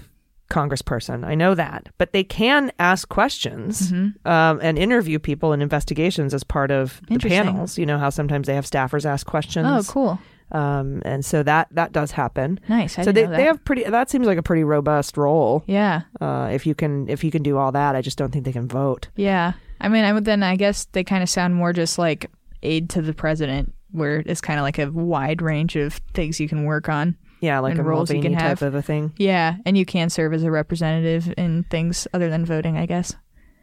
congressperson. 0.50 1.24
I 1.24 1.34
know 1.36 1.54
that, 1.54 1.88
but 1.98 2.12
they 2.12 2.24
can 2.24 2.72
ask 2.78 3.08
questions 3.08 3.92
Mm-hmm. 3.92 4.26
um, 4.28 4.58
and 4.62 4.78
interview 4.78 5.18
people 5.18 5.52
in 5.52 5.62
investigations 5.62 6.34
as 6.34 6.42
part 6.42 6.70
of 6.70 7.00
the 7.08 7.18
panels. 7.18 7.78
You 7.78 7.86
know 7.86 7.98
how 7.98 8.10
sometimes 8.10 8.46
they 8.46 8.54
have 8.54 8.64
staffers 8.64 9.04
ask 9.04 9.26
questions. 9.26 9.66
Oh, 9.68 9.92
cool. 9.92 10.18
Um, 10.50 11.02
and 11.04 11.24
so 11.24 11.42
that 11.42 11.68
that 11.72 11.92
does 11.92 12.10
happen. 12.12 12.58
Nice. 12.68 12.98
I 12.98 13.02
so 13.04 13.12
they, 13.12 13.26
they 13.26 13.44
have 13.44 13.62
pretty. 13.64 13.84
That 13.84 14.08
seems 14.10 14.26
like 14.26 14.38
a 14.38 14.42
pretty 14.42 14.64
robust 14.64 15.16
role. 15.18 15.62
yeah. 15.66 16.02
Uh, 16.20 16.48
if 16.52 16.66
you 16.66 16.74
can 16.74 17.06
if 17.08 17.22
you 17.22 17.30
can 17.30 17.42
do 17.42 17.58
all 17.58 17.70
that, 17.72 17.94
I 17.94 18.00
just 18.00 18.16
don't 18.16 18.32
think 18.32 18.44
they 18.46 18.52
can 18.52 18.66
vote. 18.66 19.08
Yeah. 19.16 19.52
I 19.80 19.88
mean, 19.88 20.04
I 20.04 20.12
would 20.12 20.24
then, 20.24 20.42
I 20.42 20.56
guess 20.56 20.86
they 20.86 21.04
kind 21.04 21.22
of 21.22 21.28
sound 21.28 21.54
more 21.54 21.72
just 21.72 21.98
like 21.98 22.30
aide 22.64 22.88
to 22.90 23.02
the 23.02 23.12
president, 23.12 23.74
where 23.90 24.22
it's 24.26 24.40
kind 24.40 24.58
of 24.58 24.62
like 24.62 24.78
a 24.78 24.90
wide 24.90 25.42
range 25.42 25.76
of 25.76 25.94
things 26.14 26.40
you 26.40 26.48
can 26.48 26.64
work 26.64 26.88
on. 26.88 27.16
Yeah, 27.40 27.60
like 27.60 27.78
a 27.78 27.82
roles 27.82 28.10
you 28.10 28.20
can 28.20 28.32
type 28.32 28.42
have. 28.42 28.62
of 28.62 28.74
a 28.74 28.82
thing. 28.82 29.12
Yeah. 29.16 29.56
And 29.64 29.78
you 29.78 29.86
can 29.86 30.10
serve 30.10 30.34
as 30.34 30.42
a 30.42 30.50
representative 30.50 31.32
in 31.36 31.64
things 31.64 32.08
other 32.12 32.28
than 32.28 32.44
voting, 32.44 32.76
I 32.76 32.86
guess. 32.86 33.14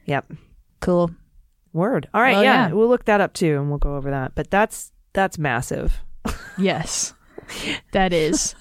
Yep. 0.05 0.31
Cool. 0.79 1.11
Word. 1.73 2.07
All 2.13 2.21
right. 2.21 2.35
Well, 2.35 2.43
yeah, 2.43 2.67
yeah. 2.67 2.73
we'll 2.73 2.87
look 2.87 3.05
that 3.05 3.19
up 3.19 3.33
too, 3.33 3.57
and 3.57 3.69
we'll 3.69 3.79
go 3.79 3.97
over 3.97 4.09
that. 4.09 4.33
But 4.33 4.49
that's 4.49 4.93
that's 5.11 5.37
massive. 5.37 6.01
Yes, 6.57 7.13
that 7.91 8.13
is. 8.13 8.55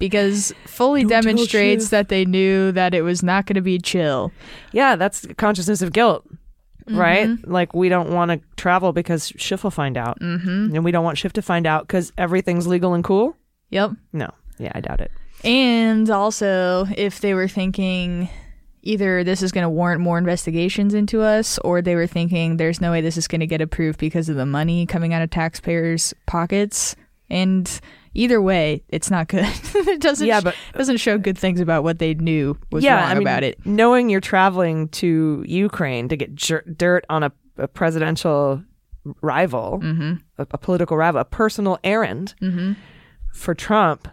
Because 0.00 0.52
fully 0.66 1.02
Don't 1.02 1.22
demonstrates 1.22 1.88
that 1.90 2.08
they 2.08 2.24
knew 2.24 2.72
that 2.72 2.92
it 2.92 3.02
was 3.02 3.22
not 3.22 3.46
going 3.46 3.54
to 3.54 3.62
be 3.62 3.78
chill. 3.78 4.32
Yeah, 4.72 4.96
that's 4.96 5.26
consciousness 5.38 5.80
of 5.80 5.92
guilt, 5.92 6.26
right? 6.88 7.26
Mm-hmm. 7.28 7.50
Like 7.50 7.74
we 7.74 7.88
don't 7.88 8.10
want 8.10 8.30
to 8.30 8.40
travel 8.56 8.92
because 8.92 9.32
Schiff 9.36 9.64
will 9.64 9.70
find 9.70 9.96
out, 9.96 10.20
Mm-hmm. 10.20 10.74
and 10.74 10.84
we 10.84 10.90
don't 10.90 11.04
want 11.04 11.18
Schiff 11.18 11.32
to 11.34 11.42
find 11.42 11.66
out 11.66 11.86
because 11.86 12.12
everything's 12.18 12.66
legal 12.66 12.94
and 12.94 13.02
cool. 13.04 13.36
Yep. 13.70 13.92
No, 14.12 14.30
yeah, 14.58 14.72
I 14.74 14.80
doubt 14.80 15.00
it. 15.00 15.10
And 15.44 16.08
also, 16.10 16.86
if 16.96 17.20
they 17.20 17.34
were 17.34 17.48
thinking 17.48 18.28
either 18.82 19.24
this 19.24 19.42
is 19.42 19.50
going 19.50 19.64
to 19.64 19.68
warrant 19.68 20.00
more 20.00 20.16
investigations 20.16 20.94
into 20.94 21.20
us, 21.20 21.58
or 21.58 21.82
they 21.82 21.96
were 21.96 22.06
thinking 22.06 22.56
there's 22.56 22.80
no 22.80 22.92
way 22.92 23.00
this 23.00 23.16
is 23.16 23.26
going 23.26 23.40
to 23.40 23.46
get 23.46 23.60
approved 23.60 23.98
because 23.98 24.28
of 24.28 24.36
the 24.36 24.46
money 24.46 24.86
coming 24.86 25.12
out 25.12 25.22
of 25.22 25.30
taxpayers' 25.30 26.14
pockets. 26.26 26.94
And 27.28 27.68
either 28.16 28.40
way, 28.42 28.82
it's 28.88 29.10
not 29.10 29.28
good. 29.28 29.44
it 29.74 30.00
doesn't. 30.00 30.26
Yeah, 30.26 30.40
but 30.40 30.54
doesn't 30.74 30.96
show 30.98 31.18
good 31.18 31.38
things 31.38 31.60
about 31.60 31.84
what 31.84 31.98
they 31.98 32.14
knew 32.14 32.58
was 32.72 32.82
yeah, 32.84 33.00
wrong 33.02 33.10
I 33.10 33.14
mean, 33.14 33.22
about 33.22 33.42
it. 33.44 33.64
knowing 33.66 34.08
you're 34.10 34.20
traveling 34.20 34.88
to 34.90 35.44
Ukraine 35.46 36.08
to 36.08 36.16
get 36.16 36.34
jer- 36.34 36.64
dirt 36.76 37.04
on 37.08 37.22
a, 37.22 37.32
a 37.58 37.68
presidential 37.68 38.62
rival, 39.22 39.80
Mm-hmm. 39.82 40.14
a, 40.38 40.46
a 40.50 40.58
political 40.58 40.96
rival, 40.96 41.20
a 41.20 41.24
personal 41.24 41.78
errand 41.84 42.34
Mm-hmm. 42.42 42.72
for 43.32 43.54
Trump, 43.54 44.08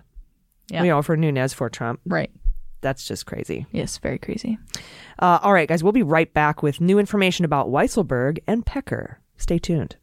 Yeah. 0.70 0.84
you 0.84 0.90
know, 0.90 1.02
for 1.02 1.18
Nunes 1.18 1.54
for 1.54 1.70
Trump. 1.70 2.00
Right. 2.06 2.32
That's 2.82 3.08
just 3.08 3.26
crazy. 3.26 3.66
Yes. 3.72 3.98
Very 3.98 4.20
crazy. 4.20 4.58
Uh, 5.18 5.40
all 5.42 5.54
right, 5.54 5.70
guys, 5.70 5.82
we'll 5.84 5.94
be 5.94 6.04
right 6.04 6.32
back 6.34 6.62
with 6.62 6.82
new 6.82 7.00
information 7.00 7.46
about 7.46 7.70
Weisselberg 7.70 8.40
and 8.46 8.66
Pecker. 8.66 9.20
Stay 9.38 9.58
tuned. 9.58 9.96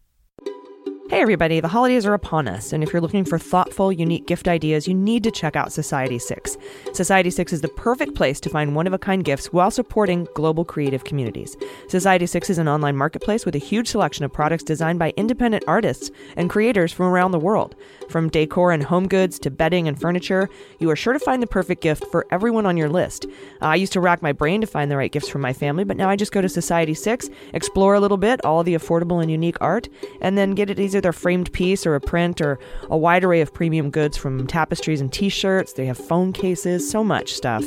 Hey, 1.10 1.22
everybody, 1.22 1.58
the 1.58 1.66
holidays 1.66 2.06
are 2.06 2.14
upon 2.14 2.46
us, 2.46 2.72
and 2.72 2.84
if 2.84 2.92
you're 2.92 3.02
looking 3.02 3.24
for 3.24 3.36
thoughtful, 3.36 3.90
unique 3.90 4.28
gift 4.28 4.46
ideas, 4.46 4.86
you 4.86 4.94
need 4.94 5.24
to 5.24 5.32
check 5.32 5.56
out 5.56 5.72
Society 5.72 6.20
6. 6.20 6.56
Society 6.92 7.30
6 7.30 7.52
is 7.52 7.62
the 7.62 7.68
perfect 7.68 8.14
place 8.14 8.38
to 8.38 8.48
find 8.48 8.76
one 8.76 8.86
of 8.86 8.92
a 8.92 8.98
kind 8.98 9.24
gifts 9.24 9.52
while 9.52 9.72
supporting 9.72 10.28
global 10.36 10.64
creative 10.64 11.02
communities. 11.02 11.56
Society 11.88 12.26
6 12.26 12.50
is 12.50 12.58
an 12.58 12.68
online 12.68 12.96
marketplace 12.96 13.44
with 13.44 13.56
a 13.56 13.58
huge 13.58 13.88
selection 13.88 14.24
of 14.24 14.32
products 14.32 14.62
designed 14.62 15.00
by 15.00 15.12
independent 15.16 15.64
artists 15.66 16.12
and 16.36 16.48
creators 16.48 16.92
from 16.92 17.06
around 17.06 17.32
the 17.32 17.40
world. 17.40 17.74
From 18.08 18.28
decor 18.28 18.70
and 18.70 18.84
home 18.84 19.08
goods 19.08 19.40
to 19.40 19.50
bedding 19.50 19.88
and 19.88 20.00
furniture, 20.00 20.48
you 20.78 20.88
are 20.90 20.96
sure 20.96 21.12
to 21.12 21.18
find 21.18 21.42
the 21.42 21.48
perfect 21.48 21.82
gift 21.82 22.04
for 22.12 22.24
everyone 22.30 22.66
on 22.66 22.76
your 22.76 22.88
list. 22.88 23.26
I 23.60 23.74
used 23.74 23.94
to 23.94 24.00
rack 24.00 24.22
my 24.22 24.30
brain 24.30 24.60
to 24.60 24.66
find 24.68 24.88
the 24.88 24.96
right 24.96 25.10
gifts 25.10 25.28
for 25.28 25.38
my 25.38 25.54
family, 25.54 25.82
but 25.82 25.96
now 25.96 26.08
I 26.08 26.14
just 26.14 26.30
go 26.30 26.40
to 26.40 26.48
Society 26.48 26.94
6, 26.94 27.28
explore 27.52 27.94
a 27.94 28.00
little 28.00 28.16
bit, 28.16 28.44
all 28.44 28.62
the 28.62 28.76
affordable 28.76 29.20
and 29.20 29.28
unique 29.28 29.60
art, 29.60 29.88
and 30.20 30.38
then 30.38 30.52
get 30.52 30.70
it 30.70 30.78
as 30.78 30.99
feature 31.00 31.12
their 31.12 31.12
framed 31.12 31.52
piece 31.52 31.86
or 31.86 31.94
a 31.94 32.00
print 32.00 32.40
or 32.40 32.58
a 32.90 32.96
wide 32.96 33.24
array 33.24 33.40
of 33.40 33.52
premium 33.52 33.90
goods 33.90 34.16
from 34.16 34.46
tapestries 34.46 35.00
and 35.00 35.12
t-shirts. 35.12 35.72
They 35.72 35.86
have 35.86 35.96
phone 35.96 36.32
cases, 36.32 36.88
so 36.88 37.02
much 37.02 37.32
stuff. 37.32 37.64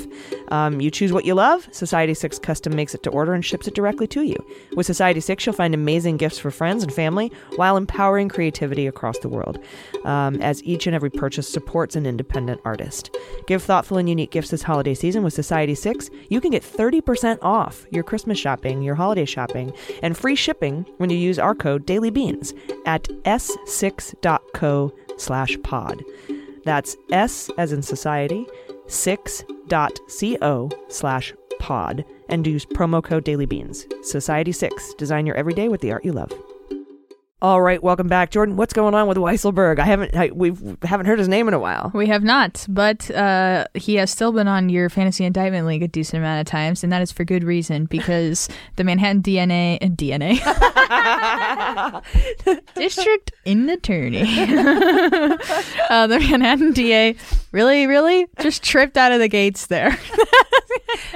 Um, 0.50 0.80
you 0.80 0.92
choose 0.92 1.12
what 1.12 1.26
you 1.26 1.34
love. 1.34 1.68
Society 1.72 2.14
6 2.14 2.40
Custom 2.40 2.76
makes 2.76 2.94
it 2.94 3.04
to 3.04 3.10
order 3.10 3.34
and 3.34 3.44
ships 3.44 3.68
it 3.68 3.74
directly 3.76 4.08
to 4.08 4.22
you. 4.22 4.36
With 4.76 4.86
Society 4.86 5.20
6, 5.20 5.46
you'll 5.46 5.56
find 5.56 5.74
amazing 5.74 6.18
gifts 6.18 6.40
for 6.40 6.52
friends 6.52 6.84
and 6.84 6.94
family 6.94 7.32
while 7.56 7.78
empowering 7.78 8.30
creativity 8.30 8.88
across 8.88 9.20
the 9.20 9.30
world, 9.30 9.58
um, 10.06 10.42
as 10.42 10.64
each 10.64 10.88
and 10.88 10.96
every 10.96 11.10
purchase 11.10 11.48
supports 11.48 11.96
an 11.96 12.06
independent 12.06 12.62
artist. 12.64 13.16
Give 13.48 13.64
thoughtful 13.64 13.98
and 13.98 14.08
unique 14.08 14.32
gifts 14.32 14.50
this 14.50 14.64
holiday 14.64 14.94
season 14.94 15.24
with 15.24 15.34
Society 15.34 15.76
6. 15.76 16.10
You 16.30 16.40
can 16.40 16.52
get 16.52 16.64
30% 16.64 17.40
off 17.42 17.86
your 17.90 18.04
Christmas 18.04 18.38
shopping, 18.38 18.82
your 18.82 18.96
holiday 18.96 19.26
shopping, 19.26 19.74
and 20.04 20.18
free 20.18 20.36
shipping 20.36 20.86
when 20.98 21.10
you 21.10 21.18
use 21.18 21.40
our 21.40 21.56
code 21.56 21.88
DailyBeans 21.88 22.54
at 22.86 23.08
s6.co 23.26 24.94
slash 25.18 25.58
pod. 25.64 26.04
That's 26.64 26.96
S 27.12 27.50
as 27.58 27.74
in 27.74 27.82
society, 27.82 28.46
6.co 28.88 30.70
slash 30.90 31.34
pod, 31.60 32.06
and 32.30 32.48
use 32.48 32.66
promo 32.66 33.04
code 33.04 33.26
DailyBeans. 33.26 34.06
Society 34.06 34.52
6. 34.52 34.94
Design 34.96 35.26
your 35.26 35.36
everyday 35.36 35.70
with 35.70 35.82
the 35.82 35.92
art 35.92 36.06
you 36.06 36.14
love. 36.14 36.32
All 37.44 37.62
right, 37.62 37.84
welcome 37.84 38.08
back, 38.08 38.32
Jordan. 38.32 38.56
What's 38.56 38.72
going 38.72 38.96
on 38.96 39.06
with 39.06 39.18
Weisselberg? 39.18 39.78
I 39.78 39.84
haven't 39.84 40.16
I, 40.16 40.30
we 40.34 40.54
haven't 40.82 41.08
heard 41.08 41.20
his 41.20 41.28
name 41.28 41.50
in 41.50 41.54
a 41.54 41.60
while. 41.60 41.92
We 41.94 42.08
have 42.08 42.24
not, 42.24 42.66
but 42.70 43.12
uh, 43.12 43.66
he 43.74 43.96
has 43.96 44.10
still 44.12 44.32
been 44.32 44.48
on 44.48 44.70
your 44.70 44.90
fantasy 44.90 45.26
indictment 45.26 45.68
league 45.68 45.84
a 45.84 45.90
decent 45.90 46.20
amount 46.20 46.40
of 46.40 46.50
times, 46.50 46.86
and 46.86 46.94
that 46.94 47.02
is 47.02 47.12
for 47.12 47.26
good 47.26 47.44
reason 47.44 47.84
because 47.84 48.48
the 48.78 48.86
Manhattan 48.86 49.22
DNA 49.22 49.76
uh, 49.82 49.88
DNA 49.90 50.40
district 52.76 53.34
in 53.44 53.70
attorney, 53.70 54.22
uh, 55.90 56.08
the 56.08 56.20
Manhattan 56.20 56.72
DA, 56.72 57.14
really, 57.52 57.88
really 57.88 58.26
just 58.40 58.64
tripped 58.64 58.96
out 58.96 59.12
of 59.12 59.20
the 59.20 59.28
gates 59.28 59.68
there. 59.68 60.00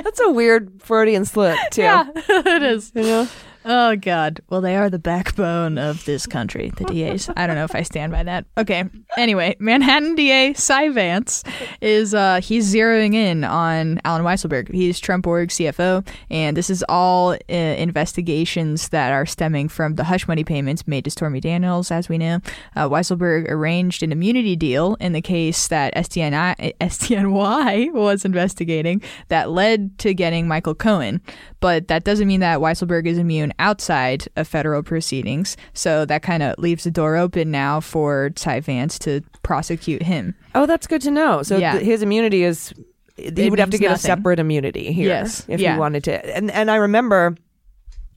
That's 0.04 0.20
a 0.20 0.30
weird 0.30 0.82
Freudian 0.82 1.24
slip 1.24 1.58
too. 1.72 1.84
yeah, 1.84 2.06
it 2.28 2.64
is. 2.64 2.92
You 2.94 3.04
know? 3.04 3.28
Oh 3.70 3.98
God. 3.98 4.40
Well, 4.50 4.62
they 4.62 4.78
are 4.78 4.90
the 4.90 4.98
backbone 4.98 5.78
of 5.78 6.06
this 6.06 6.26
country, 6.26 6.72
the 6.78 6.86
DAs. 6.86 7.30
I 7.36 7.46
don't 7.46 7.58
know 7.58 7.66
if 7.66 7.76
I 7.76 7.82
stand 7.82 8.14
by 8.14 8.24
that. 8.24 8.46
Okay. 8.58 8.86
Anyway, 9.18 9.58
Manhattan 9.60 10.16
DA 10.16 10.54
Cy 10.54 10.88
Vance 10.88 11.44
is 11.82 12.14
uh 12.14 12.40
he's 12.42 12.74
zeroing 12.74 13.14
in 13.14 13.44
on 13.44 14.00
Alan 14.06 14.24
Weisselberg. 14.24 14.72
He's 14.72 15.02
Trump 15.02 15.28
org 15.28 15.50
CFO, 15.50 16.08
and 16.30 16.56
this 16.56 16.70
is 16.70 16.82
all 16.88 17.32
uh, 17.32 17.54
investigations 17.54 18.88
that 18.90 19.12
are 19.12 19.26
stemming 19.26 19.68
from 19.68 19.96
the 19.96 20.06
hush 20.06 20.30
money 20.30 20.46
payments 20.46 20.88
made 20.88 21.04
to 21.04 21.12
Stormy 21.12 21.42
Daniels, 21.42 21.92
as 21.92 22.08
we 22.08 22.18
know. 22.18 22.40
Uh, 22.78 22.88
Weisselberg 22.88 23.50
arranged 23.50 24.02
an 24.02 24.14
immunity 24.14 24.56
deal 24.56 24.96
in 25.02 25.12
the 25.12 25.22
case 25.22 25.68
that 25.68 25.94
SDNI, 25.94 26.74
SDNY 26.80 27.92
was 27.92 28.24
investigating 28.24 29.02
that 29.28 29.52
led 29.52 30.00
to 30.00 30.14
getting 30.14 30.48
Michael 30.48 30.76
Cohen. 30.76 31.22
But 31.60 31.90
that 31.90 32.06
doesn't 32.06 32.28
mean 32.28 32.40
that 32.40 32.60
Weisselberg 32.60 33.08
is 33.08 33.18
immune 33.18 33.52
outside 33.60 34.28
of 34.36 34.48
federal 34.48 34.84
proceedings. 34.84 35.58
So 35.74 36.06
that 36.06 36.22
kind 36.24 36.44
of 36.44 36.56
leaves 36.58 36.84
the 36.84 36.92
door 36.92 37.16
open 37.16 37.52
now 37.52 37.80
for 37.80 38.32
Cy 38.36 38.60
Vance 38.60 39.00
to 39.00 39.22
prosecute 39.44 40.04
him. 40.04 40.36
Oh, 40.56 40.66
that's 40.66 40.88
good 40.88 41.02
to 41.02 41.12
know. 41.12 41.44
So 41.44 41.58
Yeah. 41.58 41.74
th- 41.74 41.84
his 41.86 42.02
immunity 42.02 42.44
is 42.44 42.74
he 43.16 43.24
It 43.26 43.50
would 43.50 43.60
have 43.60 43.72
to 43.72 43.78
get 43.80 43.92
a 43.92 43.98
separate 43.98 44.40
immunity 44.40 44.92
here 44.92 45.08
Yes. 45.08 45.44
if 45.48 45.60
Yeah. 45.60 45.74
he 45.74 45.80
wanted 45.80 46.04
to. 46.06 46.36
And 46.36 46.52
and 46.52 46.70
I 46.70 46.76
remember 46.76 47.36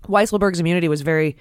Weisselberg's 0.09 0.61
immunity 0.61 0.89
was 0.89 1.03
very 1.03 1.37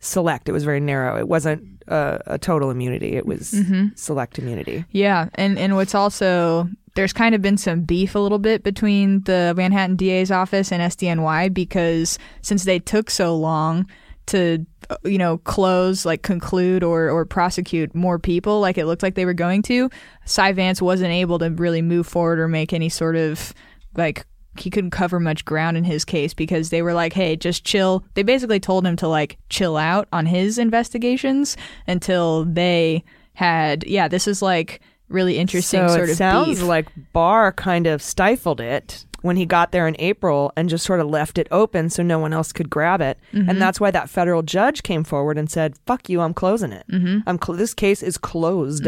select. 0.00 0.48
It 0.48 0.52
was 0.52 0.64
very 0.64 0.80
narrow. 0.80 1.16
It 1.18 1.28
wasn't 1.28 1.75
uh, 1.88 2.18
a 2.26 2.38
total 2.38 2.70
immunity. 2.70 3.14
It 3.16 3.26
was 3.26 3.52
Mm-hmm. 3.52 3.88
select 3.96 4.38
immunity. 4.38 4.84
Yeah, 4.90 5.28
and 5.34 5.58
and 5.58 5.76
what's 5.76 5.94
also 5.94 6.68
there's 6.94 7.12
kind 7.12 7.34
of 7.34 7.42
been 7.42 7.58
some 7.58 7.82
beef 7.82 8.14
a 8.14 8.18
little 8.18 8.38
bit 8.38 8.62
between 8.62 9.20
the 9.24 9.52
Manhattan 9.56 9.96
DA's 9.96 10.30
office 10.30 10.72
and 10.72 10.82
SDNY 10.82 11.52
because 11.52 12.18
since 12.40 12.64
they 12.64 12.78
took 12.78 13.10
so 13.10 13.36
long 13.36 13.86
to 14.26 14.64
uh, 14.90 14.96
you 15.04 15.18
know 15.18 15.38
close 15.38 16.04
like 16.04 16.22
conclude 16.22 16.82
or 16.82 17.08
or 17.10 17.24
prosecute 17.24 17.94
more 17.94 18.18
people 18.18 18.60
like 18.60 18.76
it 18.78 18.86
looked 18.86 19.02
like 19.02 19.14
they 19.14 19.24
were 19.26 19.34
going 19.34 19.62
to 19.62 19.88
Cy 20.24 20.52
Vance 20.52 20.80
wasn't 20.82 21.12
able 21.12 21.38
to 21.38 21.50
really 21.50 21.82
move 21.82 22.06
forward 22.06 22.40
or 22.40 22.48
make 22.48 22.72
any 22.72 22.88
sort 22.88 23.14
of 23.14 23.52
like 23.94 24.26
he 24.60 24.70
couldn't 24.70 24.90
cover 24.90 25.18
much 25.20 25.44
ground 25.44 25.76
in 25.76 25.84
his 25.84 26.04
case 26.04 26.34
because 26.34 26.70
they 26.70 26.82
were 26.82 26.94
like 26.94 27.12
hey 27.12 27.36
just 27.36 27.64
chill 27.64 28.04
they 28.14 28.22
basically 28.22 28.60
told 28.60 28.86
him 28.86 28.96
to 28.96 29.06
like 29.08 29.38
chill 29.50 29.76
out 29.76 30.08
on 30.12 30.26
his 30.26 30.58
investigations 30.58 31.56
until 31.86 32.44
they 32.44 33.02
had 33.34 33.84
yeah 33.86 34.08
this 34.08 34.26
is 34.26 34.40
like 34.42 34.80
really 35.08 35.38
interesting 35.38 35.86
so 35.88 35.94
sort 35.94 36.08
it 36.08 36.12
of 36.12 36.16
sounds 36.16 36.58
beef. 36.60 36.62
like 36.62 36.88
Barr 37.12 37.52
kind 37.52 37.86
of 37.86 38.02
stifled 38.02 38.60
it 38.60 39.04
when 39.22 39.36
he 39.36 39.46
got 39.46 39.72
there 39.72 39.88
in 39.88 39.96
April 39.98 40.52
and 40.56 40.68
just 40.68 40.84
sort 40.84 41.00
of 41.00 41.06
left 41.08 41.38
it 41.38 41.48
open 41.50 41.90
so 41.90 42.02
no 42.02 42.18
one 42.18 42.32
else 42.32 42.52
could 42.52 42.70
grab 42.70 43.00
it. 43.00 43.18
Mm-hmm. 43.32 43.50
And 43.50 43.60
that's 43.60 43.80
why 43.80 43.90
that 43.90 44.08
federal 44.08 44.42
judge 44.42 44.82
came 44.84 45.02
forward 45.02 45.36
and 45.38 45.50
said, 45.50 45.74
"Fuck 45.86 46.08
you, 46.08 46.20
I'm 46.20 46.34
closing 46.34 46.70
it. 46.70 46.84
Mm-hmm. 46.92 47.20
I'm 47.28 47.38
cl- 47.42 47.56
this 47.56 47.74
case 47.74 48.02
is 48.04 48.18
closed." 48.18 48.86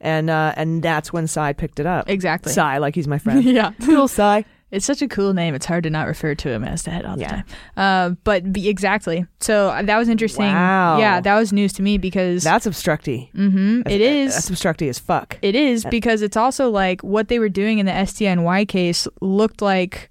And 0.00 0.30
uh, 0.30 0.52
and 0.56 0.82
that's 0.82 1.12
when 1.12 1.26
Cy 1.28 1.52
picked 1.52 1.78
it 1.78 1.86
up. 1.86 2.08
Exactly. 2.08 2.52
Cy, 2.52 2.78
like 2.78 2.94
he's 2.96 3.06
my 3.06 3.18
friend. 3.24 3.44
yeah 3.44 3.72
Little 3.80 4.08
Cy. 4.08 4.44
It's 4.72 4.86
such 4.86 5.02
a 5.02 5.06
cool 5.08 5.34
name. 5.34 5.54
It's 5.54 5.66
hard 5.66 5.84
to 5.84 5.90
not 5.90 6.06
refer 6.08 6.34
to 6.34 6.48
him 6.48 6.64
as 6.64 6.82
that 6.84 7.04
all 7.04 7.14
the 7.16 7.20
Yeah. 7.22 7.28
time. 7.28 7.44
Uh, 7.76 8.10
but 8.24 8.52
be, 8.52 8.68
exactly. 8.68 9.26
So 9.40 9.68
uh, 9.68 9.82
that 9.82 9.98
was 9.98 10.08
interesting. 10.08 10.46
Wow. 10.46 10.98
Yeah, 10.98 11.20
that 11.20 11.34
was 11.38 11.52
news 11.52 11.72
to 11.74 11.82
me 11.82 11.98
because 11.98 12.42
That's 12.42 12.64
obstructy. 12.66 13.30
Mhm, 13.36 13.86
it 13.88 14.00
is. 14.00 14.34
That's 14.34 14.48
obstructy 14.48 14.88
as 14.88 14.98
fuck. 14.98 15.38
It 15.42 15.54
is 15.54 15.84
because 15.84 16.22
it's 16.22 16.36
also 16.36 16.70
like 16.70 17.02
what 17.02 17.28
they 17.28 17.38
were 17.38 17.50
doing 17.50 17.78
in 17.78 17.86
the 17.86 17.92
SDNY 17.92 18.66
case 18.66 19.06
looked 19.20 19.60
like 19.62 20.08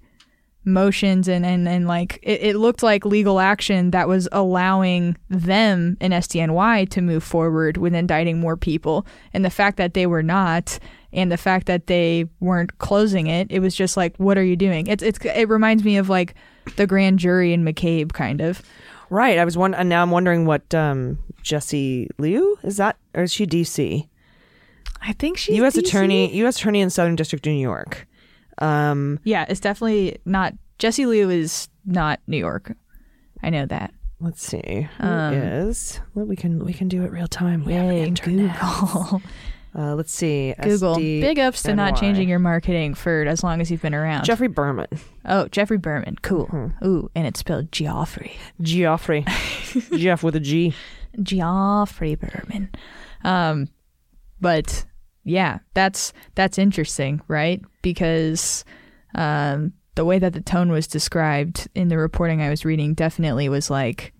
motions 0.64 1.28
and, 1.28 1.44
and, 1.44 1.68
and 1.68 1.88
like 1.88 2.18
it, 2.22 2.42
it 2.42 2.56
looked 2.56 2.82
like 2.82 3.04
legal 3.04 3.40
action 3.40 3.90
that 3.90 4.08
was 4.08 4.28
allowing 4.32 5.16
them 5.28 5.96
in 6.00 6.12
SDNY 6.12 6.88
to 6.90 7.00
move 7.00 7.24
forward 7.24 7.76
with 7.76 7.94
indicting 7.94 8.38
more 8.38 8.56
people. 8.56 9.06
And 9.32 9.44
the 9.44 9.50
fact 9.50 9.76
that 9.78 9.94
they 9.94 10.06
were 10.06 10.22
not 10.22 10.78
and 11.12 11.30
the 11.30 11.36
fact 11.36 11.66
that 11.66 11.88
they 11.88 12.26
weren't 12.40 12.78
closing 12.78 13.26
it, 13.26 13.48
it 13.50 13.60
was 13.60 13.74
just 13.74 13.96
like, 13.96 14.16
what 14.16 14.38
are 14.38 14.44
you 14.44 14.56
doing? 14.56 14.86
It's 14.86 15.02
it's 15.02 15.18
it 15.24 15.48
reminds 15.48 15.84
me 15.84 15.96
of 15.96 16.08
like 16.08 16.34
the 16.76 16.86
grand 16.86 17.18
jury 17.18 17.52
in 17.52 17.64
McCabe 17.64 18.12
kind 18.12 18.40
of. 18.40 18.62
Right. 19.10 19.38
I 19.38 19.44
was 19.44 19.58
one 19.58 19.74
and 19.74 19.88
now 19.88 20.02
I'm 20.02 20.10
wondering 20.10 20.46
what 20.46 20.74
um 20.74 21.18
Jesse 21.42 22.08
Liu 22.18 22.56
is 22.62 22.76
that 22.76 22.96
or 23.14 23.24
is 23.24 23.32
she 23.32 23.46
DC? 23.46 24.08
I 25.04 25.12
think 25.14 25.36
she's 25.38 25.56
US 25.58 25.76
DC? 25.76 25.80
attorney 25.80 26.34
US 26.36 26.56
attorney 26.56 26.80
in 26.80 26.90
Southern 26.90 27.16
District 27.16 27.46
of 27.46 27.52
New 27.52 27.58
York. 27.58 28.06
Um 28.62 29.18
Yeah, 29.24 29.44
it's 29.48 29.60
definitely 29.60 30.18
not 30.24 30.54
Jesse 30.78 31.06
Liu 31.06 31.30
is 31.30 31.68
not 31.84 32.20
New 32.26 32.36
York. 32.38 32.74
I 33.42 33.50
know 33.50 33.66
that. 33.66 33.92
let's 34.20 34.44
see. 34.44 34.88
Who 34.98 35.06
Um, 35.06 35.34
is? 35.34 36.00
Well, 36.14 36.26
we 36.26 36.36
can 36.36 36.64
we 36.64 36.72
can 36.72 36.88
do 36.88 37.02
it 37.04 37.10
real 37.10 37.26
time. 37.28 37.64
We 37.64 37.72
have 37.74 37.86
Yay, 37.92 38.04
internet. 38.04 38.58
Google. 38.60 39.22
Uh, 39.74 39.94
let's 39.94 40.12
see. 40.12 40.54
Google. 40.62 40.96
SD 40.96 41.22
Big 41.22 41.38
ups 41.38 41.62
to 41.62 41.74
not 41.74 41.96
changing 41.96 42.28
your 42.28 42.38
marketing 42.38 42.92
for 42.92 43.22
as 43.22 43.42
long 43.42 43.58
as 43.58 43.70
you've 43.70 43.80
been 43.80 43.94
around. 43.94 44.22
Jeffrey 44.24 44.46
Berman. 44.48 44.86
oh, 45.24 45.48
Jeffrey 45.48 45.78
Berman. 45.78 46.16
Cool. 46.20 46.70
Ooh, 46.84 47.10
and 47.14 47.26
it's 47.26 47.40
spelled 47.40 47.72
Geoffrey. 47.72 48.36
Geoffrey. 48.60 49.24
Jeff 49.96 50.22
with 50.22 50.36
a 50.36 50.40
G. 50.40 50.74
Geoffrey 51.22 52.16
Berman. 52.16 52.68
Um, 53.24 53.68
but 54.42 54.84
yeah, 55.24 55.58
that's 55.74 56.12
that's 56.34 56.58
interesting, 56.58 57.20
right? 57.28 57.62
Because 57.82 58.64
um, 59.14 59.72
the 59.94 60.04
way 60.04 60.18
that 60.18 60.32
the 60.32 60.40
tone 60.40 60.70
was 60.70 60.86
described 60.86 61.68
in 61.74 61.88
the 61.88 61.98
reporting 61.98 62.40
I 62.40 62.50
was 62.50 62.64
reading 62.64 62.94
definitely 62.94 63.48
was 63.48 63.70
like 63.70 64.12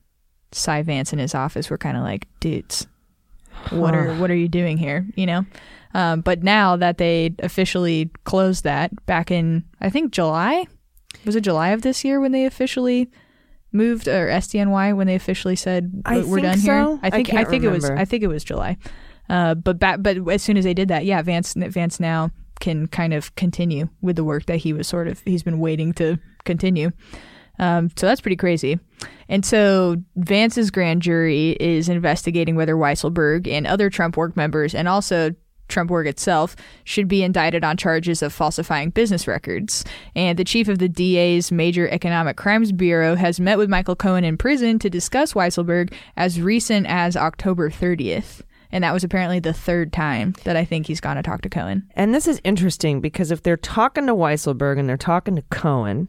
Cy 0.53 0.83
Vance 0.83 1.13
and 1.13 1.21
his 1.21 1.35
office 1.35 1.71
were 1.71 1.79
kind 1.79 1.97
of 1.97 2.03
like, 2.03 2.29
dudes, 2.41 2.87
what 3.71 3.95
are 3.95 4.15
what 4.17 4.31
are 4.31 4.37
you 4.37 4.49
doing 4.49 4.79
here? 4.79 5.07
You 5.17 5.27
know. 5.27 5.47
Um, 5.95 6.23
but 6.23 6.43
now 6.43 6.77
that 6.77 6.99
they 6.99 7.35
officially 7.41 8.11
closed 8.25 8.65
that 8.65 9.05
back 9.07 9.31
in, 9.31 9.65
I 9.81 9.91
think 9.91 10.13
July, 10.13 10.67
was 11.27 11.37
it 11.37 11.43
July 11.43 11.71
of 11.71 11.83
this 11.83 12.05
year 12.05 12.19
when 12.19 12.33
they 12.33 12.47
officially 12.47 13.11
moved 13.73 14.09
or 14.09 14.29
SDNY 14.29 14.97
when 14.97 15.07
they 15.07 15.15
officially 15.15 15.57
said 15.57 16.03
we're 16.07 16.41
done 16.41 16.59
so. 16.59 16.63
here? 16.63 16.99
I 17.03 17.09
I 17.09 17.11
think 17.11 17.29
can't 17.29 17.49
think 17.49 17.65
it 17.65 17.71
was. 17.71 17.89
I 17.89 18.05
think 18.05 18.23
it 18.23 18.29
was 18.29 18.45
July. 18.45 18.79
Uh, 19.29 19.55
but 19.55 19.79
back, 19.79 20.03
but 20.03 20.19
as 20.29 20.43
soon 20.43 20.57
as 20.57 20.65
they 20.65 20.75
did 20.75 20.89
that, 20.89 21.05
yeah, 21.05 21.23
Vance 21.23 21.55
Vance 21.55 22.01
now 22.01 22.31
can 22.61 22.87
kind 22.87 23.13
of 23.13 23.35
continue 23.35 23.89
with 24.03 24.17
the 24.17 24.25
work 24.25 24.47
that 24.47 24.59
he 24.59 24.73
was 24.73 24.87
sort 24.87 25.09
of 25.09 25.21
he's 25.25 25.43
been 25.43 25.59
waiting 25.59 25.93
to 25.95 26.19
continue. 26.45 26.91
Um, 27.59 27.91
so 27.97 28.07
that's 28.07 28.21
pretty 28.21 28.37
crazy. 28.37 28.79
And 29.29 29.45
so 29.45 29.97
Vance's 30.17 30.71
grand 30.71 31.03
jury 31.03 31.51
is 31.61 31.89
investigating 31.89 32.57
whether 32.57 32.75
Weisselberg 32.75 33.47
and 33.47 33.67
other 33.67 33.91
Trump 33.91 34.17
Org 34.17 34.37
members 34.37 34.75
and 34.75 34.89
also 34.89 35.33
Trump 35.73 35.91
Org 35.91 36.07
itself, 36.07 36.55
should 36.85 37.09
be 37.09 37.23
indicted 37.23 37.65
on 37.65 37.77
charges 37.77 38.23
of 38.23 38.33
falsifying 38.33 38.91
business 38.91 39.27
records. 39.27 39.85
And 40.15 40.39
the 40.39 40.45
chief 40.45 40.69
of 40.69 40.79
the 40.79 40.89
DA's 40.89 41.51
Major 41.51 41.89
Economic 41.89 42.37
Crimes 42.37 42.71
Bureau 42.71 43.17
has 43.17 43.41
met 43.41 43.59
with 43.59 43.71
Michael 43.71 43.97
Cohen 43.97 44.25
in 44.25 44.37
prison 44.37 44.79
to 44.81 44.91
discuss 44.91 45.33
Weisselberg 45.33 45.93
as 46.17 46.41
recent 46.41 46.87
as 46.87 47.17
October 47.17 47.71
30th. 47.71 48.43
And 48.73 48.83
that 48.85 48.93
was 48.93 49.05
apparently 49.05 49.39
the 49.39 49.53
third 49.53 49.93
time 49.93 50.35
that 50.45 50.57
I 50.57 50.65
think 50.65 50.87
he's 50.87 51.01
gone 51.01 51.17
to 51.17 51.23
talk 51.23 51.43
to 51.43 51.49
Cohen. 51.51 51.89
And 51.95 52.15
this 52.15 52.27
is 52.27 52.41
interesting 52.43 53.01
because 53.01 53.31
if 53.31 53.43
they're 53.43 53.57
talking 53.59 54.07
to 54.07 54.15
Weisselberg 54.15 54.79
and 54.79 54.89
they're 54.89 54.97
talking 54.97 55.37
to 55.37 55.43
Cohen, 55.51 56.09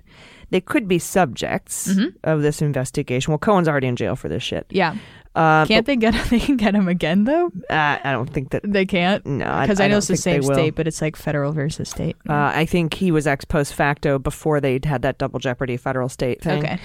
they 0.50 0.62
could 0.62 0.88
be 0.88 0.98
subjects 1.00 1.90
Mm-hmm. 1.90 2.18
of 2.24 2.42
this 2.42 2.62
investigation. 2.62 3.32
Well, 3.32 3.38
Cohen's 3.38 3.68
already 3.68 3.88
in 3.88 3.96
jail 3.96 4.16
for 4.16 4.30
this 4.30 4.44
shit. 4.44 4.66
Yeah. 4.70 4.96
Uh, 5.36 5.66
Can't 5.66 5.88
they 5.88 5.96
get 5.96 6.14
they 6.30 6.40
can 6.40 6.58
get 6.58 6.76
him 6.76 6.88
again 6.88 7.24
though? 7.24 7.48
uh, 7.70 7.98
I 8.04 8.12
don't 8.12 8.30
think 8.32 8.52
that. 8.52 8.62
They 8.64 8.86
can't. 8.86 9.26
No, 9.26 9.62
because 9.62 9.80
I, 9.80 9.86
I 9.86 9.88
know 9.88 9.98
it's 9.98 10.08
the 10.08 10.16
same 10.16 10.44
state, 10.44 10.76
but 10.76 10.88
it's 10.88 11.02
like 11.02 11.16
federal 11.16 11.52
versus 11.54 11.90
state. 11.90 12.16
Uh, 12.30 12.52
I 12.54 12.66
think 12.68 12.94
he 12.94 13.12
was 13.12 13.26
ex 13.26 13.44
post 13.44 13.74
facto 13.74 14.20
before 14.20 14.62
they 14.62 14.80
had 14.84 15.02
that 15.02 15.18
double 15.18 15.40
jeopardy 15.40 15.76
federal 15.76 16.08
state 16.08 16.40
thing. 16.44 16.64
okay, 16.64 16.80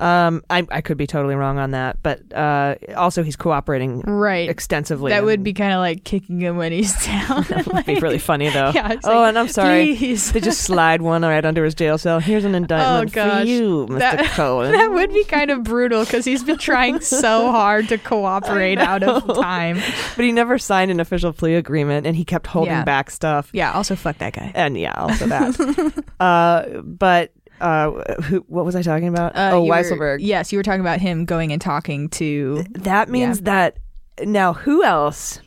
Um, 0.00 0.42
I, 0.48 0.66
I 0.70 0.80
could 0.80 0.96
be 0.96 1.06
totally 1.06 1.34
wrong 1.34 1.58
on 1.58 1.72
that, 1.72 2.02
but 2.02 2.32
uh, 2.32 2.76
also 2.96 3.22
he's 3.22 3.34
cooperating 3.36 4.00
right. 4.02 4.48
extensively. 4.48 5.10
That 5.10 5.24
would 5.24 5.42
be 5.42 5.52
kind 5.52 5.72
of 5.72 5.78
like 5.80 6.04
kicking 6.04 6.40
him 6.40 6.56
when 6.56 6.70
he's 6.72 6.94
down. 7.06 7.42
that 7.48 7.66
would 7.72 7.84
be 7.84 7.96
really 7.96 8.18
funny 8.18 8.48
though. 8.48 8.70
Yeah, 8.74 8.96
oh, 9.04 9.08
like, 9.20 9.28
and 9.30 9.38
I'm 9.38 9.48
sorry. 9.48 9.96
Please. 9.96 10.30
They 10.32 10.40
just 10.40 10.60
slide 10.60 11.02
one 11.02 11.22
right 11.22 11.44
under 11.44 11.64
his 11.64 11.74
jail 11.74 11.98
cell. 11.98 12.20
Here's 12.20 12.44
an 12.44 12.54
indictment 12.54 13.10
Oh, 13.10 13.12
gosh. 13.14 13.42
for 13.42 13.46
you, 13.48 13.86
Mr. 13.90 13.98
That- 13.98 14.24
Cohen. 14.36 14.72
that 14.72 14.92
would 14.92 15.12
be 15.12 15.24
kind 15.24 15.50
of 15.50 15.64
brutal 15.64 16.04
because 16.04 16.24
he's 16.24 16.44
been 16.44 16.58
trying 16.58 17.00
so 17.00 17.50
hard 17.50 17.88
to 17.88 17.98
cooperate 17.98 18.78
out 18.78 19.02
of 19.02 19.26
time. 19.36 19.80
But 20.16 20.24
he 20.24 20.32
never 20.32 20.58
signed 20.58 20.90
an 20.90 21.00
official 21.00 21.32
plea 21.32 21.56
agreement, 21.56 22.06
and 22.06 22.14
he 22.14 22.24
kept 22.24 22.46
holding 22.46 22.72
Yeah. 22.72 22.84
back 22.84 23.10
stuff. 23.10 23.50
Yeah. 23.52 23.72
Also, 23.72 23.96
fuck 23.96 24.18
that 24.18 24.34
guy. 24.34 24.52
And 24.54 24.78
yeah, 24.78 24.94
also 24.94 25.26
that. 25.26 26.04
uh, 26.20 26.80
but 26.82 27.32
uh, 27.60 27.90
who, 28.24 28.44
what 28.48 28.64
was 28.64 28.74
I 28.76 28.82
talking 28.82 29.08
about? 29.08 29.34
Uh, 29.36 29.50
oh, 29.54 29.64
you 29.64 29.70
were- 29.70 29.76
Weisselberg. 29.76 30.18
yes, 30.20 30.52
you 30.52 30.58
were 30.58 30.62
talking 30.62 30.80
about 30.80 31.00
him 31.00 31.24
going 31.24 31.52
and 31.52 31.60
talking 31.60 32.08
to. 32.10 32.64
That 32.70 33.08
means 33.08 33.42
that 33.42 33.78
now 34.22 34.52
who 34.52 34.82
else 34.84 35.40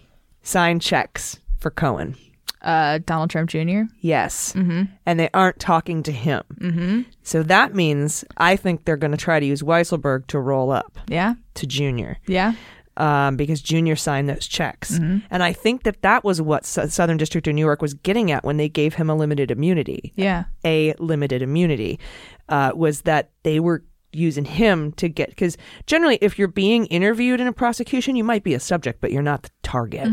signed 0.43 0.81
checks 0.81 1.39
for 1.59 1.69
Cohen? 1.71 2.15
Uh, 2.61 2.99
Donald 3.07 3.31
Trump 3.31 3.49
Jr. 3.49 3.83
Yes. 4.01 4.53
Mm-hmm. 4.53 4.83
And 5.07 5.19
they 5.19 5.29
aren't 5.33 5.59
talking 5.59 6.03
to 6.03 6.11
him. 6.11 6.43
Mm-hmm. 6.59 7.01
So 7.23 7.41
that 7.43 7.73
means 7.73 8.23
I 8.37 8.55
think 8.55 8.85
they're 8.85 8.97
going 8.97 9.11
to 9.11 9.17
try 9.17 9.39
to 9.39 9.45
use 9.45 9.63
Weisselberg 9.63 10.27
to 10.27 10.39
roll 10.39 10.69
up 10.69 10.99
Yeah. 11.07 11.33
to 11.55 11.65
Junior 11.65 12.17
Yeah. 12.27 12.53
Um, 13.01 13.35
because 13.35 13.61
Junior 13.61 13.95
signed 13.95 14.29
those 14.29 14.45
checks. 14.47 14.91
Mm-hmm. 14.99 15.25
And 15.31 15.41
I 15.43 15.53
think 15.53 15.83
that 15.83 16.01
that 16.03 16.23
was 16.23 16.41
what 16.41 16.65
Sou- 16.65 16.87
Southern 16.87 17.17
District 17.17 17.47
of 17.47 17.55
New 17.55 17.65
York 17.65 17.81
was 17.81 17.93
getting 17.95 18.31
at 18.31 18.43
when 18.43 18.57
they 18.57 18.69
gave 18.69 18.93
him 18.93 19.09
a 19.09 19.15
limited 19.15 19.49
immunity. 19.51 20.13
Yeah. 20.15 20.43
A 20.63 20.93
limited 20.99 21.41
immunity 21.41 21.99
uh, 22.47 22.71
was 22.75 23.01
that 23.01 23.31
they 23.43 23.59
were 23.59 23.83
using 24.13 24.43
him 24.45 24.91
to 24.93 25.07
get 25.07 25.29
because 25.29 25.55
generally 25.87 26.17
if 26.21 26.37
you're 26.37 26.49
being 26.49 26.85
interviewed 26.87 27.39
in 27.39 27.47
a 27.47 27.53
prosecution 27.53 28.17
you 28.17 28.25
might 28.25 28.43
be 28.43 28.53
a 28.53 28.59
subject 28.59 28.99
but 28.99 29.09
you're 29.09 29.21
not 29.23 29.43
the 29.43 29.49
target 29.63 30.09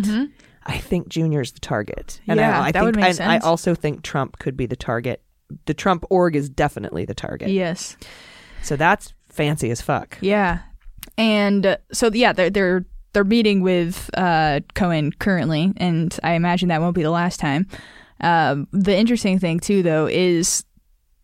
i 0.67 0.79
think 0.79 1.09
junior's 1.09 1.51
the 1.51 1.59
target 1.59 2.21
and 2.29 2.39
Mm-hmm. 2.39 2.49
Yeah, 2.49 2.61
I, 2.61 2.67
I 2.69 2.71
that 2.71 2.73
think 2.75 2.85
would 2.87 2.97
make 2.97 3.19
and 3.21 3.29
i 3.33 3.39
also 3.39 3.75
think 3.75 4.05
trump 4.05 4.39
could 4.39 4.57
be 4.57 4.67
the 4.67 4.77
target 4.77 5.21
the 5.67 5.75
trump 5.75 6.05
org 6.11 6.37
is 6.37 6.49
definitely 6.49 7.07
the 7.07 7.15
target 7.15 7.49
Yes. 7.51 7.97
so 8.63 8.77
that's 8.77 9.15
fancy 9.31 9.69
as 9.73 9.81
fuck 9.81 10.17
Yeah, 10.21 10.61
and 11.19 11.67
uh, 11.67 11.77
so 11.93 12.11
yeah, 12.15 12.33
they're 12.33 12.49
they're 12.49 12.87
they're 13.13 13.25
meeting 13.25 13.61
with 13.61 14.09
uh, 14.15 14.61
Cohen 14.75 15.13
currently, 15.13 15.73
and 15.77 16.17
I 16.23 16.33
imagine 16.33 16.69
that 16.69 16.81
won't 16.81 16.95
be 16.95 17.03
the 17.03 17.11
last 17.11 17.41
time. 17.41 17.67
Um, 18.21 18.69
the 18.73 18.97
interesting 18.97 19.39
thing 19.39 19.61
too, 19.61 19.83
though, 19.83 20.07
is 20.07 20.65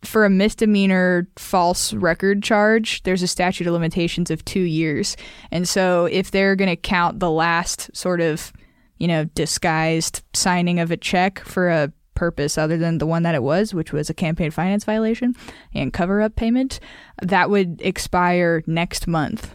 for 0.02 0.24
a 0.24 0.30
misdemeanor 0.30 1.28
false 1.36 1.94
record 1.94 2.42
charge, 2.42 3.02
there's 3.04 3.22
a 3.22 3.26
statute 3.26 3.66
of 3.66 3.72
limitations 3.72 4.30
of 4.30 4.44
two 4.44 4.60
years, 4.60 5.16
and 5.50 5.68
so 5.68 6.06
if 6.06 6.30
they're 6.30 6.56
going 6.56 6.68
to 6.68 6.76
count 6.76 7.20
the 7.20 7.30
last 7.30 7.94
sort 7.96 8.20
of 8.20 8.52
you 8.98 9.06
know 9.06 9.24
disguised 9.24 10.22
signing 10.34 10.80
of 10.80 10.90
a 10.90 10.96
check 10.96 11.38
for 11.40 11.70
a 11.70 11.92
purpose 12.14 12.58
other 12.58 12.76
than 12.76 12.98
the 12.98 13.06
one 13.06 13.22
that 13.22 13.34
it 13.34 13.42
was, 13.42 13.74
which 13.74 13.92
was 13.92 14.10
a 14.10 14.14
campaign 14.14 14.50
finance 14.50 14.84
violation 14.84 15.34
and 15.72 15.92
cover 15.92 16.20
up 16.20 16.36
payment, 16.36 16.80
that 17.22 17.50
would 17.50 17.80
expire 17.82 18.62
next 18.66 19.06
month. 19.06 19.54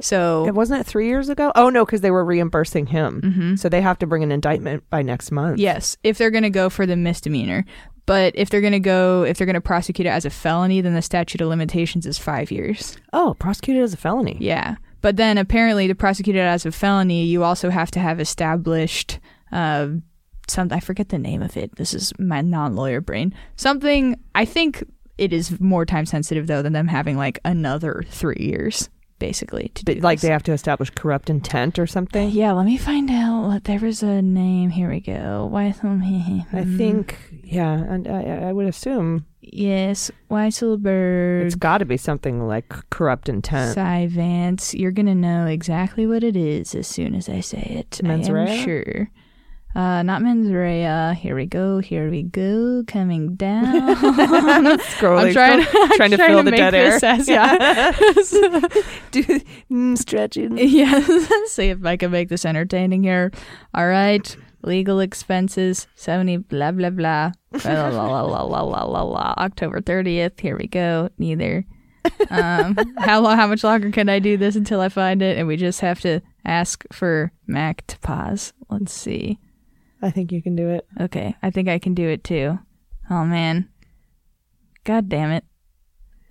So 0.00 0.46
It 0.46 0.54
wasn't 0.54 0.80
it 0.80 0.86
three 0.86 1.06
years 1.08 1.28
ago 1.28 1.52
oh 1.54 1.68
no 1.70 1.84
because 1.84 2.00
they 2.00 2.10
were 2.10 2.24
reimbursing 2.24 2.86
him 2.86 3.20
Mhm. 3.22 3.58
so 3.58 3.68
they 3.68 3.80
have 3.80 3.98
to 4.00 4.06
bring 4.06 4.22
an 4.22 4.32
indictment 4.32 4.82
by 4.90 5.02
next 5.02 5.30
month 5.30 5.58
yes, 5.58 5.96
if 6.02 6.18
they're 6.18 6.30
going 6.30 6.42
to 6.44 6.50
go 6.50 6.68
for 6.70 6.86
the 6.86 6.96
misdemeanor, 6.96 7.64
but 8.06 8.32
if 8.36 8.50
they're 8.50 8.60
going 8.60 8.72
to 8.72 8.80
go 8.80 9.22
if 9.24 9.36
they're 9.38 9.46
going 9.46 9.54
to 9.54 9.60
prosecute 9.60 10.06
it 10.06 10.10
as 10.10 10.24
a 10.24 10.30
felony, 10.30 10.80
then 10.80 10.94
the 10.94 11.02
statute 11.02 11.40
of 11.40 11.48
limitations 11.48 12.06
is 12.06 12.18
5 12.18 12.50
years. 12.50 12.96
oh 13.12 13.34
prosecuted 13.38 13.82
as 13.82 13.92
a 13.94 13.96
felony 13.96 14.36
Yeah. 14.40 14.76
But 15.02 15.16
then 15.16 15.38
apparently 15.38 15.88
to 15.88 15.94
prosecute 15.94 16.36
it 16.36 16.40
as 16.40 16.66
a 16.66 16.72
felony, 16.72 17.24
you 17.24 17.42
also 17.42 17.70
have 17.70 17.90
to 17.92 18.00
have 18.00 18.20
established 18.20 19.18
uh 19.52 19.88
some 20.48 20.68
I 20.72 20.80
forget 20.80 21.10
the 21.10 21.18
name 21.18 21.42
of 21.42 21.56
it. 21.56 21.76
This 21.76 21.94
is 21.94 22.12
my 22.18 22.40
non-lawyer 22.40 23.00
brain. 23.00 23.32
Something 23.56 24.16
I 24.34 24.44
think 24.44 24.82
it 25.16 25.32
is 25.32 25.60
more 25.60 25.86
time 25.86 26.06
sensitive 26.06 26.46
though 26.48 26.62
than 26.62 26.72
them 26.72 26.88
having 26.88 27.16
like 27.16 27.38
another 27.44 28.02
3 28.08 28.36
years 28.40 28.88
basically 29.20 29.70
to 29.76 29.84
do 29.84 29.94
But, 29.94 30.02
like 30.02 30.18
this. 30.18 30.22
they 30.26 30.32
have 30.32 30.42
to 30.44 30.52
establish 30.52 30.90
corrupt 30.90 31.30
intent 31.30 31.78
or 31.78 31.86
something 31.86 32.30
Yeah, 32.30 32.50
let 32.52 32.66
me 32.66 32.76
find 32.76 33.08
out. 33.10 33.46
what- 33.46 33.64
There 33.64 33.78
was 33.78 34.02
a 34.02 34.20
name. 34.20 34.70
Here 34.70 34.90
we 34.90 34.98
go. 35.00 35.48
Weisselberg. 35.52 36.46
Hmm. 36.48 36.56
i 36.56 36.64
think 36.64 37.16
yeah 37.44 37.72
and 37.78 38.08
I, 38.08 38.48
I 38.48 38.52
would 38.52 38.66
assume 38.66 39.26
Yes, 39.42 40.10
Weisselberg. 40.30 41.46
It's 41.46 41.54
got 41.54 41.78
to 41.78 41.84
be 41.84 41.96
something 41.96 42.46
like 42.46 42.68
corrupt 42.90 43.28
intent. 43.28 43.74
Cy 43.74 44.06
Vance. 44.08 44.74
You're 44.74 44.90
gonna 44.92 45.14
know 45.14 45.46
exactly 45.46 46.06
what 46.06 46.22
it 46.22 46.36
is 46.36 46.74
as 46.74 46.86
soon 46.86 47.14
as 47.14 47.28
I 47.28 47.40
say 47.40 47.58
it. 47.80 48.00
Mens 48.02 48.28
I 48.28 48.30
am 48.32 48.34
rea? 48.46 48.62
sure. 48.62 49.10
Uh, 49.74 50.02
not 50.02 50.20
mens 50.20 50.50
rea. 50.50 51.14
Here 51.14 51.36
we 51.36 51.46
go. 51.46 51.78
Here 51.78 52.10
we 52.10 52.24
go. 52.24 52.82
Coming 52.86 53.34
down. 53.36 53.96
Scrolling, 54.78 55.26
I'm 55.26 55.32
trying, 55.32 55.60
I'm 55.60 55.88
trying 55.96 56.10
to 56.10 56.16
fill 56.16 56.42
the 56.42 56.50
make 56.50 56.58
dead 56.58 56.74
air. 56.74 56.98
As, 57.02 57.28
yeah. 57.28 57.92
Do, 59.12 59.22
mm, 59.70 59.96
stretching. 59.96 60.58
yeah. 60.58 61.00
See 61.46 61.68
if 61.68 61.84
I 61.84 61.96
can 61.96 62.10
make 62.10 62.28
this 62.28 62.44
entertaining 62.44 63.04
here. 63.04 63.30
All 63.74 63.86
right. 63.86 64.36
Legal 64.62 65.00
expenses, 65.00 65.86
70, 65.94 66.36
blah, 66.38 66.70
blah, 66.72 66.90
blah. 66.90 67.32
La, 67.64 67.88
la, 67.88 68.82
la, 68.82 69.02
la. 69.02 69.34
October 69.38 69.80
30th. 69.80 70.38
Here 70.38 70.56
we 70.58 70.66
go. 70.66 71.08
Neither. 71.16 71.64
Um, 72.28 72.76
how 72.98 73.20
long, 73.20 73.36
how 73.36 73.46
much 73.46 73.64
longer 73.64 73.90
can 73.90 74.08
I 74.10 74.18
do 74.18 74.36
this 74.36 74.56
until 74.56 74.80
I 74.80 74.90
find 74.90 75.22
it? 75.22 75.38
And 75.38 75.46
we 75.48 75.56
just 75.56 75.80
have 75.80 76.00
to 76.00 76.20
ask 76.44 76.84
for 76.92 77.32
Mac 77.46 77.86
to 77.86 77.98
pause. 78.00 78.52
Let's 78.68 78.92
see. 78.92 79.38
I 80.02 80.10
think 80.10 80.32
you 80.32 80.42
can 80.42 80.56
do 80.56 80.68
it. 80.70 80.86
Okay. 81.00 81.34
I 81.42 81.50
think 81.50 81.68
I 81.68 81.78
can 81.78 81.94
do 81.94 82.08
it 82.08 82.24
too. 82.24 82.58
Oh, 83.10 83.24
man. 83.24 83.68
God 84.84 85.08
damn 85.08 85.30
it. 85.30 85.44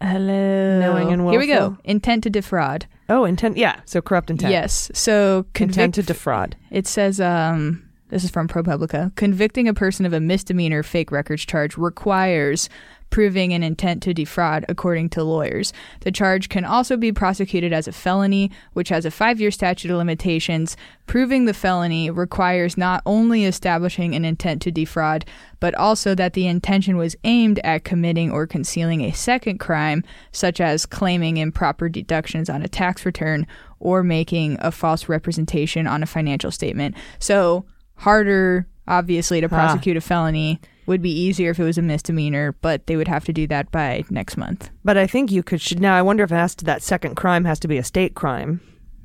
Hello. 0.01 0.80
Knowing 0.80 1.11
and 1.11 1.26
willful. 1.26 1.32
Here 1.32 1.39
we 1.39 1.47
go. 1.47 1.78
Intent 1.84 2.24
to 2.24 2.30
defraud. 2.30 2.88
Oh, 3.09 3.26
intent. 3.26 3.57
Yeah. 3.57 3.82
So 3.86 4.01
corrupt 4.01 4.30
intent. 4.30 4.51
Yes. 4.51 4.89
So 4.93 5.45
Intent 5.59 5.95
to 5.95 6.03
defraud. 6.03 6.55
It 6.72 6.88
says, 6.88 7.20
um, 7.20 7.89
this 8.07 8.24
is 8.24 8.32
from 8.32 8.47
ProPublica. 8.47 9.15
Convicting 9.15 9.67
a 9.67 9.74
person 9.74 10.05
of 10.05 10.13
a 10.13 10.20
misdemeanor 10.20 10.84
fake 10.84 11.11
records 11.11 11.45
charge 11.45 11.78
requires 11.78 12.70
proving 13.10 13.53
an 13.53 13.64
intent 13.64 14.03
to 14.03 14.14
defraud, 14.14 14.66
according 14.70 15.10
to 15.10 15.24
lawyers. 15.24 15.74
The 16.01 16.12
charge 16.12 16.47
can 16.49 16.64
also 16.66 16.95
be 16.95 17.12
prosecuted 17.12 17.74
as 17.74 17.88
a 17.88 17.91
felony, 17.91 18.51
which 18.74 18.89
has 18.89 19.05
a 19.05 19.12
five 19.12 19.39
year 19.41 19.51
statute 19.51 19.89
of 19.91 19.97
limitations. 19.97 20.78
Proving 21.07 21.45
the 21.45 21.53
felony 21.53 22.12
requires 22.12 22.78
not 22.78 23.01
only 23.05 23.45
establishing 23.45 24.14
an 24.14 24.26
intent 24.26 24.62
to 24.62 24.72
defraud, 24.72 25.26
but 25.60 25.74
also 25.76 26.14
that 26.14 26.34
the 26.34 26.45
intention 26.45 26.97
was 26.97 27.16
aimed 27.24 27.60
at 27.64 27.84
committing 27.84 28.32
or 28.32 28.45
concealing 28.45 29.01
a 29.01 29.12
second 29.12 29.57
crime, 29.60 30.03
such 30.32 30.62
as 30.62 30.86
claiming 30.86 31.38
improper 31.38 31.89
deductions 31.89 32.49
on 32.49 32.62
a 32.62 32.68
tax 32.68 33.05
return 33.05 33.47
or 33.80 34.03
making 34.03 34.57
a 34.60 34.72
false 34.72 35.10
representation 35.10 35.88
on 35.88 36.03
a 36.03 36.05
financial 36.05 36.51
statement. 36.51 36.95
So, 37.18 37.66
harder, 37.95 38.68
obviously, 38.88 39.41
to 39.41 39.47
Ah. 39.47 39.49
prosecute 39.49 39.97
a 39.97 40.01
felony 40.01 40.60
would 40.89 41.01
be 41.01 41.11
easier 41.11 41.51
if 41.51 41.59
it 41.59 41.63
was 41.63 41.77
a 41.77 41.81
misdemeanor, 41.81 42.51
but 42.61 42.87
they 42.87 42.97
would 42.97 43.07
have 43.07 43.23
to 43.25 43.31
do 43.31 43.47
that 43.47 43.71
by 43.71 44.03
next 44.09 44.35
month. 44.35 44.69
But 44.83 44.97
I 44.97 45.07
think 45.07 45.31
you 45.31 45.43
could. 45.43 45.61
Should, 45.61 45.79
now 45.79 45.95
I 45.95 46.01
wonder 46.01 46.23
if 46.23 46.31
it 46.31 46.35
has 46.35 46.55
to, 46.55 46.65
that 46.65 46.83
second 46.83 47.15
crime 47.15 47.45
has 47.45 47.59
to 47.59 47.67
be 47.69 47.77
a 47.77 47.83
state 47.83 48.15
crime 48.15 48.59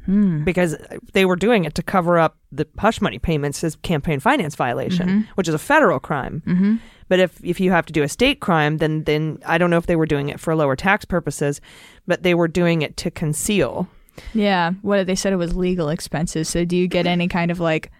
Hmm. 0.07 0.45
because 0.45 0.76
they 1.14 1.24
were 1.24 1.37
doing 1.37 1.64
it 1.64 1.74
to 1.76 1.82
cover 1.82 2.18
up 2.18 2.37
the 2.53 2.66
hush 2.78 3.01
money 3.01 3.18
payments 3.18 3.64
as 3.64 3.76
campaign 3.76 4.20
finance 4.20 4.55
violation, 4.55 5.26
which 5.37 5.49
is 5.49 5.55
a 5.55 5.59
federal 5.59 5.99
crime. 5.99 6.43
Mm-hmm. 6.47 6.76
But 7.09 7.20
if 7.20 7.43
if 7.43 7.59
you 7.59 7.70
have 7.70 7.87
to 7.87 7.93
do 7.93 8.03
a 8.03 8.09
state 8.09 8.41
crime, 8.41 8.78
then 8.78 9.05
then 9.05 9.39
I 9.47 9.57
don't 9.57 9.70
know 9.70 9.78
if 9.78 9.87
they 9.87 9.97
were 9.97 10.05
doing 10.07 10.28
it 10.28 10.41
for 10.41 10.55
lower 10.55 10.76
tax 10.76 11.07
purposes, 11.07 11.61
but 12.07 12.22
they 12.22 12.35
were 12.35 12.49
doing 12.49 12.82
it 12.82 12.99
to 12.99 13.11
conceal. 13.11 13.89
Yeah, 14.35 14.72
what 14.82 15.07
they 15.07 15.14
said 15.14 15.32
it 15.32 15.37
was 15.37 15.57
legal 15.57 15.89
expenses. 15.89 16.49
So, 16.51 16.64
do 16.66 16.76
you 16.76 16.87
get 16.87 17.07
any 17.07 17.26
kind 17.26 17.51
of 17.51 17.59
like 17.59 17.91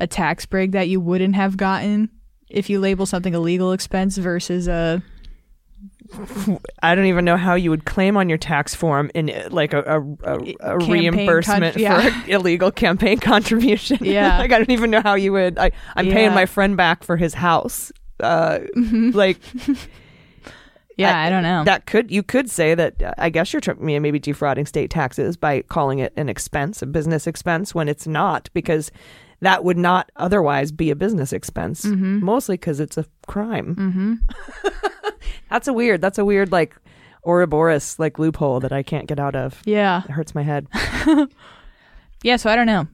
a 0.00 0.06
tax 0.06 0.46
break 0.46 0.70
that 0.72 0.88
you 0.88 1.00
wouldn't 1.00 1.34
have 1.34 1.56
gotten 1.56 2.08
if 2.50 2.70
you 2.70 2.80
label 2.80 3.06
something 3.06 3.34
a 3.34 3.40
legal 3.40 3.72
expense 3.72 4.16
versus 4.16 4.68
a 4.68 5.02
I 6.82 6.94
don't 6.94 7.06
even 7.06 7.24
know 7.24 7.36
how 7.36 7.54
you 7.54 7.70
would 7.70 7.84
claim 7.84 8.16
on 8.16 8.28
your 8.28 8.38
tax 8.38 8.74
form 8.74 9.10
in 9.14 9.30
like 9.50 9.74
a, 9.74 9.82
a, 9.82 10.00
a, 10.24 10.54
a 10.60 10.78
reimbursement 10.78 11.74
con- 11.74 11.82
yeah. 11.82 12.22
for 12.24 12.30
illegal 12.30 12.70
campaign 12.70 13.18
contribution. 13.18 13.98
Yeah. 14.00 14.38
like 14.38 14.52
I 14.52 14.58
don't 14.58 14.70
even 14.70 14.90
know 14.90 15.02
how 15.02 15.14
you 15.14 15.32
would. 15.32 15.58
I, 15.58 15.70
I'm 15.96 16.06
paying 16.06 16.32
my 16.32 16.46
friend 16.46 16.76
back 16.76 17.04
for 17.04 17.16
his 17.16 17.34
house. 17.34 17.92
Uh, 18.20 18.60
like 18.74 19.38
yeah, 20.96 21.16
I- 21.16 21.26
I, 21.26 21.30
don't 21.30 21.42
know. 21.42 21.64
that 21.64 21.86
could 21.86 22.10
you 22.10 22.22
could 22.22 22.50
say 22.50 22.74
that 22.74 23.02
uh, 23.02 23.14
I 23.18 23.28
guess 23.28 23.52
you're 23.52 23.62
yeah, 23.66 23.98
maybe 23.98 24.18
defrauding 24.18 24.66
state 24.66 24.90
taxes 24.90 25.36
by 25.36 25.62
calling 25.62 25.98
it 25.98 26.12
an 26.16 26.28
expense, 26.28 26.80
a 26.82 26.86
business 26.86 27.26
expense, 27.26 27.74
when 27.74 27.88
it's 27.88 28.06
not 28.06 28.48
because 28.54 28.90
that 29.40 29.64
would 29.64 29.78
not 29.78 30.10
otherwise 30.16 30.72
be 30.72 30.90
a 30.90 30.96
business 30.96 31.32
expense. 31.32 31.84
Mm-hmm. 31.84 32.24
Mostly 32.24 32.54
because 32.56 32.80
it's 32.80 32.98
a 32.98 33.06
crime. 33.26 33.74
Mm-hmm. 33.76 34.68
that's 35.50 35.68
a 35.68 35.72
weird. 35.72 36.00
That's 36.00 36.18
a 36.18 36.24
weird 36.24 36.52
like 36.52 36.74
Ouroboros 37.26 37.98
like 37.98 38.18
loophole 38.18 38.60
that 38.60 38.72
I 38.72 38.82
can't 38.82 39.06
get 39.06 39.18
out 39.20 39.36
of. 39.36 39.60
yeah, 39.64 40.02
It 40.04 40.10
hurts 40.12 40.34
my 40.34 40.42
head. 40.42 40.66
yeah. 42.22 42.36
So 42.36 42.50
I 42.50 42.56
don't 42.56 42.66
know. 42.66 42.86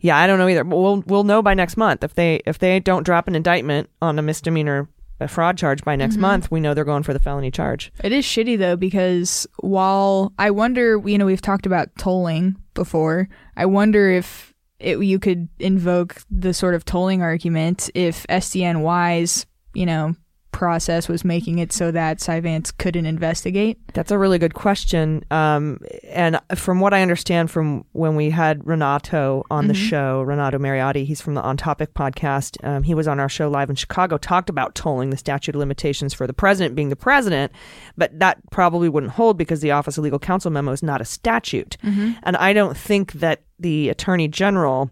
Yeah, 0.00 0.18
I 0.18 0.26
don't 0.26 0.38
know 0.38 0.48
either. 0.48 0.64
But 0.64 0.76
We'll 0.76 1.02
we'll 1.06 1.24
know 1.24 1.42
by 1.42 1.54
next 1.54 1.76
month 1.76 2.04
if 2.04 2.14
they 2.14 2.40
if 2.46 2.58
they 2.58 2.80
don't 2.80 3.04
drop 3.04 3.28
an 3.28 3.34
indictment 3.34 3.88
on 4.02 4.18
a 4.18 4.22
misdemeanor 4.22 4.88
a 5.18 5.26
fraud 5.28 5.56
charge 5.56 5.82
by 5.82 5.92
Mm-hmm. 5.94 5.98
next 6.00 6.16
month. 6.18 6.50
We 6.50 6.60
know 6.60 6.74
they're 6.74 6.84
going 6.84 7.02
for 7.02 7.14
the 7.14 7.18
felony 7.18 7.50
charge. 7.50 7.90
It 8.04 8.12
is 8.12 8.24
shitty 8.26 8.58
though 8.58 8.76
because 8.76 9.46
while 9.60 10.32
I 10.38 10.50
wonder, 10.50 11.00
you 11.06 11.16
know, 11.16 11.24
we've 11.26 11.40
talked 11.40 11.64
about 11.64 11.88
tolling 11.96 12.56
before. 12.74 13.28
I 13.56 13.64
wonder 13.64 14.10
if 14.10 14.52
it, 14.78 14.98
you 14.98 15.18
could 15.18 15.48
invoke 15.58 16.22
the 16.30 16.52
sort 16.52 16.74
of 16.74 16.84
tolling 16.84 17.22
argument 17.22 17.90
if 17.94 18.26
SDNY's, 18.28 19.46
you 19.74 19.86
know, 19.86 20.14
process 20.56 21.06
was 21.06 21.22
making 21.22 21.58
it 21.58 21.70
so 21.70 21.90
that 21.90 22.18
Cy 22.18 22.40
Vance 22.40 22.70
couldn't 22.70 23.04
investigate. 23.04 23.78
That's 23.92 24.10
a 24.10 24.16
really 24.16 24.38
good 24.38 24.54
question. 24.54 25.22
Um, 25.30 25.80
and 26.08 26.40
from 26.54 26.80
what 26.80 26.94
I 26.94 27.02
understand 27.02 27.50
from 27.50 27.84
when 27.92 28.16
we 28.16 28.30
had 28.30 28.66
Renato 28.66 29.44
on 29.50 29.68
the 29.68 29.74
show, 29.74 30.22
Renato 30.22 30.56
Mariotti, 30.56 31.04
he's 31.04 31.20
from 31.20 31.34
the 31.34 31.42
On 31.42 31.58
Topic 31.58 31.92
podcast. 31.92 32.56
Um, 32.66 32.82
he 32.82 32.94
was 32.94 33.06
on 33.06 33.20
our 33.20 33.28
show 33.28 33.50
live 33.50 33.68
in 33.68 33.76
Chicago, 33.76 34.16
talked 34.16 34.48
about 34.48 34.74
tolling 34.74 35.10
the 35.10 35.18
statute 35.18 35.54
of 35.54 35.58
limitations 35.58 36.14
for 36.14 36.26
the 36.26 36.32
president 36.32 36.74
being 36.74 36.88
the 36.88 36.96
president, 36.96 37.52
but 37.98 38.18
that 38.18 38.38
probably 38.50 38.88
wouldn't 38.88 39.12
hold 39.12 39.36
because 39.36 39.60
the 39.60 39.72
Office 39.72 39.98
of 39.98 40.04
Legal 40.04 40.18
Counsel 40.18 40.50
memo 40.50 40.72
is 40.72 40.82
not 40.82 41.02
a 41.02 41.04
statute. 41.04 41.76
And 42.22 42.34
I 42.38 42.54
don't 42.54 42.78
think 42.78 43.12
that 43.12 43.42
the 43.58 43.90
attorney 43.90 44.26
general 44.26 44.90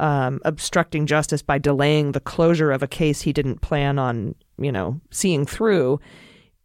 um, 0.00 0.40
obstructing 0.44 1.06
justice 1.06 1.42
by 1.42 1.58
delaying 1.58 2.12
the 2.12 2.20
closure 2.20 2.72
of 2.72 2.82
a 2.82 2.86
case 2.88 3.20
he 3.20 3.32
didn't 3.32 3.60
plan 3.60 3.98
on, 3.98 4.34
you 4.60 4.70
know, 4.72 5.00
seeing 5.10 5.46
through 5.46 6.00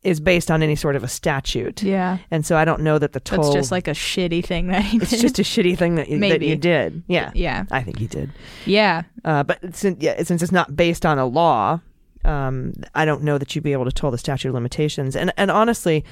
is 0.04 0.20
based 0.20 0.52
on 0.52 0.62
any 0.62 0.76
sort 0.76 0.96
of 0.96 1.04
a 1.04 1.08
statute. 1.08 1.82
Yeah. 1.82 2.20
And 2.30 2.46
so 2.46 2.58
I 2.58 2.64
don't 2.66 2.82
know 2.82 3.00
that 3.00 3.14
the 3.14 3.20
toll. 3.20 3.42
That's 3.42 3.56
just 3.56 3.72
like 3.72 3.88
a 3.88 3.92
shitty 3.92 4.46
thing 4.46 4.68
that 4.68 4.84
he 4.84 4.98
it's 4.98 5.10
did. 5.10 5.22
just 5.22 5.40
a 5.40 5.42
shitty 5.42 5.76
thing 5.78 5.96
that 5.96 6.08
you, 6.10 6.20
that 6.20 6.42
you 6.44 6.56
did. 6.56 7.02
Yeah, 7.08 7.32
yeah. 7.34 7.66
I 7.72 7.82
think 7.82 7.98
he 7.98 8.06
did. 8.06 8.32
Yeah. 8.68 9.02
Uh, 9.24 9.42
but 9.44 9.76
since 9.76 10.04
yeah, 10.04 10.22
since 10.24 10.44
it's 10.44 10.52
not 10.52 10.76
based 10.76 11.06
on 11.08 11.18
a 11.18 11.26
law, 11.26 11.80
um, 12.24 12.74
I 12.94 13.06
don't 13.06 13.24
know 13.24 13.38
that 13.40 13.56
you'd 13.56 13.64
be 13.64 13.72
able 13.74 13.86
to 13.86 13.92
toll 13.92 14.12
the 14.12 14.18
statute 14.20 14.50
of 14.50 14.54
limitations. 14.54 15.16
And 15.16 15.34
and 15.38 15.50
honestly, 15.50 16.06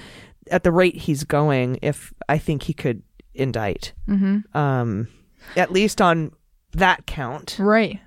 at 0.50 0.64
the 0.64 0.72
rate 0.72 0.96
he's 0.96 1.24
going, 1.24 1.78
if 1.84 2.14
I 2.28 2.40
think 2.40 2.64
he 2.64 2.74
could 2.74 3.04
indict, 3.36 3.94
Mm-hmm. 4.10 4.58
um, 4.58 5.08
at 5.56 5.72
least 5.72 6.02
on 6.02 6.32
that 6.72 7.06
count. 7.06 7.58
Right. 7.60 8.00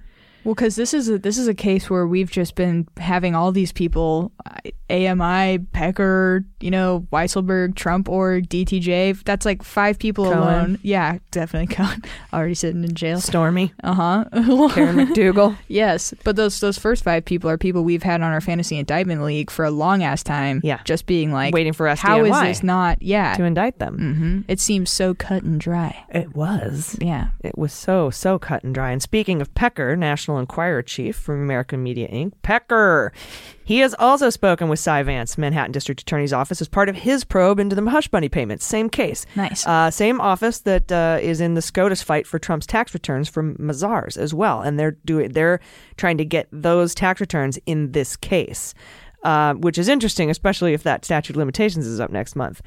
Well, 0.46 0.54
because 0.54 0.76
this 0.76 0.94
is 0.94 1.08
a 1.08 1.18
this 1.18 1.38
is 1.38 1.48
a 1.48 1.54
case 1.54 1.90
where 1.90 2.06
we've 2.06 2.30
just 2.30 2.54
been 2.54 2.86
having 2.98 3.34
all 3.34 3.50
these 3.50 3.72
people, 3.72 4.30
uh, 4.46 4.70
AMI, 4.90 5.58
Pecker, 5.72 6.44
you 6.60 6.70
know, 6.70 7.06
Weisselberg, 7.12 7.74
Trump, 7.74 8.08
or 8.08 8.40
DTJ. 8.40 9.22
That's 9.24 9.44
like 9.44 9.62
five 9.62 9.98
people 9.98 10.24
Cohen. 10.26 10.38
alone. 10.38 10.78
Yeah, 10.82 11.18
definitely 11.30 11.66
Cohen. 11.74 12.02
Already 12.32 12.54
sitting 12.54 12.84
in 12.84 12.94
jail. 12.94 13.20
Stormy, 13.20 13.72
Uh 13.82 13.94
huh. 13.94 14.24
Karen 14.70 14.96
McDougal. 14.96 15.56
yes, 15.68 16.14
but 16.24 16.36
those 16.36 16.60
those 16.60 16.78
first 16.78 17.02
five 17.04 17.24
people 17.24 17.50
are 17.50 17.58
people 17.58 17.82
we've 17.84 18.02
had 18.04 18.22
on 18.22 18.32
our 18.32 18.40
fantasy 18.40 18.78
indictment 18.78 19.22
league 19.22 19.50
for 19.50 19.64
a 19.64 19.70
long 19.70 20.02
ass 20.02 20.22
time. 20.22 20.60
Yeah. 20.62 20.80
just 20.84 21.06
being 21.06 21.32
like, 21.32 21.52
waiting 21.52 21.72
for 21.72 21.86
SDNY 21.86 21.96
how 21.98 22.24
is 22.24 22.40
this 22.40 22.62
not? 22.62 23.02
Yeah. 23.02 23.34
to 23.34 23.44
indict 23.44 23.78
them. 23.78 23.96
hmm 23.98 24.40
It 24.50 24.60
seems 24.60 24.90
so 24.90 25.14
cut 25.14 25.42
and 25.42 25.60
dry. 25.60 26.04
It 26.10 26.34
was. 26.36 26.96
Yeah. 27.00 27.28
It 27.42 27.58
was 27.58 27.72
so, 27.72 28.10
so 28.10 28.38
cut 28.38 28.62
and 28.64 28.74
dry. 28.74 28.90
And 28.92 29.02
speaking 29.02 29.40
of 29.40 29.52
Pecker, 29.54 29.96
National 29.96 30.38
Enquirer 30.38 30.82
chief 30.82 31.16
from 31.16 31.42
American 31.42 31.82
Media 31.82 32.08
Inc., 32.08 32.32
Pecker, 32.42 33.12
he 33.66 33.80
has 33.80 33.94
also 33.98 34.30
spoken 34.30 34.68
with 34.68 34.78
Cy 34.78 35.02
Vance, 35.02 35.36
Manhattan 35.36 35.72
District 35.72 36.00
Attorney's 36.00 36.32
Office, 36.32 36.60
as 36.60 36.68
part 36.68 36.88
of 36.88 36.94
his 36.94 37.24
probe 37.24 37.58
into 37.58 37.74
the 37.74 37.90
hush 37.90 38.10
money 38.12 38.28
payments. 38.28 38.64
Same 38.64 38.88
case. 38.88 39.26
Nice. 39.34 39.66
Uh, 39.66 39.90
same 39.90 40.20
office 40.20 40.60
that 40.60 40.90
uh, 40.92 41.18
is 41.20 41.40
in 41.40 41.54
the 41.54 41.60
SCOTUS 41.60 42.00
fight 42.00 42.28
for 42.28 42.38
Trump's 42.38 42.66
tax 42.66 42.94
returns 42.94 43.28
from 43.28 43.56
Mazars 43.56 44.16
as 44.16 44.32
well, 44.32 44.62
and 44.62 44.78
they're 44.78 44.92
doing 45.04 45.32
they're 45.32 45.58
trying 45.96 46.16
to 46.18 46.24
get 46.24 46.46
those 46.52 46.94
tax 46.94 47.20
returns 47.20 47.58
in 47.66 47.90
this 47.90 48.16
case, 48.16 48.72
uh, 49.24 49.54
which 49.54 49.78
is 49.78 49.88
interesting, 49.88 50.30
especially 50.30 50.72
if 50.72 50.84
that 50.84 51.04
statute 51.04 51.32
of 51.32 51.38
limitations 51.38 51.88
is 51.88 51.98
up 51.98 52.10
next 52.10 52.36
month, 52.36 52.62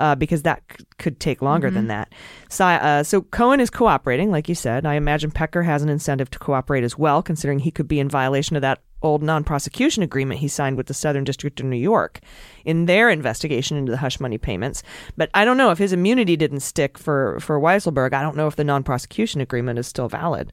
uh, 0.00 0.14
because 0.14 0.42
that 0.42 0.62
c- 0.72 0.84
could 0.98 1.20
take 1.20 1.42
longer 1.42 1.70
than 1.70 1.86
that. 1.88 2.12
So, 2.48 2.64
uh, 2.64 3.02
so 3.02 3.20
Cohen 3.20 3.60
is 3.60 3.70
cooperating, 3.70 4.30
like 4.30 4.48
you 4.48 4.54
said. 4.54 4.86
I 4.86 4.94
imagine 4.94 5.30
Pecker 5.30 5.62
has 5.62 5.82
an 5.82 5.90
incentive 5.90 6.30
to 6.30 6.38
cooperate 6.38 6.84
as 6.84 6.98
well, 6.98 7.22
considering 7.22 7.60
he 7.60 7.70
could 7.70 7.86
be 7.86 8.00
in 8.00 8.08
violation 8.08 8.56
of 8.56 8.62
that 8.62 8.80
old 9.02 9.22
non-prosecution 9.22 10.02
agreement 10.02 10.40
he 10.40 10.48
signed 10.48 10.76
with 10.76 10.86
the 10.86 10.94
Southern 10.94 11.24
District 11.24 11.60
of 11.60 11.66
New 11.66 11.76
York 11.76 12.20
in 12.64 12.86
their 12.86 13.10
investigation 13.10 13.76
into 13.76 13.92
the 13.92 13.98
hush 13.98 14.20
money 14.20 14.38
payments. 14.38 14.82
But 15.16 15.30
I 15.34 15.44
don't 15.44 15.56
know 15.56 15.70
if 15.70 15.78
his 15.78 15.92
immunity 15.92 16.36
didn't 16.36 16.60
stick 16.60 16.98
for 16.98 17.38
for 17.40 17.60
Weisselberg. 17.60 18.14
I 18.14 18.22
don't 18.22 18.36
know 18.36 18.46
if 18.46 18.56
the 18.56 18.64
non-prosecution 18.64 19.40
agreement 19.40 19.78
is 19.78 19.86
still 19.86 20.08
valid 20.08 20.52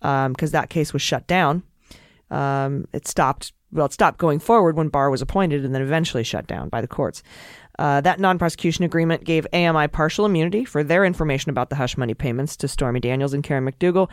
because 0.00 0.50
that 0.52 0.70
case 0.70 0.92
was 0.92 1.02
shut 1.02 1.26
down. 1.26 1.62
Um, 2.30 2.86
it 2.92 3.06
stopped. 3.06 3.52
Well, 3.70 3.84
it 3.84 3.92
stopped 3.92 4.16
going 4.16 4.38
forward 4.38 4.76
when 4.76 4.88
Barr 4.88 5.10
was 5.10 5.20
appointed, 5.20 5.62
and 5.62 5.74
then 5.74 5.82
eventually 5.82 6.24
shut 6.24 6.46
down 6.46 6.70
by 6.70 6.80
the 6.80 6.88
courts. 6.88 7.22
Uh, 7.78 8.00
that 8.00 8.18
non-prosecution 8.18 8.84
agreement 8.84 9.24
gave 9.24 9.46
AMI 9.52 9.88
partial 9.88 10.26
immunity 10.26 10.64
for 10.64 10.82
their 10.82 11.04
information 11.04 11.50
about 11.50 11.70
the 11.70 11.76
hush 11.76 11.96
money 11.96 12.14
payments 12.14 12.56
to 12.56 12.68
Stormy 12.68 13.00
Daniels 13.00 13.32
and 13.32 13.44
Karen 13.44 13.64
McDougal. 13.64 14.08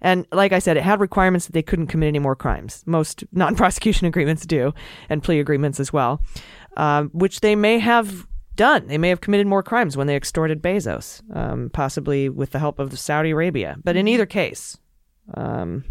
And 0.00 0.26
like 0.30 0.52
I 0.52 0.60
said, 0.60 0.76
it 0.76 0.84
had 0.84 1.00
requirements 1.00 1.46
that 1.46 1.52
they 1.52 1.62
couldn't 1.62 1.88
commit 1.88 2.08
any 2.08 2.20
more 2.20 2.36
crimes. 2.36 2.84
Most 2.86 3.24
non-prosecution 3.32 4.06
agreements 4.06 4.46
do, 4.46 4.72
and 5.08 5.22
plea 5.22 5.40
agreements 5.40 5.80
as 5.80 5.92
well, 5.92 6.22
um, 6.76 7.10
which 7.12 7.40
they 7.40 7.56
may 7.56 7.78
have 7.78 8.26
done. 8.54 8.86
They 8.86 8.98
may 8.98 9.08
have 9.08 9.20
committed 9.20 9.46
more 9.46 9.62
crimes 9.62 9.96
when 9.96 10.06
they 10.06 10.16
extorted 10.16 10.62
Bezos, 10.62 11.22
um, 11.34 11.70
possibly 11.72 12.28
with 12.28 12.50
the 12.50 12.58
help 12.58 12.78
of 12.78 12.98
Saudi 12.98 13.30
Arabia. 13.30 13.76
But 13.82 13.96
in 13.96 14.06
either 14.06 14.26
case, 14.26 14.78
um, 15.34 15.84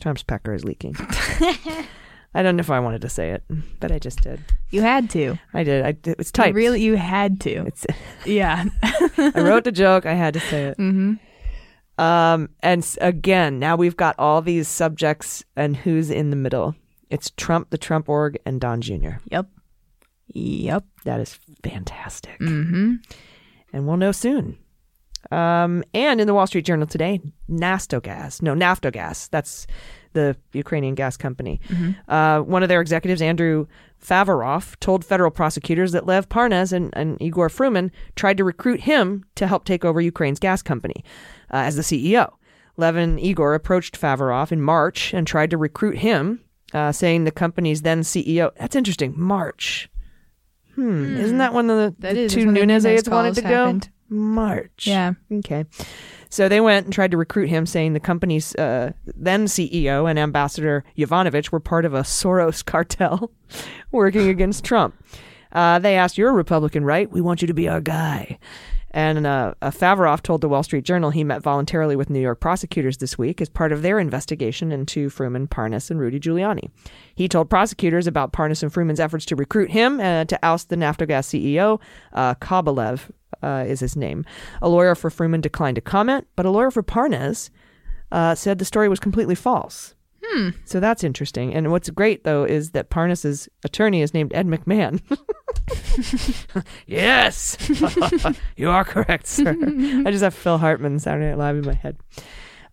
Trump's 0.00 0.22
pecker 0.22 0.52
is 0.52 0.64
leaking. 0.64 0.96
I 2.34 2.42
don't 2.42 2.56
know 2.56 2.60
if 2.62 2.70
I 2.70 2.80
wanted 2.80 3.00
to 3.02 3.08
say 3.08 3.30
it, 3.30 3.44
but 3.80 3.92
I 3.92 3.98
just 3.98 4.20
did. 4.22 4.40
you 4.70 4.82
had 4.82 5.08
to. 5.10 5.38
I 5.52 5.62
did. 5.62 5.84
I, 5.84 5.96
it's 6.18 6.28
You 6.30 6.32
typed. 6.32 6.56
really, 6.56 6.82
you 6.82 6.96
had 6.96 7.40
to. 7.42 7.64
It's, 7.66 7.86
Yeah. 8.26 8.64
I 8.82 9.40
wrote 9.40 9.64
the 9.64 9.72
joke. 9.72 10.04
I 10.06 10.14
had 10.14 10.34
to 10.34 10.40
say 10.40 10.64
it. 10.64 10.78
mm-hmm. 10.78 11.14
Um, 12.02 12.48
and 12.60 12.84
again, 13.00 13.60
now 13.60 13.76
we've 13.76 13.96
got 13.96 14.16
all 14.18 14.42
these 14.42 14.66
subjects 14.66 15.44
and 15.54 15.76
who's 15.76 16.10
in 16.10 16.30
the 16.30 16.36
middle. 16.36 16.74
It's 17.08 17.30
Trump, 17.36 17.70
the 17.70 17.78
Trump 17.78 18.08
org, 18.08 18.36
and 18.44 18.60
Don 18.60 18.80
Jr. 18.80 19.18
Yep. 19.30 19.46
Yep. 20.28 20.84
That 21.04 21.20
is 21.20 21.38
fantastic. 21.62 22.40
Mm-hmm. 22.40 22.94
And 23.72 23.86
we'll 23.86 23.96
know 23.96 24.10
soon. 24.10 24.58
Um, 25.30 25.84
and 25.94 26.20
in 26.20 26.26
the 26.26 26.34
Wall 26.34 26.46
Street 26.48 26.64
Journal 26.66 26.86
today, 26.88 27.20
Naftogaz, 27.48 28.42
no, 28.42 28.54
Naftogaz, 28.54 29.30
that's 29.30 29.66
the 30.14 30.36
Ukrainian 30.52 30.94
gas 30.94 31.16
company. 31.16 31.60
Uh, 32.08 32.40
one 32.40 32.62
of 32.62 32.68
their 32.68 32.80
executives, 32.80 33.20
Andrew 33.22 33.66
Favorov, 34.02 34.78
told 34.80 35.04
federal 35.04 35.30
prosecutors 35.30 35.92
that 35.92 36.06
Lev 36.06 36.28
Parnas 36.28 36.72
and, 36.72 36.90
and 36.96 37.20
Igor 37.20 37.48
Fruman 37.48 37.90
tried 38.16 38.36
to 38.38 38.44
recruit 38.44 38.80
him 38.80 39.24
to 39.34 39.46
help 39.46 39.64
take 39.64 39.84
over 39.84 40.00
Ukraine's 40.00 40.38
gas 40.40 40.62
company 40.62 41.04
uh, 41.52 41.58
as 41.58 41.76
the 41.76 41.82
CEO. 41.82 42.32
Lev 42.76 42.96
and 42.96 43.20
Igor 43.20 43.54
approached 43.54 44.00
Favorov 44.00 44.50
in 44.50 44.60
March 44.60 45.14
and 45.14 45.26
tried 45.26 45.50
to 45.50 45.56
recruit 45.56 45.98
him, 45.98 46.40
uh, 46.72 46.90
saying 46.92 47.24
the 47.24 47.30
company's 47.30 47.82
then 47.82 48.00
CEO. 48.00 48.50
That's 48.56 48.74
interesting. 48.74 49.14
March. 49.16 49.88
Hmm. 50.74 51.16
Isn't 51.16 51.38
that 51.38 51.54
when 51.54 51.68
the, 51.68 51.94
That 52.00 52.14
the 52.14 52.22
is, 52.22 52.32
two 52.32 52.40
is 52.40 52.46
when 52.46 52.54
the 52.54 52.66
Nunes 52.66 52.84
aides 52.84 53.08
wanted 53.08 53.36
to 53.36 53.42
go? 53.42 53.78
March. 54.08 54.86
Yeah. 54.86 55.12
Okay. 55.32 55.64
So 56.34 56.48
they 56.48 56.60
went 56.60 56.84
and 56.84 56.92
tried 56.92 57.12
to 57.12 57.16
recruit 57.16 57.48
him, 57.48 57.64
saying 57.64 57.92
the 57.92 58.00
company's 58.00 58.56
uh, 58.56 58.90
then 59.06 59.46
CEO 59.46 60.10
and 60.10 60.18
Ambassador 60.18 60.82
Yovanovitch 60.98 61.52
were 61.52 61.60
part 61.60 61.84
of 61.84 61.94
a 61.94 62.00
Soros 62.00 62.64
cartel 62.66 63.30
working 63.92 64.28
against 64.28 64.64
Trump. 64.64 64.96
Uh, 65.52 65.78
they 65.78 65.96
asked, 65.96 66.18
You're 66.18 66.30
a 66.30 66.32
Republican, 66.32 66.84
right? 66.84 67.08
We 67.08 67.20
want 67.20 67.40
you 67.40 67.46
to 67.46 67.54
be 67.54 67.68
our 67.68 67.80
guy. 67.80 68.40
And 68.90 69.26
uh, 69.28 69.54
uh, 69.62 70.16
told 70.16 70.40
the 70.40 70.48
Wall 70.48 70.64
Street 70.64 70.84
Journal 70.84 71.10
he 71.10 71.22
met 71.22 71.40
voluntarily 71.40 71.94
with 71.94 72.10
New 72.10 72.20
York 72.20 72.40
prosecutors 72.40 72.98
this 72.98 73.16
week 73.16 73.40
as 73.40 73.48
part 73.48 73.70
of 73.70 73.82
their 73.82 74.00
investigation 74.00 74.72
into 74.72 75.10
Fruman, 75.10 75.48
Parnas, 75.48 75.90
and 75.90 76.00
Rudy 76.00 76.18
Giuliani. 76.18 76.70
He 77.14 77.28
told 77.28 77.48
prosecutors 77.48 78.08
about 78.08 78.32
Parnas 78.32 78.62
and 78.62 78.72
Fruman's 78.72 79.00
efforts 79.00 79.24
to 79.26 79.36
recruit 79.36 79.70
him 79.70 80.00
uh, 80.00 80.24
to 80.24 80.38
oust 80.44 80.68
the 80.68 80.76
Naftogaz 80.76 81.26
CEO, 81.26 81.80
uh, 82.12 82.34
uh, 83.44 83.64
is 83.66 83.80
his 83.80 83.94
name. 83.96 84.24
A 84.62 84.68
lawyer 84.68 84.94
for 84.94 85.10
Fruman 85.10 85.40
declined 85.40 85.74
to 85.74 85.80
comment, 85.80 86.26
but 86.34 86.46
a 86.46 86.50
lawyer 86.50 86.70
for 86.70 86.82
Parnas 86.82 87.50
uh, 88.10 88.34
said 88.34 88.58
the 88.58 88.64
story 88.64 88.88
was 88.88 89.00
completely 89.00 89.34
false. 89.34 89.94
Hmm. 90.24 90.50
So 90.64 90.80
that's 90.80 91.04
interesting. 91.04 91.54
And 91.54 91.70
what's 91.70 91.90
great 91.90 92.24
though 92.24 92.44
is 92.44 92.70
that 92.70 92.88
Parnas's 92.88 93.48
attorney 93.64 94.00
is 94.00 94.14
named 94.14 94.32
Ed 94.34 94.46
McMahon. 94.46 95.02
yes, 96.86 97.58
you 98.56 98.70
are 98.70 98.84
correct, 98.84 99.26
sir. 99.26 99.50
I 99.50 100.10
just 100.10 100.24
have 100.24 100.34
Phil 100.34 100.58
Hartman 100.58 100.98
Saturday 100.98 101.28
Night 101.28 101.38
Live 101.38 101.56
in 101.56 101.66
my 101.66 101.74
head. 101.74 101.98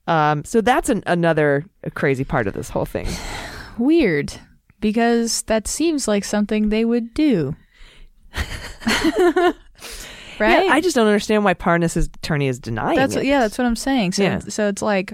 Um, 0.07 0.45
so 0.45 0.61
that's 0.61 0.89
an, 0.89 1.03
another 1.05 1.65
crazy 1.93 2.23
part 2.23 2.47
of 2.47 2.53
this 2.53 2.69
whole 2.69 2.85
thing. 2.85 3.07
Weird, 3.77 4.33
because 4.79 5.41
that 5.43 5.67
seems 5.67 6.07
like 6.07 6.23
something 6.23 6.69
they 6.69 6.85
would 6.85 7.13
do. 7.13 7.55
right? 10.41 10.65
Yeah, 10.65 10.73
I 10.73 10.81
just 10.81 10.95
don't 10.95 11.07
understand 11.07 11.43
why 11.45 11.53
Parnas's 11.53 12.07
attorney 12.07 12.47
is 12.47 12.59
denying 12.59 12.97
that's 12.97 13.15
it. 13.15 13.25
yeah, 13.25 13.39
that's 13.39 13.57
what 13.57 13.65
I'm 13.65 13.75
saying. 13.75 14.11
So 14.13 14.23
Yeah. 14.23 14.39
so 14.39 14.67
it's 14.67 14.81
like 14.81 15.13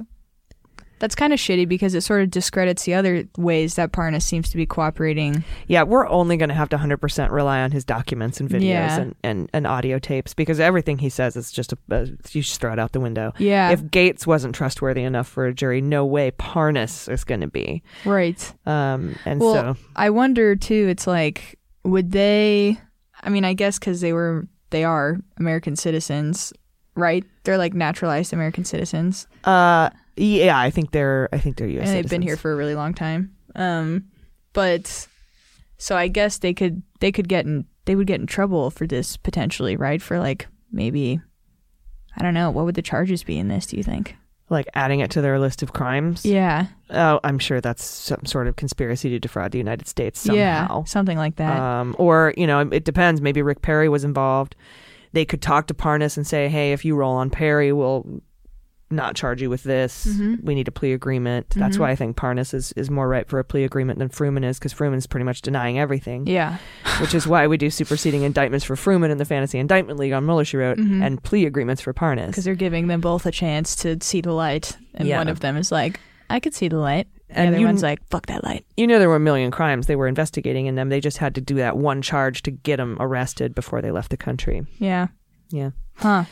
that's 1.00 1.14
kind 1.14 1.32
of 1.32 1.38
shitty 1.38 1.68
because 1.70 1.94
it 1.94 2.02
sort 2.02 2.24
of 2.24 2.32
discredits 2.32 2.82
the 2.86 2.96
other 2.96 3.24
ways 3.38 3.76
that 3.76 3.92
Parnas 3.92 4.24
seems 4.24 4.50
to 4.50 4.58
be 4.58 4.66
cooperating. 4.66 5.44
Yeah, 5.68 5.84
we're 5.84 6.08
only 6.08 6.38
going 6.38 6.50
to 6.50 6.56
have 6.56 6.70
to 6.70 6.76
100% 6.78 7.30
rely 7.30 7.62
on 7.62 7.70
his 7.70 7.86
documents 7.86 8.40
and 8.40 8.50
videos 8.50 8.62
Yeah. 8.64 9.00
and, 9.02 9.16
and, 9.22 9.50
and 9.54 9.68
audio 9.68 10.00
tapes 10.00 10.34
because 10.34 10.60
everything 10.60 10.98
he 10.98 11.10
says 11.10 11.36
is 11.36 11.52
just 11.52 11.72
a, 11.72 11.78
uh, 11.92 12.06
you 12.32 12.42
just 12.42 12.60
throw 12.60 12.74
it 12.74 12.80
out 12.80 12.94
the 12.94 13.00
window. 13.00 13.32
Yeah. 13.38 13.70
If 13.70 13.92
Gates 13.92 14.26
wasn't 14.26 14.56
trustworthy 14.56 15.04
enough 15.04 15.28
for 15.28 15.46
a 15.46 15.54
jury, 15.54 15.82
no 15.82 16.04
way 16.04 16.32
Parnas 16.32 17.08
is 17.14 17.24
going 17.24 17.42
to 17.42 17.48
be. 17.48 17.84
right. 18.04 18.52
Um, 18.66 19.18
and 19.24 19.40
Well, 19.40 19.54
so, 19.54 19.78
I 19.96 20.10
wonder 20.10 20.56
too. 20.56 20.88
It's 20.90 21.06
like, 21.06 21.60
would 21.84 22.12
they? 22.12 22.80
I 23.22 23.30
mean, 23.30 23.46
I 23.46 23.54
guess 23.54 23.78
because 23.78 24.02
they 24.02 24.14
were, 24.14 24.48
they 24.70 24.84
are 24.84 25.18
American 25.38 25.76
citizens, 25.76 26.54
right? 26.96 27.24
They're 27.44 27.58
like 27.58 27.74
naturalized 27.74 28.34
American 28.34 28.66
citizens, 28.66 29.28
uh, 29.44 29.90
yeah, 30.18 30.60
I 30.60 30.72
think 30.72 30.92
they're, 30.92 31.30
I 31.32 31.38
think 31.38 31.58
they're 31.58 31.68
U.S. 31.68 31.88
and 31.88 31.96
they've 31.96 32.10
been 32.10 32.24
here 32.24 32.38
for 32.38 32.52
a 32.52 32.56
really 32.56 32.76
long 32.76 32.94
time. 32.94 33.36
Um, 33.56 34.06
but 34.54 35.08
so 35.78 35.96
I 35.96 36.08
guess 36.08 36.40
they 36.40 36.54
could, 36.54 36.82
they 37.00 37.12
could 37.12 37.30
get 37.30 37.46
in, 37.46 37.66
they 37.86 37.96
would 37.96 38.08
get 38.08 38.20
in 38.20 38.28
trouble 38.28 38.72
for 38.72 38.88
this 38.88 39.16
potentially, 39.16 39.76
right? 39.76 40.02
For 40.02 40.20
like 40.20 40.48
maybe, 40.72 41.22
I 42.18 42.24
don't 42.24 42.34
know, 42.34 42.50
what 42.50 42.66
would 42.66 42.76
the 42.76 42.82
charges 42.82 43.24
be 43.24 43.38
in 43.38 43.48
this? 43.48 43.68
Do 43.68 43.78
you 43.78 43.84
think? 43.84 44.16
Like 44.50 44.68
adding 44.74 45.02
it 45.02 45.12
to 45.12 45.22
their 45.22 45.40
list 45.40 45.62
of 45.64 45.74
crimes. 45.74 46.26
Yeah, 46.26 46.68
Oh, 46.90 47.20
I'm 47.24 47.38
sure 47.40 47.60
that's 47.60 47.84
some 47.84 48.26
sort 48.26 48.48
of 48.48 48.56
conspiracy 48.56 49.10
to 49.10 49.20
defraud 49.20 49.52
the 49.52 49.58
United 49.58 49.88
States 49.88 50.20
somehow. 50.22 50.40
yeah, 50.40 50.84
something 50.86 51.18
like 51.18 51.36
that. 51.36 51.60
Um, 51.60 51.96
or, 52.00 52.34
you 52.38 52.48
know, 52.48 52.62
it 52.62 52.86
depends. 52.86 53.20
Maybe 53.22 53.42
Rick 53.42 53.62
Perry 53.62 53.90
was 53.90 54.04
involved. 54.06 54.56
They 55.14 55.26
could 55.26 55.42
talk 55.42 55.68
to 55.68 55.74
Parnas 55.74 56.16
and 56.18 56.26
say, 56.26 56.48
hey, 56.48 56.72
if 56.74 56.86
you 56.86 56.96
roll 56.96 57.16
on 57.16 57.30
Perry, 57.30 57.74
we'll 57.74 58.22
not 58.90 59.16
charge 59.16 59.42
you 59.42 59.50
with 59.50 59.64
this. 59.64 60.06
Mhm. 60.08 60.44
We 60.44 60.56
need 60.56 60.68
a 60.68 60.72
plea 60.72 60.94
agreement. 60.94 61.50
That's 61.58 61.76
Mhm. 61.76 61.80
why 61.82 61.92
I 61.92 61.96
think 61.96 62.16
Parnas 62.16 62.54
is, 62.54 62.72
is 62.74 62.90
more 62.90 63.08
right 63.10 63.28
for 63.28 63.38
a 63.40 63.44
plea 63.44 63.64
agreement 63.66 64.00
than 64.00 64.08
Fruman 64.10 64.46
is, 64.46 64.58
because 64.60 64.74
Fruman's 64.74 65.06
pretty 65.08 65.26
much 65.26 65.42
denying 65.42 65.78
everything, 65.78 66.26
yeah, 66.26 66.58
which 67.02 67.14
is 67.14 67.28
why 67.28 67.48
we 67.48 67.58
do 67.58 67.70
superseding 67.70 68.24
indictments 68.24 68.66
for 68.66 68.76
Fruman 68.76 69.10
in 69.10 69.18
the 69.18 69.26
Fantasy 69.26 69.60
Indictment 69.60 70.00
League 70.00 70.14
on 70.14 70.26
Mueller, 70.26 70.46
She 70.46 70.56
Wrote, 70.58 70.78
Mhm. 70.78 71.04
and 71.06 71.22
plea 71.22 71.46
agreements 71.46 71.82
for 71.82 71.94
Parnas. 71.94 72.28
because 72.28 72.46
they're 72.46 72.56
giving 72.56 72.88
them 72.88 73.02
both 73.02 73.26
a 73.26 73.32
chance 73.32 73.76
to 73.78 73.98
see 74.02 74.22
the 74.22 74.32
light, 74.32 74.78
and 74.96 75.08
Yeah. 75.08 75.18
one 75.18 75.28
of 75.28 75.42
them 75.42 75.58
is 75.58 75.72
like, 75.72 76.00
"I 76.30 76.40
could 76.40 76.54
see 76.54 76.68
the 76.70 76.78
light," 76.78 77.08
and, 77.30 77.38
And 77.40 77.48
the 77.48 77.58
other 77.58 77.60
you- 77.60 77.66
one's 77.66 77.84
like, 77.84 78.00
"Fuck 78.10 78.28
that 78.28 78.44
light." 78.46 78.66
you 78.78 78.88
know 78.88 79.00
there 79.00 79.10
were 79.10 79.16
a 79.18 79.20
million 79.20 79.52
crimes 79.52 79.88
they 79.88 79.96
were 79.98 80.08
investigating 80.08 80.66
in 80.66 80.76
them. 80.76 80.88
They 80.88 81.02
just 81.02 81.18
had 81.18 81.36
to 81.36 81.42
do 81.42 81.56
that 81.56 81.76
one 81.78 82.02
charge 82.02 82.42
to 82.44 82.52
get 82.52 82.78
them 82.78 82.96
arrested 83.02 83.54
before 83.54 83.82
they 83.82 83.92
left 83.92 84.12
the 84.12 84.18
country. 84.18 84.66
Yeah. 84.80 85.08
Yeah. 85.50 85.72
Huh. 85.96 86.24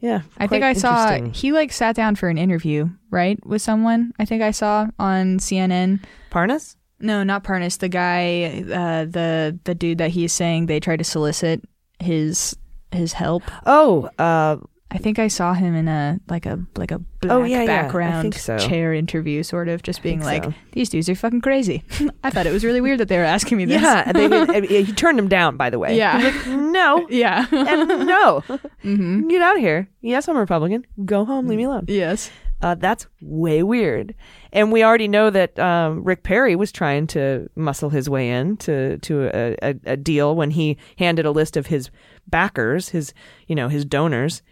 Yeah. 0.00 0.22
I 0.36 0.46
think 0.46 0.64
I 0.64 0.72
saw 0.74 1.20
he 1.32 1.52
like 1.52 1.72
sat 1.72 1.96
down 1.96 2.14
for 2.14 2.28
an 2.28 2.38
interview, 2.38 2.88
right, 3.10 3.44
with 3.44 3.62
someone. 3.62 4.12
I 4.18 4.24
think 4.24 4.42
I 4.42 4.52
saw 4.52 4.88
on 4.98 5.38
CNN. 5.38 6.04
Parnas? 6.30 6.76
No, 7.00 7.22
not 7.22 7.44
Parnas. 7.44 7.78
The 7.78 7.88
guy, 7.88 8.64
uh, 8.72 9.04
the 9.04 9.58
the 9.64 9.74
dude 9.74 9.98
that 9.98 10.10
he's 10.10 10.32
saying 10.32 10.66
they 10.66 10.80
tried 10.80 10.98
to 10.98 11.04
solicit 11.04 11.64
his 11.98 12.56
his 12.92 13.12
help. 13.12 13.42
Oh, 13.66 14.08
uh, 14.18 14.58
I 14.90 14.96
think 14.96 15.18
I 15.18 15.28
saw 15.28 15.52
him 15.52 15.74
in 15.74 15.86
a 15.86 16.18
like 16.28 16.46
a 16.46 16.64
like 16.76 16.90
a 16.90 16.98
black 16.98 17.30
Oh, 17.30 17.44
yeah, 17.44 17.60
yeah. 17.60 17.66
Background 17.66 18.22
think 18.22 18.34
so. 18.34 18.58
chair 18.58 18.94
interview, 18.94 19.42
sort 19.42 19.68
of, 19.68 19.82
just 19.82 20.02
being 20.02 20.20
like, 20.20 20.44
so. 20.44 20.54
"These 20.72 20.88
dudes 20.88 21.10
are 21.10 21.14
fucking 21.14 21.42
crazy." 21.42 21.84
I 22.24 22.30
thought 22.30 22.46
it 22.46 22.52
was 22.52 22.64
really 22.64 22.80
weird 22.80 22.98
that 23.00 23.08
they 23.08 23.18
were 23.18 23.24
asking 23.24 23.58
me 23.58 23.66
this. 23.66 23.82
yeah. 23.82 24.04
and 24.06 24.16
they, 24.64 24.82
he 24.84 24.92
turned 24.94 25.18
him 25.18 25.28
down, 25.28 25.58
by 25.58 25.68
the 25.68 25.78
way. 25.78 25.94
Yeah. 25.96 26.16
Like, 26.18 26.46
no. 26.46 27.06
yeah. 27.10 27.44
And 27.52 28.06
no. 28.06 28.40
hmm 28.80 29.28
Get 29.28 29.42
out 29.42 29.56
of 29.56 29.60
here. 29.62 29.90
Yes, 30.00 30.26
I'm 30.26 30.36
a 30.36 30.40
Republican. 30.40 30.86
Go 31.04 31.26
home. 31.26 31.48
Leave 31.48 31.58
me 31.58 31.64
alone. 31.64 31.84
Yes. 31.86 32.30
Uh, 32.62 32.74
that's 32.74 33.06
way 33.20 33.62
weird. 33.62 34.14
And 34.52 34.72
we 34.72 34.82
already 34.82 35.06
know 35.06 35.28
that 35.30 35.56
um, 35.58 36.02
Rick 36.02 36.22
Perry 36.22 36.56
was 36.56 36.72
trying 36.72 37.06
to 37.08 37.48
muscle 37.54 37.90
his 37.90 38.08
way 38.08 38.30
in 38.30 38.56
to, 38.58 38.98
to 38.98 39.30
a, 39.34 39.56
a, 39.62 39.74
a 39.84 39.96
deal 39.96 40.34
when 40.34 40.50
he 40.50 40.76
handed 40.98 41.26
a 41.26 41.30
list 41.30 41.56
of 41.56 41.66
his 41.66 41.90
backers, 42.26 42.88
his, 42.88 43.12
you 43.46 43.54
know, 43.54 43.68
his 43.68 43.84
donors 43.84 44.42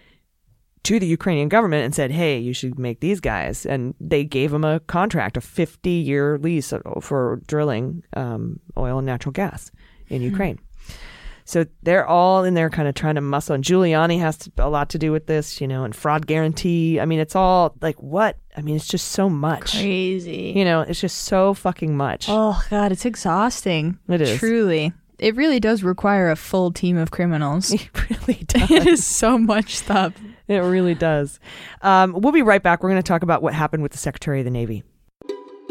to 0.86 1.00
the 1.00 1.06
Ukrainian 1.06 1.48
government 1.48 1.84
and 1.84 1.94
said, 1.94 2.10
"Hey, 2.10 2.38
you 2.38 2.52
should 2.52 2.78
make 2.78 3.00
these 3.00 3.20
guys." 3.20 3.66
And 3.66 3.94
they 4.00 4.24
gave 4.24 4.52
him 4.52 4.64
a 4.64 4.80
contract, 4.80 5.36
a 5.36 5.40
50-year 5.40 6.38
lease 6.38 6.72
for 7.00 7.40
drilling 7.46 8.04
um, 8.14 8.60
oil 8.76 8.98
and 8.98 9.06
natural 9.06 9.32
gas 9.32 9.70
in 10.08 10.22
Ukraine. 10.22 10.58
So 11.44 11.64
they're 11.84 12.06
all 12.06 12.42
in 12.42 12.54
there 12.54 12.68
kind 12.70 12.88
of 12.88 12.96
trying 12.96 13.14
to 13.14 13.20
muscle. 13.20 13.54
And 13.54 13.62
Giuliani 13.62 14.18
has 14.18 14.36
to, 14.38 14.52
a 14.58 14.68
lot 14.68 14.90
to 14.90 14.98
do 14.98 15.12
with 15.12 15.26
this, 15.26 15.60
you 15.60 15.68
know, 15.68 15.84
and 15.84 15.94
fraud 15.94 16.26
guarantee. 16.26 16.98
I 16.98 17.04
mean, 17.04 17.20
it's 17.20 17.36
all 17.36 17.76
like 17.80 18.02
what? 18.02 18.36
I 18.56 18.62
mean, 18.62 18.74
it's 18.74 18.88
just 18.88 19.08
so 19.08 19.30
much. 19.30 19.72
Crazy. 19.72 20.52
You 20.56 20.64
know, 20.64 20.80
it's 20.80 21.00
just 21.00 21.18
so 21.18 21.54
fucking 21.54 21.96
much. 21.96 22.26
Oh 22.28 22.60
god, 22.68 22.90
it's 22.90 23.04
exhausting. 23.04 23.98
It 24.08 24.20
is. 24.20 24.38
Truly. 24.38 24.92
It 25.18 25.36
really 25.36 25.60
does 25.60 25.82
require 25.82 26.30
a 26.30 26.36
full 26.36 26.72
team 26.72 26.96
of 26.96 27.10
criminals. 27.10 27.72
It 27.74 27.90
really 28.10 28.42
does. 28.44 28.70
it 28.78 28.86
is 28.86 29.06
so 29.06 29.38
much 29.38 29.76
stuff. 29.76 30.12
It 30.48 30.58
really 30.58 30.94
does. 30.94 31.40
Um, 31.82 32.12
we'll 32.12 32.32
be 32.32 32.42
right 32.42 32.62
back. 32.62 32.82
We're 32.82 32.90
going 32.90 33.02
to 33.02 33.06
talk 33.06 33.22
about 33.22 33.42
what 33.42 33.54
happened 33.54 33.82
with 33.82 33.92
the 33.92 33.98
Secretary 33.98 34.40
of 34.40 34.44
the 34.44 34.50
Navy. 34.50 34.84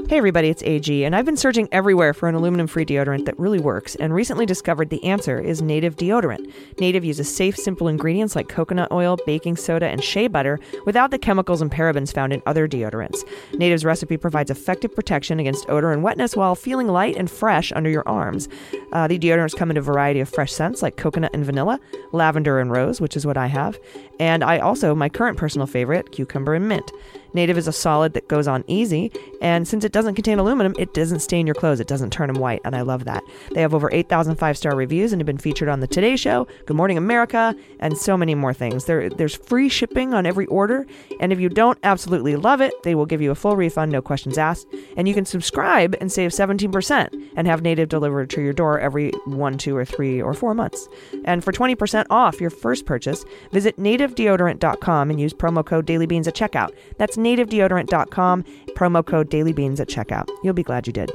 Hey, 0.07 0.17
everybody, 0.17 0.49
it's 0.49 0.61
AG, 0.61 1.03
and 1.03 1.15
I've 1.15 1.25
been 1.25 1.35
searching 1.35 1.67
everywhere 1.71 2.13
for 2.13 2.29
an 2.29 2.35
aluminum 2.35 2.67
free 2.67 2.85
deodorant 2.85 3.25
that 3.25 3.39
really 3.39 3.57
works, 3.57 3.95
and 3.95 4.13
recently 4.13 4.45
discovered 4.45 4.91
the 4.91 5.03
answer 5.03 5.39
is 5.39 5.63
Native 5.63 5.95
Deodorant. 5.95 6.53
Native 6.79 7.03
uses 7.03 7.35
safe, 7.35 7.57
simple 7.57 7.87
ingredients 7.87 8.35
like 8.35 8.47
coconut 8.47 8.91
oil, 8.91 9.17
baking 9.25 9.57
soda, 9.57 9.87
and 9.87 10.03
shea 10.03 10.27
butter 10.27 10.59
without 10.85 11.09
the 11.09 11.17
chemicals 11.17 11.59
and 11.59 11.71
parabens 11.71 12.13
found 12.13 12.33
in 12.33 12.43
other 12.45 12.67
deodorants. 12.67 13.27
Native's 13.53 13.83
recipe 13.83 14.15
provides 14.15 14.51
effective 14.51 14.93
protection 14.93 15.39
against 15.39 15.67
odor 15.69 15.91
and 15.91 16.03
wetness 16.03 16.35
while 16.35 16.53
feeling 16.53 16.87
light 16.87 17.15
and 17.15 17.31
fresh 17.31 17.71
under 17.71 17.89
your 17.89 18.07
arms. 18.07 18.47
Uh, 18.91 19.07
the 19.07 19.17
deodorants 19.17 19.57
come 19.57 19.71
in 19.71 19.77
a 19.77 19.81
variety 19.81 20.19
of 20.19 20.29
fresh 20.29 20.53
scents 20.53 20.83
like 20.83 20.97
coconut 20.97 21.33
and 21.33 21.43
vanilla, 21.43 21.79
lavender 22.11 22.59
and 22.59 22.71
rose, 22.71 23.01
which 23.01 23.17
is 23.17 23.25
what 23.25 23.37
I 23.37 23.47
have, 23.47 23.79
and 24.19 24.43
I 24.43 24.59
also, 24.59 24.93
my 24.93 25.09
current 25.09 25.39
personal 25.39 25.65
favorite, 25.65 26.11
cucumber 26.11 26.53
and 26.53 26.69
mint. 26.69 26.91
Native 27.35 27.57
is 27.57 27.67
a 27.67 27.73
solid 27.73 28.13
that 28.13 28.27
goes 28.27 28.47
on 28.47 28.63
easy, 28.67 29.11
and 29.41 29.67
since 29.67 29.83
it 29.83 29.91
doesn't 29.91 30.15
contain 30.15 30.39
aluminum, 30.39 30.73
it 30.79 30.93
doesn't 30.93 31.19
stain 31.19 31.45
your 31.45 31.53
clothes. 31.53 31.81
It 31.81 31.87
doesn't 31.87 32.11
turn 32.11 32.31
them 32.31 32.41
white, 32.41 32.61
and 32.63 32.75
I 32.75 32.81
love 32.81 33.03
that. 33.05 33.23
They 33.51 33.61
have 33.61 33.73
over 33.73 33.91
8,000 33.91 34.37
five 34.37 34.57
star 34.57 34.75
reviews 34.75 35.11
and 35.11 35.19
have 35.19 35.25
been 35.25 35.37
featured 35.37 35.67
on 35.67 35.81
The 35.81 35.87
Today 35.87 36.15
Show, 36.15 36.47
Good 36.65 36.77
Morning 36.77 36.97
America, 36.97 37.53
and 37.79 37.97
so 37.97 38.15
many 38.15 38.35
more 38.35 38.53
things. 38.53 38.85
There, 38.85 39.09
there's 39.09 39.35
free 39.35 39.67
shipping 39.67 40.13
on 40.13 40.25
every 40.25 40.45
order, 40.47 40.87
and 41.19 41.33
if 41.33 41.39
you 41.39 41.49
don't 41.49 41.77
absolutely 41.83 42.37
love 42.37 42.61
it, 42.61 42.73
they 42.83 42.95
will 42.95 43.05
give 43.05 43.21
you 43.21 43.31
a 43.31 43.35
full 43.35 43.57
refund, 43.57 43.91
no 43.91 44.01
questions 44.01 44.37
asked. 44.37 44.67
And 44.95 45.07
you 45.07 45.13
can 45.13 45.25
subscribe 45.25 45.95
and 45.99 46.11
save 46.11 46.31
17% 46.31 47.31
and 47.35 47.47
have 47.47 47.61
Native 47.61 47.89
delivered 47.89 48.29
to 48.31 48.41
your 48.41 48.53
door 48.53 48.79
every 48.79 49.11
one, 49.25 49.57
two, 49.57 49.75
or 49.75 49.83
three, 49.83 50.21
or 50.21 50.33
four 50.33 50.53
months. 50.53 50.87
And 51.25 51.43
for 51.43 51.51
20% 51.51 52.05
off 52.09 52.39
your 52.39 52.49
first 52.49 52.85
purchase, 52.85 53.25
visit 53.51 53.77
nativedeodorant.com 53.77 55.09
and 55.09 55.19
use 55.19 55.33
promo 55.33 55.65
code 55.65 55.85
dailybeans 55.85 56.27
at 56.27 56.35
checkout. 56.35 56.71
That's 56.97 57.17
nativedeodorant.com, 57.25 58.43
promo 58.75 59.05
code 59.05 59.29
dailybeans 59.29 59.79
at 59.79 59.89
checkout. 59.89 60.29
You'll 60.43 60.53
be 60.53 60.63
glad 60.63 60.87
you 60.87 60.93
did. 60.93 61.11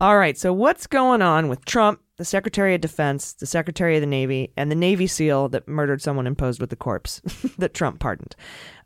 All 0.00 0.16
right, 0.16 0.38
so 0.38 0.52
what's 0.52 0.86
going 0.86 1.22
on 1.22 1.48
with 1.48 1.64
Trump 1.64 2.00
the 2.18 2.24
Secretary 2.24 2.74
of 2.74 2.80
Defense, 2.80 3.32
the 3.34 3.46
Secretary 3.46 3.96
of 3.96 4.00
the 4.00 4.06
Navy, 4.06 4.52
and 4.56 4.70
the 4.70 4.76
Navy 4.76 5.06
SEAL 5.06 5.50
that 5.50 5.68
murdered 5.68 6.02
someone 6.02 6.26
and 6.26 6.36
posed 6.36 6.60
with 6.60 6.68
the 6.68 6.76
corpse 6.76 7.20
that 7.58 7.74
Trump 7.74 8.00
pardoned, 8.00 8.34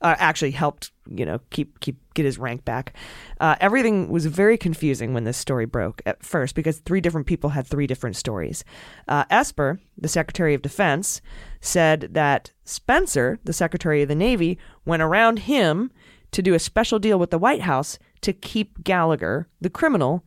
uh, 0.03 0.15
actually 0.19 0.51
helped, 0.51 0.93
you 1.09 1.25
know, 1.25 1.41
keep 1.49 1.81
keep 1.81 1.97
get 2.13 2.27
his 2.27 2.39
rank 2.39 2.65
back. 2.67 2.95
Uh, 3.41 3.57
everything 3.59 4.11
was 4.11 4.27
very 4.27 4.59
confusing 4.59 5.15
when 5.15 5.25
this 5.25 5.39
story 5.39 5.65
broke 5.65 6.03
at 6.05 6.23
first 6.23 6.55
because 6.55 6.81
three 6.81 7.01
different 7.01 7.27
people 7.27 7.51
had 7.51 7.67
three 7.67 7.87
different 7.87 8.17
stories. 8.17 8.65
Uh, 9.09 9.25
Esper, 9.31 9.81
the 9.97 10.09
Secretary 10.09 10.53
of 10.53 10.61
Defense, 10.61 11.23
said 11.63 12.09
that 12.13 12.53
Spencer, 12.65 13.39
the 13.45 13.55
Secretary 13.55 14.03
of 14.03 14.09
the 14.09 14.15
Navy, 14.15 14.59
went 14.85 15.03
around 15.03 15.41
him 15.41 15.91
to 16.33 16.43
do 16.43 16.55
a 16.55 16.59
special 16.59 16.99
deal 16.99 17.19
with 17.19 17.31
the 17.31 17.39
White 17.39 17.63
House 17.63 17.99
to 18.23 18.33
keep 18.33 18.83
Gallagher, 18.83 19.49
the 19.61 19.71
criminal, 19.71 20.25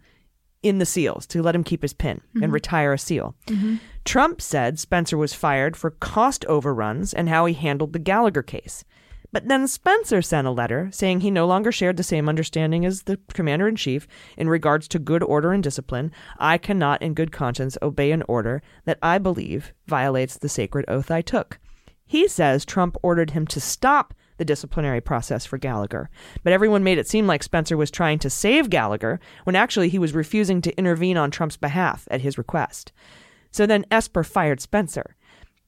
in 0.63 0.79
the 0.79 0.85
SEALs 0.85 1.27
to 1.27 1.43
let 1.43 1.55
him 1.55 1.63
keep 1.63 1.83
his 1.83 1.93
pin 1.93 2.21
and 2.33 2.43
mm-hmm. 2.43 2.51
retire 2.51 2.93
a 2.93 2.97
SEAL. 2.97 3.35
Mm-hmm. 3.47 3.75
Trump 4.03 4.41
said 4.41 4.79
Spencer 4.79 5.17
was 5.17 5.33
fired 5.33 5.77
for 5.77 5.91
cost 5.91 6.43
overruns 6.45 7.13
and 7.13 7.29
how 7.29 7.45
he 7.45 7.53
handled 7.53 7.93
the 7.93 7.99
Gallagher 7.99 8.41
case. 8.41 8.83
But 9.31 9.47
then 9.47 9.67
Spencer 9.67 10.21
sent 10.21 10.47
a 10.47 10.51
letter 10.51 10.89
saying 10.91 11.19
he 11.19 11.29
no 11.29 11.45
longer 11.45 11.71
shared 11.71 11.97
the 11.97 12.03
same 12.03 12.29
understanding 12.29 12.85
as 12.85 13.03
the 13.03 13.19
commander 13.33 13.67
in 13.67 13.75
chief 13.75 14.07
in 14.37 14.47
regards 14.47 14.87
to 14.87 14.99
good 14.99 15.21
order 15.21 15.51
and 15.51 15.61
discipline. 15.61 16.11
I 16.39 16.57
cannot, 16.57 17.01
in 17.01 17.13
good 17.13 17.31
conscience, 17.31 17.77
obey 17.81 18.11
an 18.11 18.23
order 18.27 18.61
that 18.85 18.97
I 19.03 19.17
believe 19.17 19.73
violates 19.87 20.37
the 20.37 20.49
sacred 20.49 20.85
oath 20.87 21.11
I 21.11 21.21
took. 21.21 21.59
He 22.05 22.27
says 22.27 22.65
Trump 22.65 22.95
ordered 23.03 23.31
him 23.31 23.45
to 23.47 23.59
stop 23.59 24.13
the 24.37 24.45
disciplinary 24.45 25.01
process 25.01 25.45
for 25.45 25.57
Gallagher, 25.57 26.09
but 26.43 26.53
everyone 26.53 26.83
made 26.83 26.97
it 26.97 27.07
seem 27.07 27.27
like 27.27 27.43
Spencer 27.43 27.77
was 27.77 27.91
trying 27.91 28.19
to 28.19 28.29
save 28.29 28.69
Gallagher 28.69 29.19
when 29.43 29.55
actually 29.55 29.89
he 29.89 29.99
was 29.99 30.13
refusing 30.13 30.61
to 30.61 30.77
intervene 30.77 31.17
on 31.17 31.31
Trump's 31.31 31.57
behalf 31.57 32.07
at 32.11 32.21
his 32.21 32.37
request. 32.37 32.91
So 33.51 33.65
then 33.65 33.85
Esper 33.89 34.23
fired 34.23 34.59
Spencer. 34.59 35.15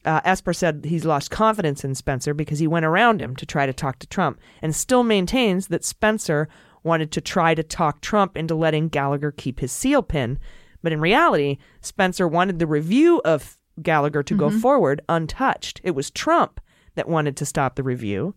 Uh, 0.05 0.21
Esper 0.23 0.53
said 0.53 0.85
he's 0.85 1.05
lost 1.05 1.31
confidence 1.31 1.83
in 1.83 1.95
Spencer 1.95 2.33
because 2.33 2.59
he 2.59 2.67
went 2.67 2.85
around 2.85 3.21
him 3.21 3.35
to 3.35 3.45
try 3.45 3.65
to 3.65 3.73
talk 3.73 3.99
to 3.99 4.07
Trump 4.07 4.39
and 4.61 4.75
still 4.75 5.03
maintains 5.03 5.67
that 5.67 5.83
Spencer 5.83 6.47
wanted 6.83 7.11
to 7.11 7.21
try 7.21 7.53
to 7.55 7.63
talk 7.63 8.01
Trump 8.01 8.37
into 8.37 8.55
letting 8.55 8.87
Gallagher 8.87 9.31
keep 9.31 9.59
his 9.59 9.71
seal 9.71 10.01
pin. 10.01 10.39
But 10.81 10.93
in 10.93 11.01
reality, 11.01 11.57
Spencer 11.81 12.27
wanted 12.27 12.59
the 12.59 12.67
review 12.67 13.21
of 13.25 13.57
Gallagher 13.81 14.23
to 14.23 14.35
go 14.35 14.49
forward 14.49 15.01
untouched. 15.09 15.81
It 15.83 15.91
was 15.91 16.09
Trump 16.11 16.59
that 16.97 17.07
wanted 17.09 17.37
to 17.37 17.45
stop 17.45 17.75
the 17.75 17.83
review. 17.83 18.35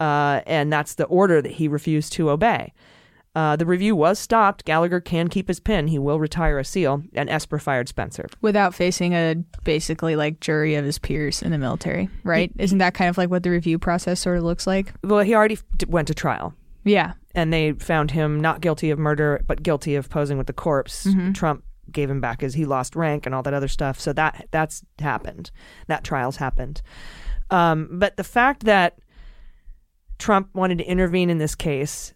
Uh, 0.00 0.40
and 0.46 0.72
that's 0.72 0.94
the 0.94 1.04
order 1.04 1.40
that 1.40 1.52
he 1.52 1.68
refused 1.68 2.12
to 2.14 2.30
obey. 2.30 2.72
Uh, 3.34 3.56
the 3.56 3.64
review 3.64 3.96
was 3.96 4.18
stopped. 4.18 4.64
Gallagher 4.66 5.00
can 5.00 5.28
keep 5.28 5.48
his 5.48 5.58
pin. 5.60 5.86
He 5.86 5.98
will 5.98 6.18
retire 6.20 6.58
a 6.58 6.64
SEAL, 6.64 7.04
and 7.14 7.30
Esper 7.30 7.58
fired 7.58 7.88
Spencer. 7.88 8.26
Without 8.42 8.74
facing 8.74 9.14
a 9.14 9.36
basically 9.64 10.16
like 10.16 10.40
jury 10.40 10.74
of 10.74 10.84
his 10.84 10.98
peers 10.98 11.40
in 11.40 11.50
the 11.50 11.56
military, 11.56 12.10
right? 12.24 12.52
Isn't 12.58 12.78
that 12.78 12.92
kind 12.94 13.08
of 13.08 13.16
like 13.16 13.30
what 13.30 13.42
the 13.42 13.50
review 13.50 13.78
process 13.78 14.20
sort 14.20 14.36
of 14.36 14.44
looks 14.44 14.66
like? 14.66 14.92
Well, 15.02 15.20
he 15.20 15.34
already 15.34 15.54
f- 15.54 15.88
went 15.88 16.08
to 16.08 16.14
trial, 16.14 16.52
Yeah. 16.84 17.14
and 17.34 17.50
they 17.52 17.72
found 17.72 18.10
him 18.10 18.38
not 18.38 18.60
guilty 18.60 18.90
of 18.90 18.98
murder, 18.98 19.42
but 19.46 19.62
guilty 19.62 19.94
of 19.94 20.10
posing 20.10 20.36
with 20.36 20.46
the 20.46 20.52
corpse. 20.52 21.08
Trump 21.32 21.64
gave 21.90 22.10
him 22.10 22.20
back 22.20 22.42
as 22.42 22.52
he 22.52 22.66
lost 22.66 22.94
rank 22.96 23.24
and 23.24 23.34
all 23.34 23.42
that 23.44 23.54
other 23.54 23.68
stuff. 23.68 23.98
So 23.98 24.12
that 24.12 24.46
that's 24.50 24.82
happened. 24.98 25.50
That 25.86 26.04
trial's 26.04 26.36
happened. 26.36 26.82
Um, 27.52 27.88
but 27.92 28.16
the 28.16 28.24
fact 28.24 28.64
that 28.64 28.98
Trump 30.18 30.48
wanted 30.54 30.78
to 30.78 30.84
intervene 30.84 31.30
in 31.30 31.38
this 31.38 31.54
case, 31.54 32.14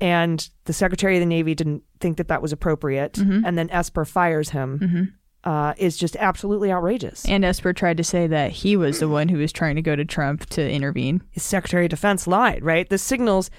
and 0.00 0.48
the 0.64 0.72
Secretary 0.72 1.16
of 1.16 1.20
the 1.20 1.26
Navy 1.26 1.54
didn't 1.54 1.82
think 2.00 2.16
that 2.18 2.28
that 2.28 2.42
was 2.42 2.52
appropriate, 2.52 3.16
and 3.18 3.56
then 3.56 3.70
Esper 3.70 4.04
fires 4.04 4.50
him, 4.50 5.14
uh, 5.44 5.74
is 5.78 5.96
just 5.96 6.16
absolutely 6.16 6.72
outrageous. 6.72 7.24
And 7.26 7.44
Esper 7.44 7.72
tried 7.72 7.96
to 7.98 8.04
say 8.04 8.26
that 8.26 8.50
he 8.50 8.76
was 8.76 8.98
the 8.98 9.08
one 9.08 9.28
who 9.28 9.38
was 9.38 9.52
trying 9.52 9.76
to 9.76 9.82
go 9.82 9.94
to 9.94 10.04
Trump 10.04 10.46
to 10.50 10.68
intervene. 10.70 11.22
his 11.30 11.42
Secretary 11.44 11.84
of 11.84 11.90
Defense 11.90 12.26
lied, 12.26 12.64
right? 12.64 12.88
This 12.88 13.02
signals 13.02 13.50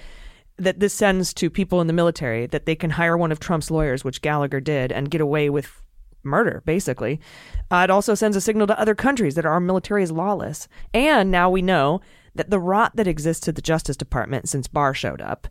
that 0.58 0.80
this 0.80 0.92
sends 0.92 1.32
to 1.34 1.48
people 1.48 1.80
in 1.80 1.86
the 1.86 1.92
military 1.92 2.46
that 2.46 2.66
they 2.66 2.74
can 2.74 2.90
hire 2.90 3.16
one 3.16 3.32
of 3.32 3.40
Trump's 3.40 3.70
lawyers, 3.70 4.04
which 4.04 4.20
Gallagher 4.20 4.60
did, 4.60 4.92
and 4.92 5.10
get 5.10 5.20
away 5.20 5.48
with 5.48 5.80
murder, 6.22 6.62
basically. 6.64 7.20
Uh, 7.70 7.82
it 7.84 7.90
also 7.90 8.14
sends 8.14 8.36
a 8.36 8.40
signal 8.40 8.66
to 8.66 8.78
other 8.80 8.94
countries 8.94 9.34
that 9.34 9.46
our 9.46 9.60
military 9.60 10.02
is 10.02 10.12
lawless. 10.12 10.68
And 10.94 11.30
now 11.30 11.48
we 11.50 11.62
know 11.62 12.00
that 12.34 12.50
the 12.50 12.60
rot 12.60 12.96
that 12.96 13.06
exists 13.06 13.48
at 13.48 13.56
the 13.56 13.62
Justice 13.62 13.96
Department 13.96 14.48
since 14.48 14.68
Barr 14.68 14.94
showed 14.94 15.20
up. 15.20 15.48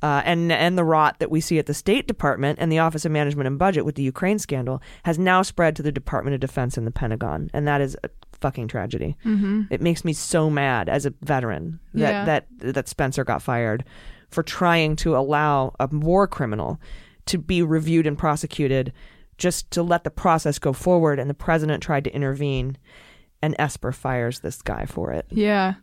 Uh, 0.00 0.22
and 0.24 0.52
and 0.52 0.78
the 0.78 0.84
rot 0.84 1.18
that 1.18 1.28
we 1.28 1.40
see 1.40 1.58
at 1.58 1.66
the 1.66 1.74
State 1.74 2.06
Department 2.06 2.56
and 2.60 2.70
the 2.70 2.78
Office 2.78 3.04
of 3.04 3.10
Management 3.10 3.48
and 3.48 3.58
Budget 3.58 3.84
with 3.84 3.96
the 3.96 4.02
Ukraine 4.04 4.38
scandal 4.38 4.80
has 5.04 5.18
now 5.18 5.42
spread 5.42 5.74
to 5.74 5.82
the 5.82 5.90
Department 5.90 6.34
of 6.34 6.40
Defense 6.40 6.76
and 6.78 6.86
the 6.86 6.92
Pentagon, 6.92 7.50
and 7.52 7.66
that 7.66 7.80
is 7.80 7.96
a 8.04 8.10
fucking 8.40 8.68
tragedy. 8.68 9.16
Mm-hmm. 9.24 9.62
It 9.72 9.80
makes 9.80 10.04
me 10.04 10.12
so 10.12 10.50
mad 10.50 10.88
as 10.88 11.04
a 11.04 11.12
veteran 11.22 11.80
that 11.94 12.12
Yeah. 12.12 12.24
that 12.26 12.46
that 12.74 12.86
Spencer 12.88 13.24
got 13.24 13.42
fired 13.42 13.84
for 14.30 14.44
trying 14.44 14.94
to 14.96 15.16
allow 15.16 15.74
a 15.80 15.88
war 15.90 16.28
criminal 16.28 16.80
to 17.26 17.38
be 17.38 17.60
reviewed 17.62 18.06
and 18.06 18.16
prosecuted 18.16 18.92
just 19.38 19.70
to 19.70 19.82
let 19.82 20.04
the 20.04 20.10
process 20.10 20.58
go 20.58 20.72
forward 20.72 21.18
and 21.18 21.30
the 21.30 21.34
president 21.34 21.82
tried 21.82 22.04
to 22.04 22.14
intervene 22.14 22.76
and 23.40 23.54
Esper 23.58 23.92
fires 23.92 24.40
this 24.40 24.60
guy 24.60 24.84
for 24.84 25.12
it. 25.12 25.26
Yeah. 25.30 25.74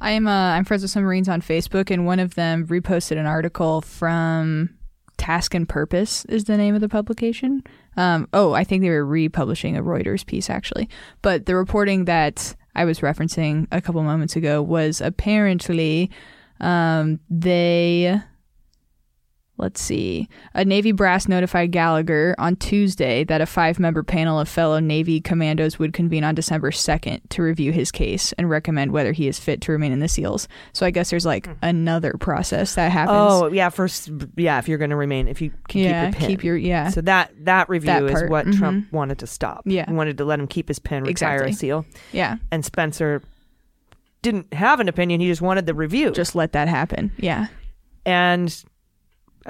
I 0.00 0.12
am 0.12 0.26
uh, 0.26 0.54
I'm 0.54 0.64
friends 0.64 0.82
with 0.82 0.92
some 0.92 1.02
Marines 1.02 1.28
on 1.28 1.42
Facebook 1.42 1.90
and 1.90 2.06
one 2.06 2.20
of 2.20 2.34
them 2.34 2.66
reposted 2.68 3.18
an 3.18 3.26
article 3.26 3.82
from 3.82 4.70
Task 5.18 5.54
and 5.54 5.68
Purpose 5.68 6.24
is 6.26 6.44
the 6.44 6.56
name 6.56 6.74
of 6.74 6.80
the 6.80 6.88
publication. 6.88 7.62
Um, 7.96 8.26
oh, 8.32 8.54
I 8.54 8.64
think 8.64 8.82
they 8.82 8.88
were 8.88 9.04
republishing 9.04 9.76
a 9.76 9.82
Reuters 9.82 10.24
piece 10.24 10.48
actually. 10.48 10.88
But 11.20 11.44
the 11.44 11.54
reporting 11.54 12.06
that 12.06 12.54
I 12.74 12.84
was 12.84 13.00
referencing 13.00 13.66
a 13.72 13.82
couple 13.82 14.02
moments 14.02 14.36
ago 14.36 14.62
was 14.62 15.00
apparently 15.00 16.10
um, 16.60 17.20
they 17.28 18.20
Let's 19.60 19.82
see. 19.82 20.26
A 20.54 20.64
Navy 20.64 20.92
brass 20.92 21.28
notified 21.28 21.70
Gallagher 21.70 22.34
on 22.38 22.56
Tuesday 22.56 23.24
that 23.24 23.42
a 23.42 23.46
five 23.46 23.78
member 23.78 24.02
panel 24.02 24.40
of 24.40 24.48
fellow 24.48 24.80
Navy 24.80 25.20
commandos 25.20 25.78
would 25.78 25.92
convene 25.92 26.24
on 26.24 26.34
December 26.34 26.70
2nd 26.70 27.20
to 27.28 27.42
review 27.42 27.70
his 27.70 27.92
case 27.92 28.32
and 28.38 28.48
recommend 28.48 28.92
whether 28.92 29.12
he 29.12 29.28
is 29.28 29.38
fit 29.38 29.60
to 29.62 29.72
remain 29.72 29.92
in 29.92 30.00
the 30.00 30.08
SEALs. 30.08 30.48
So 30.72 30.86
I 30.86 30.90
guess 30.90 31.10
there's 31.10 31.26
like 31.26 31.46
another 31.60 32.14
process 32.18 32.74
that 32.76 32.90
happens. 32.90 33.18
Oh, 33.20 33.52
yeah, 33.52 33.68
first 33.68 34.10
yeah, 34.36 34.58
if 34.58 34.66
you're 34.66 34.78
going 34.78 34.90
to 34.90 34.96
remain 34.96 35.28
if 35.28 35.42
you 35.42 35.52
can 35.68 35.82
yeah. 35.82 36.06
keep 36.06 36.12
your 36.12 36.20
pin. 36.20 36.28
Keep 36.30 36.44
your, 36.44 36.56
yeah. 36.56 36.88
So 36.88 37.02
that 37.02 37.32
that 37.44 37.68
review 37.68 37.86
That 37.86 38.04
is 38.04 38.30
what 38.30 38.46
mhm. 38.46 38.56
Trump 38.56 38.92
wanted 38.92 39.18
to 39.18 39.26
stop. 39.26 39.62
Yeah. 39.66 39.84
He 39.86 39.92
wanted 39.92 40.16
to 40.18 40.24
let 40.24 40.40
him 40.40 40.46
keep 40.46 40.68
his 40.68 40.78
pin, 40.78 41.04
retire 41.04 41.42
Exactly. 41.44 41.50
a 41.50 41.54
seal. 41.54 41.86
yeah. 42.12 42.36
And 42.50 42.64
Spencer 42.64 43.22
didn't 44.22 44.52
have 44.54 44.80
an 44.80 44.88
opinion, 44.88 45.20
he 45.20 45.26
just 45.26 45.42
wanted 45.42 45.66
the 45.66 45.74
review. 45.74 46.10
Just 46.12 46.34
let 46.34 46.52
that 46.52 46.68
happen. 46.68 47.12
Yeah. 47.18 47.48
and 48.06 48.64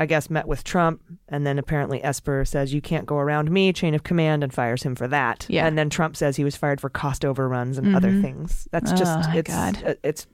I 0.01 0.07
guess 0.07 0.31
met 0.31 0.49
with 0.49 0.65
Trump, 0.65 1.03
and 1.29 1.47
then 1.47 1.59
apparently 1.59 2.03
Esper 2.03 2.45
says 2.47 2.73
you 2.75 2.81
can't 2.81 3.05
go 3.07 3.19
around 3.19 3.51
me, 3.51 3.73
chain 3.73 3.95
of 3.95 4.03
command, 4.03 4.43
and 4.43 4.53
fires 4.53 4.83
him 4.83 4.95
for 4.95 5.07
that. 5.09 5.47
Yeah. 5.49 5.67
and 5.67 5.77
then 5.79 5.91
Trump 5.91 6.17
says 6.17 6.37
he 6.37 6.43
was 6.45 6.57
fired 6.57 6.81
for 6.81 6.89
cost 6.89 7.25
overruns 7.25 7.77
and 7.79 7.95
other 7.95 8.11
Mhm. 8.11 8.23
things. 8.23 8.67
That's 8.73 8.93
Oh, 8.93 8.97
just 8.97 9.29
my 9.29 9.37
it's 9.37 9.51
God. 9.51 9.83
uh, 9.87 9.95
it's 10.03 10.27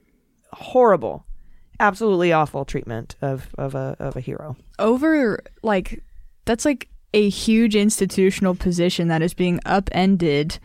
horrible, 0.53 1.25
absolutely 1.79 2.31
awful 2.31 2.63
treatment 2.65 3.15
of 3.21 3.49
of 3.57 3.75
a 3.75 3.95
of 3.99 4.15
a 4.15 4.21
hero. 4.21 4.55
over 4.79 5.39
like 5.63 6.01
that's 6.45 6.63
like 6.65 6.87
a 7.13 7.27
huge 7.29 7.75
institutional 7.75 8.55
position 8.55 9.09
that 9.09 9.21
is 9.21 9.33
being 9.33 9.59
upended 9.65 10.59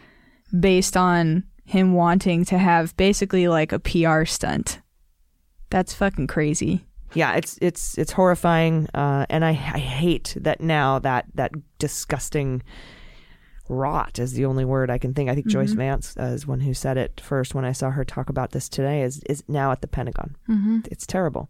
based 0.58 0.96
on 0.96 1.42
him 1.64 1.94
wanting 1.94 2.44
to 2.44 2.58
have 2.58 2.96
basically 2.96 3.48
like 3.48 3.72
a 3.72 3.78
PR 3.80 4.24
stunt. 4.24 4.80
That's 5.70 5.92
fucking 5.94 6.26
crazy. 6.28 6.84
Yeah, 7.14 7.34
it's 7.34 7.58
it's 7.60 7.98
it's 7.98 8.12
horrifying, 8.12 8.88
uh, 8.94 9.26
and 9.28 9.44
I 9.44 9.50
I 9.50 9.78
hate 9.78 10.36
that 10.40 10.60
now 10.60 10.98
that 11.00 11.26
that 11.34 11.52
disgusting 11.78 12.62
rot 13.68 14.18
is 14.18 14.32
the 14.32 14.44
only 14.44 14.64
word 14.64 14.90
I 14.90 14.98
can 14.98 15.14
think. 15.14 15.30
I 15.30 15.34
think 15.34 15.46
Joyce 15.46 15.72
Vance 15.72 16.16
uh, 16.18 16.24
is 16.24 16.46
one 16.46 16.60
who 16.60 16.74
said 16.74 16.96
it 16.98 17.20
first 17.20 17.54
when 17.54 17.64
I 17.64 17.72
saw 17.72 17.90
her 17.90 18.04
talk 18.04 18.28
about 18.28 18.52
this 18.52 18.68
today. 18.68 19.02
Is 19.02 19.22
is 19.28 19.42
now 19.48 19.72
at 19.72 19.80
the 19.80 19.88
Pentagon. 19.88 20.36
Mm-hmm. 20.48 20.80
It's 20.90 21.06
terrible. 21.06 21.48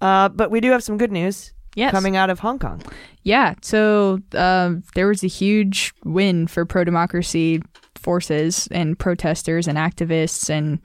Uh, 0.00 0.28
but 0.28 0.50
we 0.50 0.60
do 0.60 0.70
have 0.70 0.82
some 0.82 0.96
good 0.98 1.12
news 1.12 1.52
Yes. 1.76 1.92
coming 1.92 2.16
out 2.16 2.30
of 2.30 2.40
Hong 2.40 2.58
Kong. 2.58 2.82
Yeah. 3.22 3.54
So 3.62 4.18
um, 4.34 4.82
there 4.94 5.06
was 5.06 5.22
a 5.22 5.28
huge 5.28 5.92
win 6.04 6.46
for 6.48 6.64
pro 6.64 6.82
democracy 6.84 7.62
forces 7.96 8.66
and 8.72 8.98
protesters 8.98 9.68
and 9.68 9.78
activists, 9.78 10.50
and 10.50 10.80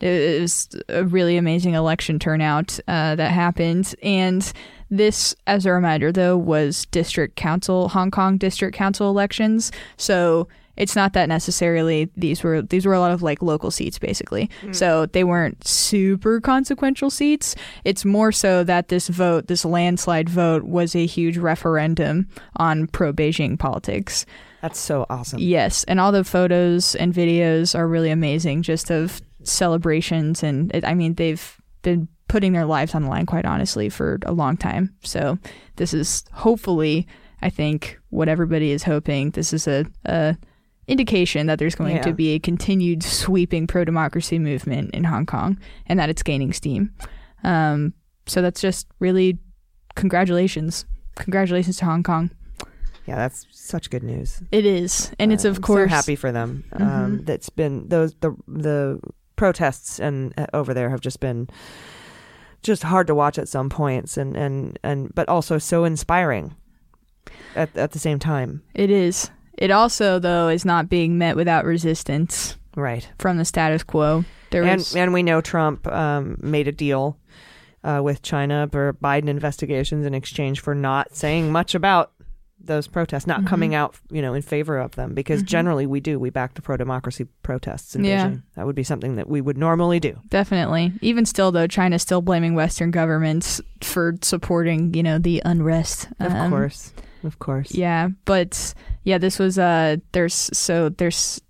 it 0.00 0.40
was 0.40 0.68
a 0.88 1.04
really 1.04 1.36
amazing 1.36 1.74
election 1.74 2.18
turnout 2.18 2.78
uh, 2.88 3.14
that 3.16 3.30
happened. 3.30 3.94
And 4.02 4.50
this, 4.90 5.34
as 5.46 5.66
a 5.66 5.72
reminder, 5.72 6.12
though, 6.12 6.36
was 6.36 6.86
district 6.86 7.36
council, 7.36 7.88
Hong 7.88 8.10
Kong 8.10 8.38
district 8.38 8.76
council 8.76 9.10
elections. 9.10 9.70
So 9.96 10.48
it's 10.78 10.94
not 10.94 11.12
that 11.12 11.28
necessarily 11.28 12.08
these 12.16 12.42
were 12.42 12.62
these 12.62 12.86
were 12.86 12.94
a 12.94 13.00
lot 13.00 13.10
of 13.10 13.20
like 13.20 13.42
local 13.42 13.70
seats 13.70 13.98
basically. 13.98 14.48
So 14.72 15.06
they 15.06 15.24
weren't 15.24 15.66
super 15.66 16.40
consequential 16.40 17.10
seats. 17.10 17.56
It's 17.84 18.04
more 18.04 18.32
so 18.32 18.64
that 18.64 18.88
this 18.88 19.08
vote, 19.08 19.48
this 19.48 19.64
landslide 19.64 20.28
vote, 20.28 20.62
was 20.62 20.94
a 20.94 21.04
huge 21.04 21.36
referendum 21.36 22.28
on 22.56 22.86
pro 22.86 23.12
Beijing 23.12 23.58
politics. 23.58 24.24
That's 24.62 24.78
so 24.78 25.06
awesome. 25.10 25.38
Yes, 25.40 25.84
and 25.84 26.00
all 26.00 26.12
the 26.12 26.24
photos 26.24 26.94
and 26.94 27.12
videos 27.12 27.76
are 27.76 27.86
really 27.86 28.10
amazing, 28.10 28.62
just 28.62 28.90
of 28.90 29.20
celebrations, 29.48 30.42
and 30.42 30.70
it, 30.74 30.84
I 30.84 30.94
mean 30.94 31.14
they've 31.14 31.56
been 31.82 32.08
putting 32.28 32.52
their 32.52 32.66
lives 32.66 32.94
on 32.94 33.02
the 33.02 33.08
line, 33.08 33.24
quite 33.26 33.46
honestly, 33.46 33.88
for 33.88 34.18
a 34.26 34.32
long 34.32 34.56
time. 34.56 34.94
So 35.02 35.38
this 35.76 35.94
is 35.94 36.24
hopefully, 36.32 37.06
I 37.40 37.48
think, 37.50 37.98
what 38.10 38.28
everybody 38.28 38.70
is 38.70 38.82
hoping. 38.82 39.30
This 39.30 39.52
is 39.54 39.66
a, 39.66 39.86
a 40.04 40.36
indication 40.86 41.46
that 41.46 41.58
there's 41.58 41.74
going 41.74 41.96
Yeah. 41.96 42.02
to 42.02 42.12
be 42.12 42.30
a 42.34 42.38
continued 42.38 43.02
sweeping 43.02 43.66
pro 43.66 43.84
democracy 43.84 44.38
movement 44.38 44.90
in 44.94 45.04
Hong 45.04 45.24
Kong, 45.26 45.58
and 45.86 45.98
that 45.98 46.10
it's 46.10 46.22
gaining 46.22 46.52
steam. 46.52 46.92
Um, 47.44 47.94
so 48.26 48.42
that's 48.42 48.60
just 48.60 48.86
really 48.98 49.38
congratulations, 49.94 50.84
congratulations 51.16 51.76
to 51.78 51.84
Hong 51.86 52.02
Kong. 52.02 52.30
Yeah, 53.06 53.16
that's 53.16 53.46
such 53.50 53.88
good 53.88 54.02
news. 54.02 54.42
It 54.52 54.66
is, 54.66 55.10
and 55.18 55.32
it's 55.32 55.46
Uh, 55.46 55.50
of 55.50 55.56
I'm 55.56 55.62
course 55.62 55.90
so 55.90 55.96
happy 55.96 56.14
for 56.16 56.30
them. 56.30 56.64
Um, 56.72 56.82
Mhm. 57.20 57.26
that's 57.26 57.48
been 57.48 57.88
those 57.88 58.14
the 58.20 58.34
the 58.46 59.00
protests 59.38 59.98
and 59.98 60.34
uh, 60.36 60.46
over 60.52 60.74
there 60.74 60.90
have 60.90 61.00
just 61.00 61.20
been 61.20 61.48
just 62.62 62.82
hard 62.82 63.06
to 63.06 63.14
watch 63.14 63.38
at 63.38 63.48
some 63.48 63.70
points, 63.70 64.16
and 64.18 64.36
and 64.36 64.78
and 64.82 65.14
but 65.14 65.28
also 65.28 65.56
so 65.56 65.84
inspiring 65.84 66.54
at 67.56 67.74
at 67.76 67.92
the 67.92 67.98
same 67.98 68.18
time. 68.18 68.62
It 68.74 68.90
is. 68.90 69.30
It 69.56 69.70
also, 69.70 70.18
though, 70.18 70.48
is 70.48 70.64
not 70.64 70.88
being 70.88 71.18
met 71.18 71.34
without 71.34 71.64
resistance 71.64 72.56
Right. 72.76 73.08
from 73.18 73.38
the 73.38 73.44
status 73.44 73.82
quo. 73.82 74.24
There 74.50 74.62
and 74.62 74.78
was, 74.78 74.94
and 74.94 75.12
we 75.12 75.22
know 75.24 75.40
Trump 75.40 75.86
um, 75.88 76.36
made 76.40 76.68
a 76.68 76.72
deal 76.72 77.18
uh, 77.82 78.00
with 78.02 78.22
China 78.22 78.68
for 78.70 78.92
Biden 79.02 79.28
investigations 79.28 80.06
in 80.06 80.14
exchange 80.14 80.60
for 80.60 80.74
not 80.74 81.14
saying 81.16 81.50
much 81.50 81.74
about 81.74 82.12
those 82.60 82.86
protests, 82.86 83.26
not 83.26 83.42
Mhm. 83.42 83.46
coming 83.46 83.74
out, 83.74 83.94
you 84.10 84.20
know, 84.20 84.34
in 84.34 84.42
favor 84.42 84.78
of 84.78 84.94
them. 84.96 85.14
Because 85.14 85.42
Mhm. 85.42 85.46
generally, 85.46 85.86
we 85.86 86.00
do 86.00 86.18
we 86.18 86.28
back 86.30 86.54
the 86.54 86.62
pro 86.62 86.76
democracy 86.76 87.26
protests 87.42 87.94
in 87.96 88.04
Yeah. 88.04 88.28
Beijing. 88.28 88.42
That 88.56 88.66
would 88.66 88.74
be 88.76 88.82
something 88.82 89.16
that 89.16 89.28
we 89.28 89.40
would 89.40 89.56
normally 89.56 90.00
do. 90.00 90.16
definitely. 90.30 90.92
Even 91.00 91.24
still, 91.24 91.50
though, 91.52 91.66
China's 91.66 92.02
still 92.02 92.20
blaming 92.20 92.54
Western 92.54 92.90
governments 92.90 93.60
for 93.82 94.14
supporting, 94.22 94.92
you 94.94 95.02
know, 95.02 95.18
the 95.18 95.40
unrest. 95.44 96.08
Of 96.20 96.32
Um, 96.32 96.50
course, 96.50 96.92
of 97.24 97.38
course. 97.38 97.72
Yeah, 97.74 98.08
but 98.24 98.74
yeah, 99.04 99.18
this 99.18 99.38
was 99.38 99.58
uh 99.58 99.96
there's 100.12 100.34
so 100.52 100.88
there's 100.90 101.40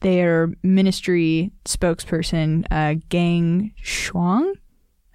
their 0.00 0.52
ministry 0.62 1.50
spokesperson, 1.64 2.64
uh 2.70 2.94
Geng 3.10 3.72
Shuang. 3.82 4.52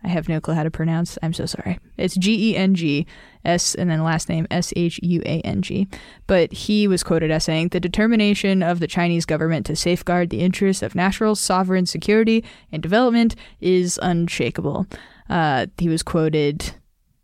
I 0.04 0.08
have 0.08 0.30
no 0.30 0.40
clue 0.40 0.54
how 0.54 0.64
to 0.64 0.72
pronounce. 0.72 1.18
I'm 1.22 1.34
so 1.34 1.46
sorry. 1.46 1.78
It's 1.98 2.16
G 2.16 2.52
E 2.52 2.56
N 2.56 2.74
G 2.74 3.06
S 3.44 3.76
and 3.76 3.90
then 3.90 4.04
last 4.04 4.30
name 4.30 4.48
S 4.50 4.72
H 4.76 5.00
U 5.04 5.22
A 5.26 5.42
N 5.42 5.62
G. 5.62 5.88
But 6.28 6.54
he 6.54 6.88
was 6.88 7.04
quoted 7.04 7.32
as 7.32 7.44
saying, 7.44 7.70
"The 7.70 7.80
determination 7.80 8.64
of 8.64 8.80
the 8.80 8.88
Chinese 8.88 9.26
government 9.26 9.66
to 9.66 9.76
safeguard 9.76 10.30
the 10.30 10.40
interests 10.40 10.82
of 10.82 10.96
national 10.96 11.36
sovereign 11.36 11.86
security 11.86 12.46
and 12.72 12.82
development 12.82 13.36
is 13.60 14.00
unshakable." 14.02 14.88
Uh, 15.30 15.68
he 15.78 15.90
was 15.90 16.02
quoted 16.02 16.72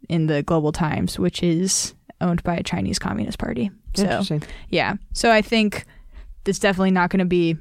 in 0.10 0.28
the 0.28 0.44
Global 0.44 0.72
Times, 0.72 1.18
which 1.18 1.42
is 1.42 1.96
owned 2.22 2.44
by 2.44 2.56
a 2.56 2.64
Chinese 2.64 3.00
Communist 3.00 3.40
Party. 3.40 3.72
So 3.96 4.04
Interesting. 4.04 4.44
yeah, 4.70 4.96
so 5.14 5.32
I 5.32 5.42
think 5.42 5.86
it's 6.46 6.60
definitely 6.60 6.92
not 6.92 7.10
going 7.10 7.20
to 7.20 7.26
be 7.26 7.56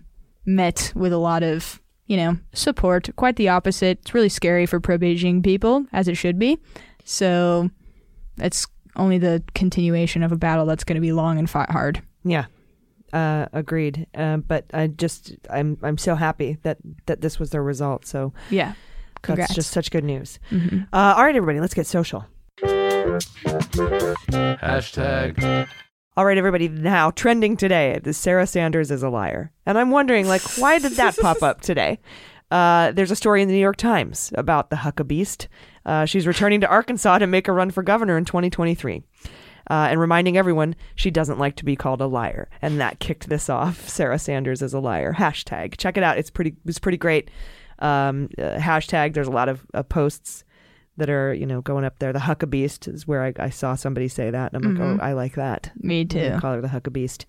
met 0.45 0.93
with 0.95 1.13
a 1.13 1.19
lot 1.19 1.43
of 1.43 1.81
you 2.07 2.17
know 2.17 2.37
support. 2.53 3.09
Quite 3.17 3.37
the 3.37 3.49
opposite. 3.49 3.99
It's 4.03 4.15
really 4.15 4.29
scary 4.29 4.67
for 4.67 4.81
pro 4.81 4.99
Beijing 4.99 5.43
people, 5.43 5.87
as 5.93 6.09
it 6.09 6.17
should 6.17 6.39
be. 6.39 6.59
So 7.05 7.71
it's 8.39 8.67
only 8.97 9.19
the 9.19 9.43
continuation 9.55 10.23
of 10.23 10.33
a 10.33 10.37
battle 10.37 10.67
that's 10.67 10.85
going 10.85 10.95
to 10.97 11.01
be 11.01 11.13
long 11.13 11.39
and 11.39 11.49
fought 11.51 11.71
hard. 11.71 12.03
Yeah. 12.25 12.47
Uh, 13.13 13.47
agreed. 13.53 14.07
Uh, 14.15 14.39
but 14.39 14.65
I 14.75 14.89
just 14.89 15.35
I'm 15.51 15.79
I'm 15.83 15.99
so 15.99 16.15
happy 16.17 16.59
that 16.63 16.79
that 17.07 17.21
this 17.21 17.39
was 17.39 17.51
the 17.51 17.61
result. 17.61 18.07
So 18.07 18.33
Yeah, 18.51 18.73
congrats. 19.23 19.49
that's 19.51 19.55
just 19.57 19.71
such 19.71 19.91
good 19.93 20.05
news. 20.05 20.39
Mhm. 20.51 20.89
Uh, 20.93 21.15
all 21.17 21.25
right, 21.25 21.37
everybody, 21.37 21.61
let's 21.61 21.75
get 21.75 21.87
social. 21.87 22.27
Hashtag. 24.63 25.69
All 26.17 26.25
right, 26.25 26.39
everybody. 26.39 26.69
Now 26.69 27.11
trending 27.11 27.57
today, 27.57 27.99
the 28.01 28.13
Sarah 28.13 28.47
Sanders 28.47 28.93
is 28.93 29.03
a 29.03 29.09
liar, 29.09 29.51
and 29.67 29.77
I'm 29.77 29.91
wondering, 29.91 30.29
like, 30.29 30.43
why 30.59 30.79
did 30.79 30.93
that 30.93 31.17
pop 31.17 31.43
up 31.43 31.61
today? 31.61 31.99
Uh, 32.53 32.93
there's 32.93 33.11
a 33.11 33.17
story 33.17 33.43
in 33.43 33.49
the 33.49 33.55
New 33.55 33.61
York 33.61 33.77
Times 33.77 34.33
about 34.37 34.71
the 34.71 34.77
Huckabeast. 34.77 35.49
Uh, 35.85 36.05
she's 36.05 36.29
returning 36.29 36.61
to 36.61 36.69
Arkansas 36.69 37.19
to 37.19 37.27
make 37.27 37.49
a 37.49 37.53
run 37.53 37.73
for 37.73 37.83
governor 37.83 38.17
in 38.17 38.25
2023, 38.25 39.03
uh, 39.25 39.33
and 39.91 39.99
reminding 39.99 40.37
everyone 40.37 40.77
she 40.95 41.11
doesn't 41.11 41.41
like 41.41 41.57
to 41.57 41.65
be 41.65 41.75
called 41.75 42.01
a 42.01 42.07
liar, 42.07 42.49
and 42.63 42.81
that 42.81 43.01
kicked 43.01 43.29
this 43.29 43.51
off. 43.51 43.89
Sarah 43.89 44.21
Sanders 44.21 44.63
is 44.63 44.73
a 44.73 44.79
liar. 44.79 45.15
Hashtag. 45.15 45.77
Check 45.79 45.97
it 45.97 46.05
out. 46.05 46.17
It's 46.17 46.31
pretty. 46.31 46.55
It's 46.65 46.79
pretty 46.79 46.99
great. 46.99 47.29
Um, 47.81 48.29
uh, 48.39 48.55
hashtag. 48.59 49.15
There's 49.15 49.27
a 49.27 49.33
lot 49.33 49.49
of 49.49 49.67
uh, 49.75 49.83
posts 49.83 50.45
that 50.97 51.11
are 51.11 51.33
you 51.35 51.47
know 51.47 51.61
going 51.61 51.85
up 51.85 51.99
there. 51.99 52.13
The 52.13 52.19
Huckabeast 52.21 52.93
is 52.93 53.07
where 53.07 53.23
I, 53.25 53.33
I 53.39 53.51
saw 53.51 53.75
somebody 53.75 54.09
say 54.09 54.31
that, 54.31 54.53
and 54.53 54.65
I'm 54.65 54.75
like, 54.75 54.83
Mhm. 54.83 54.99
oh, 55.01 55.05
I 55.05 55.13
like 55.13 55.35
that. 55.35 55.71
Me 55.81 56.05
too. 56.05 56.37
Call 56.41 56.55
her 56.55 56.61
the 56.61 56.69
Huckabeast. 56.69 57.25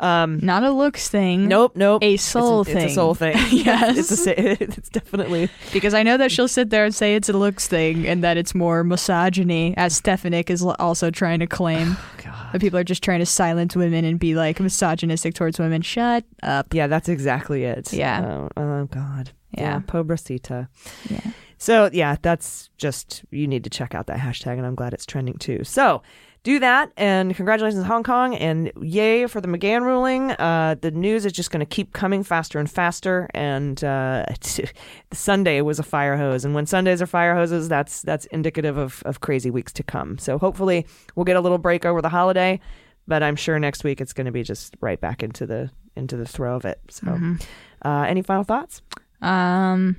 Um, 0.00 0.38
Not 0.42 0.62
a 0.64 0.70
looks 0.70 1.10
thing. 1.10 1.46
nope, 1.46 1.76
nope. 1.76 2.02
A 2.02 2.16
soul 2.16 2.62
it's 2.62 2.70
thing. 2.72 2.86
a 2.86 2.88
soul 2.88 3.14
thing. 3.14 3.36
Yes. 3.50 4.10
it's 4.10 4.26
a, 4.26 4.62
it's 4.62 4.88
definitely 4.88 5.50
Because 5.74 5.92
I 5.92 6.02
know 6.02 6.16
that 6.16 6.32
she'll 6.32 6.48
sit 6.48 6.70
there 6.70 6.86
and 6.86 6.94
say 6.94 7.14
it's 7.16 7.28
a 7.28 7.34
looks 7.34 7.68
thing 7.68 8.06
and 8.06 8.24
that 8.24 8.38
it's 8.38 8.54
more 8.54 8.82
misogyny, 8.82 9.74
as 9.76 9.94
Stefanik 9.94 10.48
is 10.48 10.62
also 10.62 11.10
trying 11.10 11.40
to 11.40 11.46
claim. 11.46 11.98
That 12.52 12.60
people 12.60 12.80
are 12.80 12.84
just 12.84 13.04
trying 13.04 13.20
to 13.20 13.26
silence 13.26 13.76
women 13.76 14.04
and 14.04 14.18
be 14.18 14.34
like 14.34 14.58
misogynistic 14.58 15.34
towards 15.34 15.60
women. 15.60 15.82
Shut 15.82 16.24
up. 16.42 16.74
Yeah, 16.74 16.88
that's 16.88 17.08
exactly 17.08 17.62
it. 17.64 17.92
Yeah. 17.92 18.26
Oh, 18.26 18.48
oh, 18.56 18.84
God. 18.86 19.30
Yeah. 19.56 19.78
Pobrecita. 19.86 20.66
Yeah. 21.08 21.20
So 21.62 21.90
yeah, 21.92 22.16
that's 22.22 22.70
just 22.78 23.22
you 23.30 23.46
need 23.46 23.64
to 23.64 23.70
check 23.70 23.94
out 23.94 24.06
that 24.06 24.18
hashtag, 24.18 24.56
and 24.56 24.64
I'm 24.66 24.74
glad 24.74 24.94
it's 24.94 25.04
trending 25.04 25.34
too. 25.34 25.62
So 25.62 26.02
do 26.42 26.58
that, 26.58 26.90
and 26.96 27.36
congratulations, 27.36 27.84
Hong 27.84 28.02
Kong, 28.02 28.34
and 28.34 28.72
yay 28.80 29.26
for 29.26 29.42
the 29.42 29.46
McGahn 29.48 29.82
ruling. 29.82 30.30
Uh, 30.30 30.76
the 30.80 30.90
news 30.90 31.26
is 31.26 31.32
just 31.32 31.50
going 31.50 31.60
to 31.60 31.66
keep 31.66 31.92
coming 31.92 32.22
faster 32.22 32.58
and 32.58 32.70
faster, 32.70 33.28
and 33.34 33.84
uh, 33.84 34.24
Sunday 35.12 35.60
was 35.60 35.78
a 35.78 35.82
fire 35.82 36.16
hose, 36.16 36.46
and 36.46 36.54
when 36.54 36.64
Sundays 36.64 37.02
are 37.02 37.06
fire 37.06 37.34
hoses, 37.34 37.68
that's 37.68 38.00
that's 38.02 38.24
indicative 38.26 38.78
of 38.78 39.02
of 39.04 39.20
crazy 39.20 39.50
weeks 39.50 39.72
to 39.74 39.82
come. 39.82 40.16
So 40.16 40.38
hopefully 40.38 40.86
we'll 41.14 41.24
get 41.24 41.36
a 41.36 41.40
little 41.42 41.58
break 41.58 41.84
over 41.84 42.00
the 42.00 42.08
holiday, 42.08 42.58
but 43.06 43.22
I'm 43.22 43.36
sure 43.36 43.58
next 43.58 43.84
week 43.84 44.00
it's 44.00 44.14
going 44.14 44.24
to 44.24 44.32
be 44.32 44.42
just 44.42 44.74
right 44.80 44.98
back 44.98 45.22
into 45.22 45.44
the 45.44 45.70
into 45.94 46.16
the 46.16 46.26
throw 46.26 46.56
of 46.56 46.64
it. 46.64 46.80
So, 46.88 47.06
Mhm. 47.08 47.42
uh, 47.84 48.06
any 48.08 48.22
final 48.22 48.44
thoughts? 48.44 48.80
Um, 49.20 49.96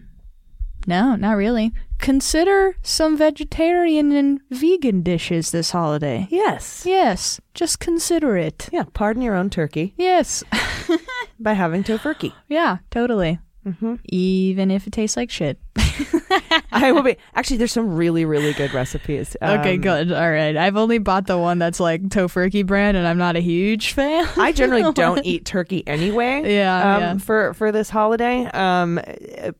no, 0.88 1.16
not 1.16 1.34
really. 1.38 1.72
Consider 2.00 2.76
some 2.82 3.16
vegetarian 3.18 4.12
and 4.12 4.40
vegan 4.50 5.02
dishes 5.04 5.52
this 5.52 5.72
holiday. 5.72 6.28
Yes. 6.32 6.84
Yes, 6.86 7.40
just 7.54 7.80
consider 7.80 8.38
it. 8.38 8.70
Yeah, 8.72 8.86
pardon 8.94 9.22
your 9.22 9.36
own 9.36 9.50
turkey 9.50 9.94
Yes. 9.98 10.44
by 11.40 11.54
having 11.54 11.84
tofurkey. 11.84 12.34
yeah, 12.48 12.78
totally. 12.90 13.40
Mm-hmm. 13.66 13.96
Even 14.06 14.72
if 14.72 14.88
it 14.88 14.94
tastes 14.94 15.16
like 15.16 15.30
shit. 15.30 15.60
I 16.72 16.92
will 16.92 17.04
be. 17.04 17.18
Actually, 17.36 17.58
there's 17.58 17.72
some 17.72 17.94
really, 17.96 18.26
really 18.26 18.54
good 18.54 18.74
recipes. 18.74 19.36
okay, 19.42 19.76
Um, 19.76 19.82
good. 19.82 20.12
All 20.12 20.32
right. 20.32 20.56
I've 20.58 20.78
only 20.78 20.98
bought 20.98 21.28
the 21.28 21.38
one 21.38 21.60
that's 21.60 21.80
like 21.80 22.02
Tofurky 22.04 22.66
brand, 22.66 22.98
and 22.98 23.08
I'm 23.08 23.18
not 23.18 23.36
a 23.36 23.40
huge 23.40 23.94
fan. 23.94 24.28
I 24.38 24.52
generally 24.52 24.92
don't 24.94 25.24
eat 25.26 25.46
turkey 25.46 25.84
anyway. 25.88 26.54
Yeah, 26.56 26.96
Um, 26.96 27.02
yeah. 27.02 27.18
for 27.18 27.54
for 27.54 27.72
this 27.72 27.90
holiday, 27.90 28.46
um, 28.46 29.00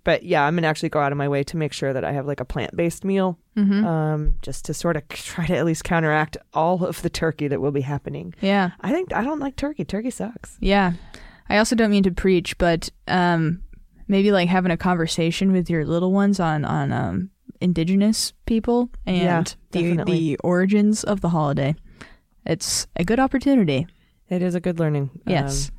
but 0.04 0.24
yeah, 0.24 0.44
I'm 0.46 0.56
gonna 0.56 0.68
actually 0.68 0.90
go 0.90 1.00
out 1.00 1.12
of 1.12 1.18
my 1.18 1.28
way 1.28 1.44
to 1.44 1.58
make 1.58 1.74
sure 1.74 1.94
that 1.94 2.04
I 2.04 2.12
have 2.12 2.26
like 2.26 2.40
a 2.40 2.46
plant 2.46 2.76
based 2.76 3.04
meal, 3.06 3.38
hmm 3.56 3.86
um, 3.86 4.36
just 4.42 4.66
to 4.66 4.74
sort 4.74 4.96
of 4.98 5.08
try 5.10 5.46
to 5.46 5.56
at 5.56 5.66
least 5.66 5.84
counteract 5.84 6.38
all 6.54 6.84
of 6.86 7.02
the 7.02 7.10
turkey 7.10 7.48
that 7.50 7.62
will 7.62 7.72
be 7.72 7.82
happening. 7.82 8.34
yeah. 8.42 8.72
I 8.82 8.92
think 8.92 9.14
I 9.14 9.24
don't 9.24 9.40
like 9.40 9.56
turkey. 9.58 9.86
Turkey 9.86 10.10
sucks. 10.10 10.58
Yeah. 10.60 10.94
I 11.50 11.58
also 11.58 11.76
don't 11.76 11.92
mean 11.92 12.04
to 12.04 12.12
preach, 12.12 12.58
but 12.58 12.90
um, 13.10 13.62
maybe 14.12 14.32
like 14.32 14.50
having 14.50 14.72
a 14.72 14.78
conversation 14.78 15.54
with 15.54 15.70
your 15.70 15.86
little 15.86 16.12
ones 16.12 16.40
on 16.40 16.66
on 16.66 16.92
um, 16.92 17.32
indigenous 17.62 18.34
people 18.46 18.90
and 19.08 19.18
Yeah, 19.18 19.44
the, 19.72 20.04
the 20.04 20.38
origins 20.44 21.04
of 21.04 21.22
the 21.22 21.30
holiday. 21.30 21.74
It's 22.46 22.88
a 22.96 23.04
good 23.04 23.20
opportunity. 23.20 23.88
It 24.30 24.42
is 24.42 24.54
a 24.54 24.60
good 24.60 24.80
learning. 24.80 25.10
Yes. 25.26 25.70
Um, 25.70 25.76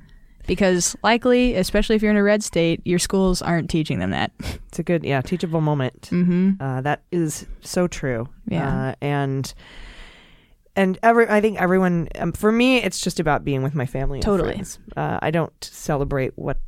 because 0.46 0.96
likely, 1.04 1.54
especially 1.54 1.94
if 1.94 2.02
you're 2.02 2.10
in 2.10 2.16
a 2.16 2.22
red 2.22 2.42
state, 2.42 2.80
your 2.84 2.98
schools 2.98 3.42
aren't 3.42 3.70
teaching 3.70 4.00
them 4.00 4.10
that. 4.10 4.32
it's 4.40 4.78
a 4.78 4.82
good, 4.82 5.04
yeah, 5.04 5.20
teachable 5.20 5.60
moment. 5.60 6.08
Mm-hmm. 6.10 6.60
Uh, 6.60 6.80
that 6.80 7.02
is 7.12 7.46
so 7.60 7.86
true. 7.86 8.28
Yeah. 8.48 8.88
Uh, 8.88 8.94
and 9.00 9.52
and 10.74 10.98
every 11.02 11.28
I 11.28 11.42
think 11.42 11.60
everyone 11.60 12.08
um, 12.18 12.32
for 12.32 12.50
me 12.50 12.78
it's 12.78 12.98
just 13.00 13.20
about 13.20 13.44
being 13.44 13.62
with 13.62 13.74
my 13.74 13.86
family. 13.86 14.18
And 14.18 14.24
Totally. 14.24 14.54
friends. 14.54 14.78
Uh, 14.96 15.18
I 15.20 15.30
don't 15.30 15.52
celebrate 15.62 16.32
what 16.36 16.58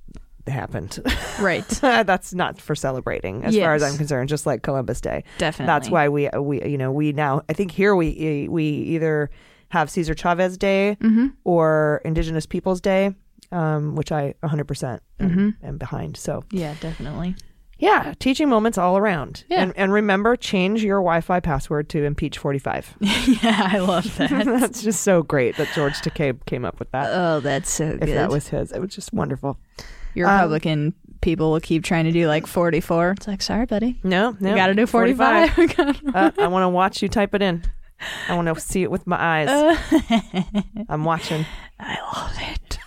happened. 0.49 0.99
Right. 1.41 1.67
That's 1.81 2.35
not 2.35 2.61
for 2.61 2.75
celebrating, 2.75 3.45
as 3.45 3.57
far 3.57 3.75
as 3.75 3.83
I'm 3.83 3.97
concerned. 3.97 4.29
Just 4.29 4.47
like 4.47 4.63
Columbus 4.63 5.01
Day. 5.01 5.25
Definitely. 5.39 5.67
That's 5.67 5.91
why 5.91 6.09
we 6.09 6.29
we 6.39 6.63
you 6.65 6.79
know 6.79 6.93
we 6.93 7.13
now 7.13 7.43
I 7.49 7.53
think 7.53 7.71
here 7.73 7.95
we 7.97 8.47
we 8.51 8.65
either 8.65 9.31
have 9.71 9.91
Cesar 9.91 10.15
Chavez 10.15 10.57
Day 10.57 10.97
Mm-hmm. 11.01 11.29
or 11.45 12.01
Indigenous 12.05 12.47
Peoples 12.47 12.81
Day, 12.81 13.15
um, 13.53 13.97
which 13.97 14.13
I 14.13 14.35
100 14.41 14.65
percent 14.67 15.03
Mm-hmm. 15.21 15.51
am 15.67 15.79
behind. 15.79 16.17
So 16.17 16.45
Yeah, 16.51 16.75
definitely. 16.81 17.35
yeah, 17.79 18.15
teaching 18.19 18.49
moments 18.49 18.79
all 18.79 18.97
around. 18.99 19.45
Yeah. 19.49 19.63
And, 19.63 19.73
and 19.77 19.93
remember, 19.93 20.37
change 20.37 20.83
your 20.85 20.99
Wi-Fi 20.99 21.41
password 21.41 21.89
to 21.91 22.05
impeach 22.05 22.37
45. 22.39 22.97
yeah, 23.01 23.69
I 23.73 23.79
love 23.79 24.17
that. 24.19 24.45
That's 24.45 24.83
just 24.83 25.01
so 25.03 25.23
great 25.23 25.57
that 25.57 25.69
George 25.75 25.95
Takei 25.95 26.37
came 26.47 26.65
up 26.65 26.79
with 26.79 26.91
that. 26.93 27.11
oh, 27.13 27.41
that's 27.41 27.71
so 27.71 27.85
if 27.87 28.01
good. 28.01 28.09
that 28.17 28.31
was 28.31 28.49
his, 28.49 28.71
it 28.73 28.81
was 28.81 28.95
just 28.95 29.13
wonderful. 29.13 29.59
Your 30.15 30.29
um, 30.29 30.37
Republican 30.37 30.95
people 31.21 31.51
will 31.53 31.61
keep 31.61 31.83
trying 31.85 32.05
to 32.05 32.13
do 32.13 32.29
like 32.29 32.47
44. 32.47 33.13
It's 33.13 33.27
like, 33.27 33.41
sorry, 33.43 33.67
buddy. 33.67 33.99
No, 34.03 34.37
no, 34.41 34.51
You 34.51 34.55
got 34.57 34.67
to 34.69 34.75
do 34.75 34.87
45. 34.87 35.59
uh, 36.15 36.31
I 36.39 36.47
want 36.49 36.65
to 36.65 36.69
watch 36.69 37.03
you 37.03 37.09
type 37.09 37.35
it 37.35 37.43
in. 37.43 37.63
I 38.29 38.37
want 38.37 38.49
to 38.49 38.61
see 38.61 38.83
it 38.83 38.91
with 38.91 39.07
my 39.07 39.17
eyes. 39.19 39.79
I'm 40.89 41.05
watching. 41.05 41.47
I 41.81 41.99
love 42.15 42.37
it. 42.41 42.79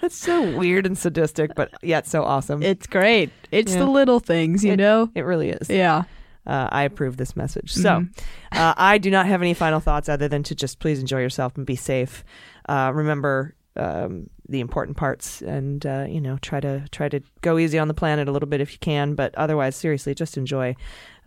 That's 0.00 0.14
so 0.16 0.56
weird 0.56 0.86
and 0.86 0.96
sadistic, 0.96 1.54
but 1.56 1.70
yet 1.82 2.06
so 2.06 2.22
awesome. 2.22 2.62
It's 2.62 2.86
great. 2.86 3.30
It's 3.50 3.72
Yeah. 3.72 3.80
the 3.80 3.86
little 3.86 4.20
things, 4.20 4.64
you 4.64 4.76
know? 4.76 5.10
It 5.14 5.22
really 5.22 5.50
is. 5.50 5.68
Yeah. 5.70 6.02
Uh, 6.46 6.68
I 6.70 6.82
approve 6.82 7.16
this 7.16 7.34
message. 7.36 7.72
So 7.72 7.88
Mhm. 8.00 8.08
uh, 8.52 8.74
I 8.76 8.98
do 8.98 9.10
not 9.10 9.26
have 9.26 9.40
any 9.40 9.54
final 9.54 9.80
thoughts 9.80 10.08
other 10.10 10.28
than 10.28 10.42
to 10.44 10.54
just 10.54 10.78
please 10.78 11.00
enjoy 11.00 11.20
yourself 11.20 11.56
and 11.56 11.64
be 11.64 11.76
safe. 11.76 12.22
Uh, 12.68 12.92
remember 12.94 13.54
um, 13.76 14.28
the 14.48 14.60
important 14.60 14.96
parts, 14.96 15.42
and 15.42 15.84
uh, 15.86 16.06
you 16.08 16.20
know 16.20 16.38
try 16.42 16.60
to 16.60 16.84
try 16.90 17.08
to 17.08 17.20
go 17.40 17.58
easy 17.58 17.78
on 17.78 17.88
the 17.88 17.94
planet 17.94 18.28
a 18.28 18.32
little 18.32 18.48
bit 18.48 18.60
if 18.60 18.72
you 18.72 18.78
can. 18.78 19.14
But 19.14 19.34
otherwise, 19.36 19.76
seriously, 19.76 20.14
just 20.14 20.36
enjoy 20.36 20.76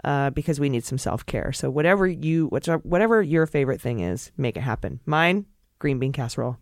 uh, 0.04 0.30
because 0.32 0.60
we 0.60 0.70
need 0.70 0.86
some 0.86 0.98
self 0.98 1.26
care. 1.26 1.52
So 1.52 1.70
whatever 1.70 2.08
you 2.08 2.48
whatever 2.48 2.78
whatever 2.84 3.22
your 3.22 3.45
favorite 3.48 3.82
thing 3.82 4.00
is, 4.00 4.32
make 4.38 4.58
it 4.58 4.62
happen. 4.62 5.00
Mine, 5.06 5.45
green 5.80 6.00
bean 6.00 6.12
casserole. 6.12 6.58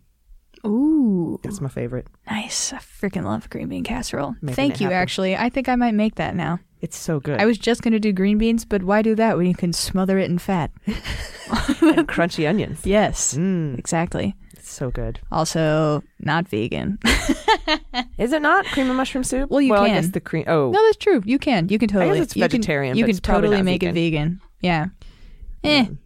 Ooh. 0.66 1.38
That's 1.42 1.60
my 1.60 1.68
favorite. 1.68 2.06
Nice. 2.28 2.72
I 2.72 2.78
freaking 2.78 3.24
love 3.24 3.48
green 3.50 3.68
bean 3.68 3.84
casserole. 3.84 4.34
Making 4.40 4.54
Thank 4.56 4.80
you, 4.80 4.86
happen. 4.86 4.98
actually. 5.02 5.36
I 5.36 5.48
think 5.50 5.68
I 5.68 5.76
might 5.76 5.94
make 5.94 6.16
that 6.16 6.34
now. 6.34 6.58
It's 6.80 6.96
so 6.96 7.20
good 7.20 7.40
I 7.40 7.46
was 7.46 7.58
just 7.58 7.82
going 7.82 7.92
to 7.92 8.00
do 8.00 8.12
green 8.12 8.38
beans, 8.38 8.64
but 8.64 8.82
why 8.82 9.02
do 9.02 9.14
that 9.14 9.36
when 9.36 9.46
you 9.46 9.54
can 9.54 9.72
smother 9.72 10.18
it 10.18 10.30
in 10.30 10.38
fat? 10.38 10.70
and 10.86 12.06
crunchy 12.08 12.48
onions. 12.48 12.84
Yes. 12.84 13.34
Mm, 13.34 13.78
Exactly. 13.78 14.34
It's 14.66 14.74
so 14.74 14.90
good. 14.90 15.20
Also, 15.30 16.02
not 16.18 16.48
vegan. 16.48 16.98
Is 18.18 18.32
it 18.32 18.42
not 18.42 18.64
cream 18.66 18.88
and 18.88 18.96
mushroom 18.96 19.22
soup? 19.22 19.48
Well, 19.48 19.60
you 19.60 19.74
I 19.74 19.86
can. 19.88 19.94
guess 20.02 20.10
the 20.10 20.20
cream. 20.20 20.42
Oh, 20.48 20.70
No, 20.72 20.82
that's 20.86 20.96
true. 20.96 21.22
You 21.24 21.38
can. 21.38 21.68
You 21.68 21.78
can 21.78 21.88
totally. 21.88 22.18
it's 22.18 22.34
you 22.34 22.42
can- 22.42 22.50
vegetarian, 22.50 22.96
You 22.96 23.04
can, 23.04 23.10
it's 23.10 23.20
probably 23.20 23.48
totally 23.50 23.62
make 23.62 23.84
it 23.84 23.92
vegan. 23.92 24.40
Yeah. 24.60 24.86
Eh. 25.62 25.84
Mm. 25.84 25.98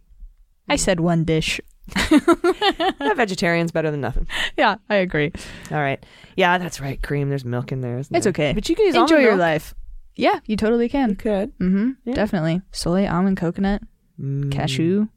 I 0.69 0.75
said 0.75 0.99
one 0.99 1.23
dish. 1.25 1.59
Yeah, 2.11 3.13
vegetarian's 3.15 3.71
better 3.71 3.89
than 3.89 3.99
nothing. 4.01 4.27
Yeah, 4.57 4.75
I 4.89 4.95
agree. 4.97 5.31
All 5.71 5.77
right. 5.79 6.03
Yeah, 6.37 6.57
that's 6.59 6.79
right. 6.79 7.01
Cream. 7.01 7.29
There's 7.29 7.43
milk 7.43 7.71
in 7.71 7.81
there. 7.81 7.97
It's 7.97 8.09
there? 8.09 8.21
okay. 8.27 8.53
But 8.53 8.69
you 8.69 8.75
can 8.75 8.85
use 8.85 8.95
Enjoy 8.95 9.17
your 9.17 9.31
milk. 9.31 9.39
life. 9.41 9.73
Yeah, 10.15 10.39
you 10.45 10.55
totally 10.55 10.87
can. 10.87 11.09
You 11.09 11.15
can. 11.15 11.47
could. 11.49 11.57
Mm-hmm. 11.59 11.89
Yeah. 12.05 12.13
Definitely. 12.13 12.61
Soy, 12.71 13.07
almond, 13.07 13.37
coconut, 13.37 13.81
Mm. 14.21 14.51
cashew. 14.51 15.07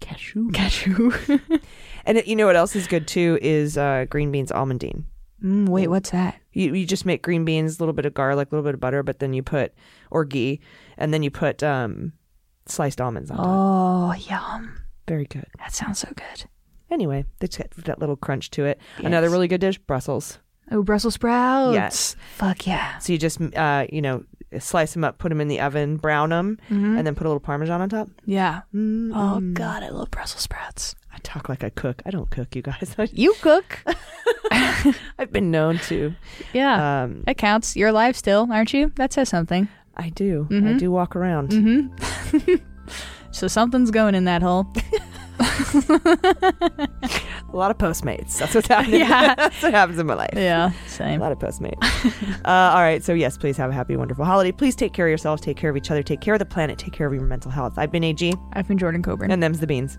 Cashew. 0.00 0.50
Cashew. 0.50 1.12
And 2.06 2.18
it, 2.18 2.26
you 2.26 2.36
know 2.36 2.46
what 2.46 2.56
else 2.56 2.74
is 2.76 2.86
good 2.86 3.06
too 3.06 3.38
is 3.42 3.76
uh, 3.78 4.06
green 4.08 4.30
beans 4.32 4.50
almondine. 4.52 5.04
mm, 5.42 5.68
wait, 5.68 5.88
what's 5.88 6.10
that? 6.10 6.36
You 6.52 6.74
you 6.74 6.86
just 6.86 7.06
make 7.06 7.22
green 7.22 7.44
beans, 7.44 7.78
a 7.78 7.82
little 7.82 7.92
bit 7.92 8.06
of 8.06 8.14
garlic, 8.14 8.48
a 8.50 8.54
little 8.54 8.64
bit 8.68 8.74
of 8.74 8.80
butter, 8.80 9.02
but 9.02 9.18
then 9.20 9.32
you 9.32 9.42
put 9.42 9.72
or 10.10 10.24
ghee, 10.24 10.60
and 10.98 11.12
then 11.14 11.22
you 11.22 11.30
put 11.30 11.62
um, 11.62 12.12
sliced 12.66 13.00
almonds 13.00 13.30
on 13.30 13.36
top. 13.36 13.46
Oh, 13.48 14.14
yum. 14.14 14.76
Very 15.08 15.24
good. 15.26 15.46
That 15.58 15.72
sounds 15.74 15.98
so 16.00 16.08
good. 16.14 16.44
Anyway, 16.90 17.24
that's 17.38 17.56
got 17.56 17.70
that 17.84 17.98
little 18.00 18.16
crunch 18.16 18.50
to 18.50 18.64
it. 18.64 18.80
Another 18.98 19.30
really 19.30 19.46
good 19.48 19.60
dish, 19.60 19.78
Brussels. 19.78 20.38
Oh, 20.72 20.82
Brussels 20.82 21.14
sprouts. 21.14 21.74
Yes. 21.74 22.16
Fuck 22.36 22.66
yeah. 22.66 22.98
So 22.98 23.12
you 23.12 23.18
just 23.18 23.40
uh, 23.56 23.86
you 23.92 24.02
know 24.02 24.24
slice 24.58 24.92
them 24.94 25.04
up, 25.04 25.18
put 25.18 25.28
them 25.28 25.40
in 25.40 25.46
the 25.48 25.60
oven, 25.60 25.96
brown 25.96 26.30
them, 26.30 26.58
Mhm. 26.68 26.98
and 26.98 27.06
then 27.06 27.14
put 27.14 27.26
a 27.26 27.30
little 27.30 27.40
parmesan 27.40 27.80
on 27.80 27.88
top. 27.88 28.08
Yeah. 28.24 28.62
Mm, 28.74 29.12
Oh. 29.14 29.40
God, 29.52 29.82
I 29.84 29.88
love 29.90 30.10
Brussels 30.10 30.42
sprouts. 30.42 30.96
I 31.20 31.22
talk 31.22 31.48
like 31.50 31.62
I 31.62 31.68
cook. 31.68 32.00
I 32.06 32.10
don't 32.10 32.30
cook, 32.30 32.56
you 32.56 32.62
guys. 32.62 32.96
You 33.12 33.34
cook. 33.42 33.84
I've 35.18 35.30
been 35.30 35.50
known 35.50 35.78
to. 35.88 36.14
yeah. 36.54 37.02
Um, 37.02 37.24
that 37.26 37.36
counts. 37.36 37.76
You're 37.76 37.90
alive 37.90 38.16
still, 38.16 38.48
aren't 38.50 38.72
you? 38.72 38.90
That 38.96 39.12
says 39.12 39.28
something. 39.28 39.68
I 39.98 40.08
do. 40.08 40.46
I 40.50 40.54
Mhm. 40.54 40.78
do 40.78 40.90
walk 40.90 41.14
around. 41.14 41.50
Mm-hmm. 41.50 42.54
so 43.32 43.48
something's 43.48 43.90
going 43.90 44.14
in 44.14 44.24
that 44.24 44.40
hole. 44.42 44.66
A 47.52 47.56
lot 47.56 47.70
of 47.70 47.76
Postmates. 47.78 48.38
That's 48.38 48.54
what's 48.54 48.68
happening. 48.68 49.00
Yeah. 49.00 49.34
That's 49.34 49.62
what 49.62 49.72
happens 49.74 49.98
in 49.98 50.06
my 50.06 50.14
life. 50.14 50.30
Yeah, 50.34 50.70
same. 50.86 51.20
A 51.20 51.22
lot 51.22 51.32
of 51.32 51.38
Postmates. 51.38 51.76
uh, 52.44 52.48
all 52.74 52.80
right. 52.80 53.02
So, 53.04 53.12
yes, 53.12 53.36
please 53.36 53.56
have 53.58 53.70
a 53.70 53.74
happy, 53.74 53.96
wonderful 53.96 54.24
holiday. 54.24 54.52
Please 54.52 54.74
take 54.76 54.92
care 54.94 55.06
of 55.06 55.10
yourselves, 55.10 55.42
take 55.42 55.56
care 55.58 55.68
of 55.70 55.76
each 55.76 55.90
other, 55.90 56.02
take 56.02 56.20
care 56.22 56.34
of 56.34 56.38
the 56.38 56.46
planet, 56.46 56.78
take 56.78 56.92
care 56.92 57.06
of 57.06 57.12
your 57.12 57.22
mental 57.24 57.50
health. 57.50 57.74
I've 57.76 57.92
been 57.92 58.04
AG, 58.04 58.32
I've 58.54 58.68
been 58.68 58.78
Jordan 58.78 59.02
Coburn. 59.02 59.30
and 59.30 59.42
them's 59.42 59.60
the 59.60 59.66
beans. 59.66 59.98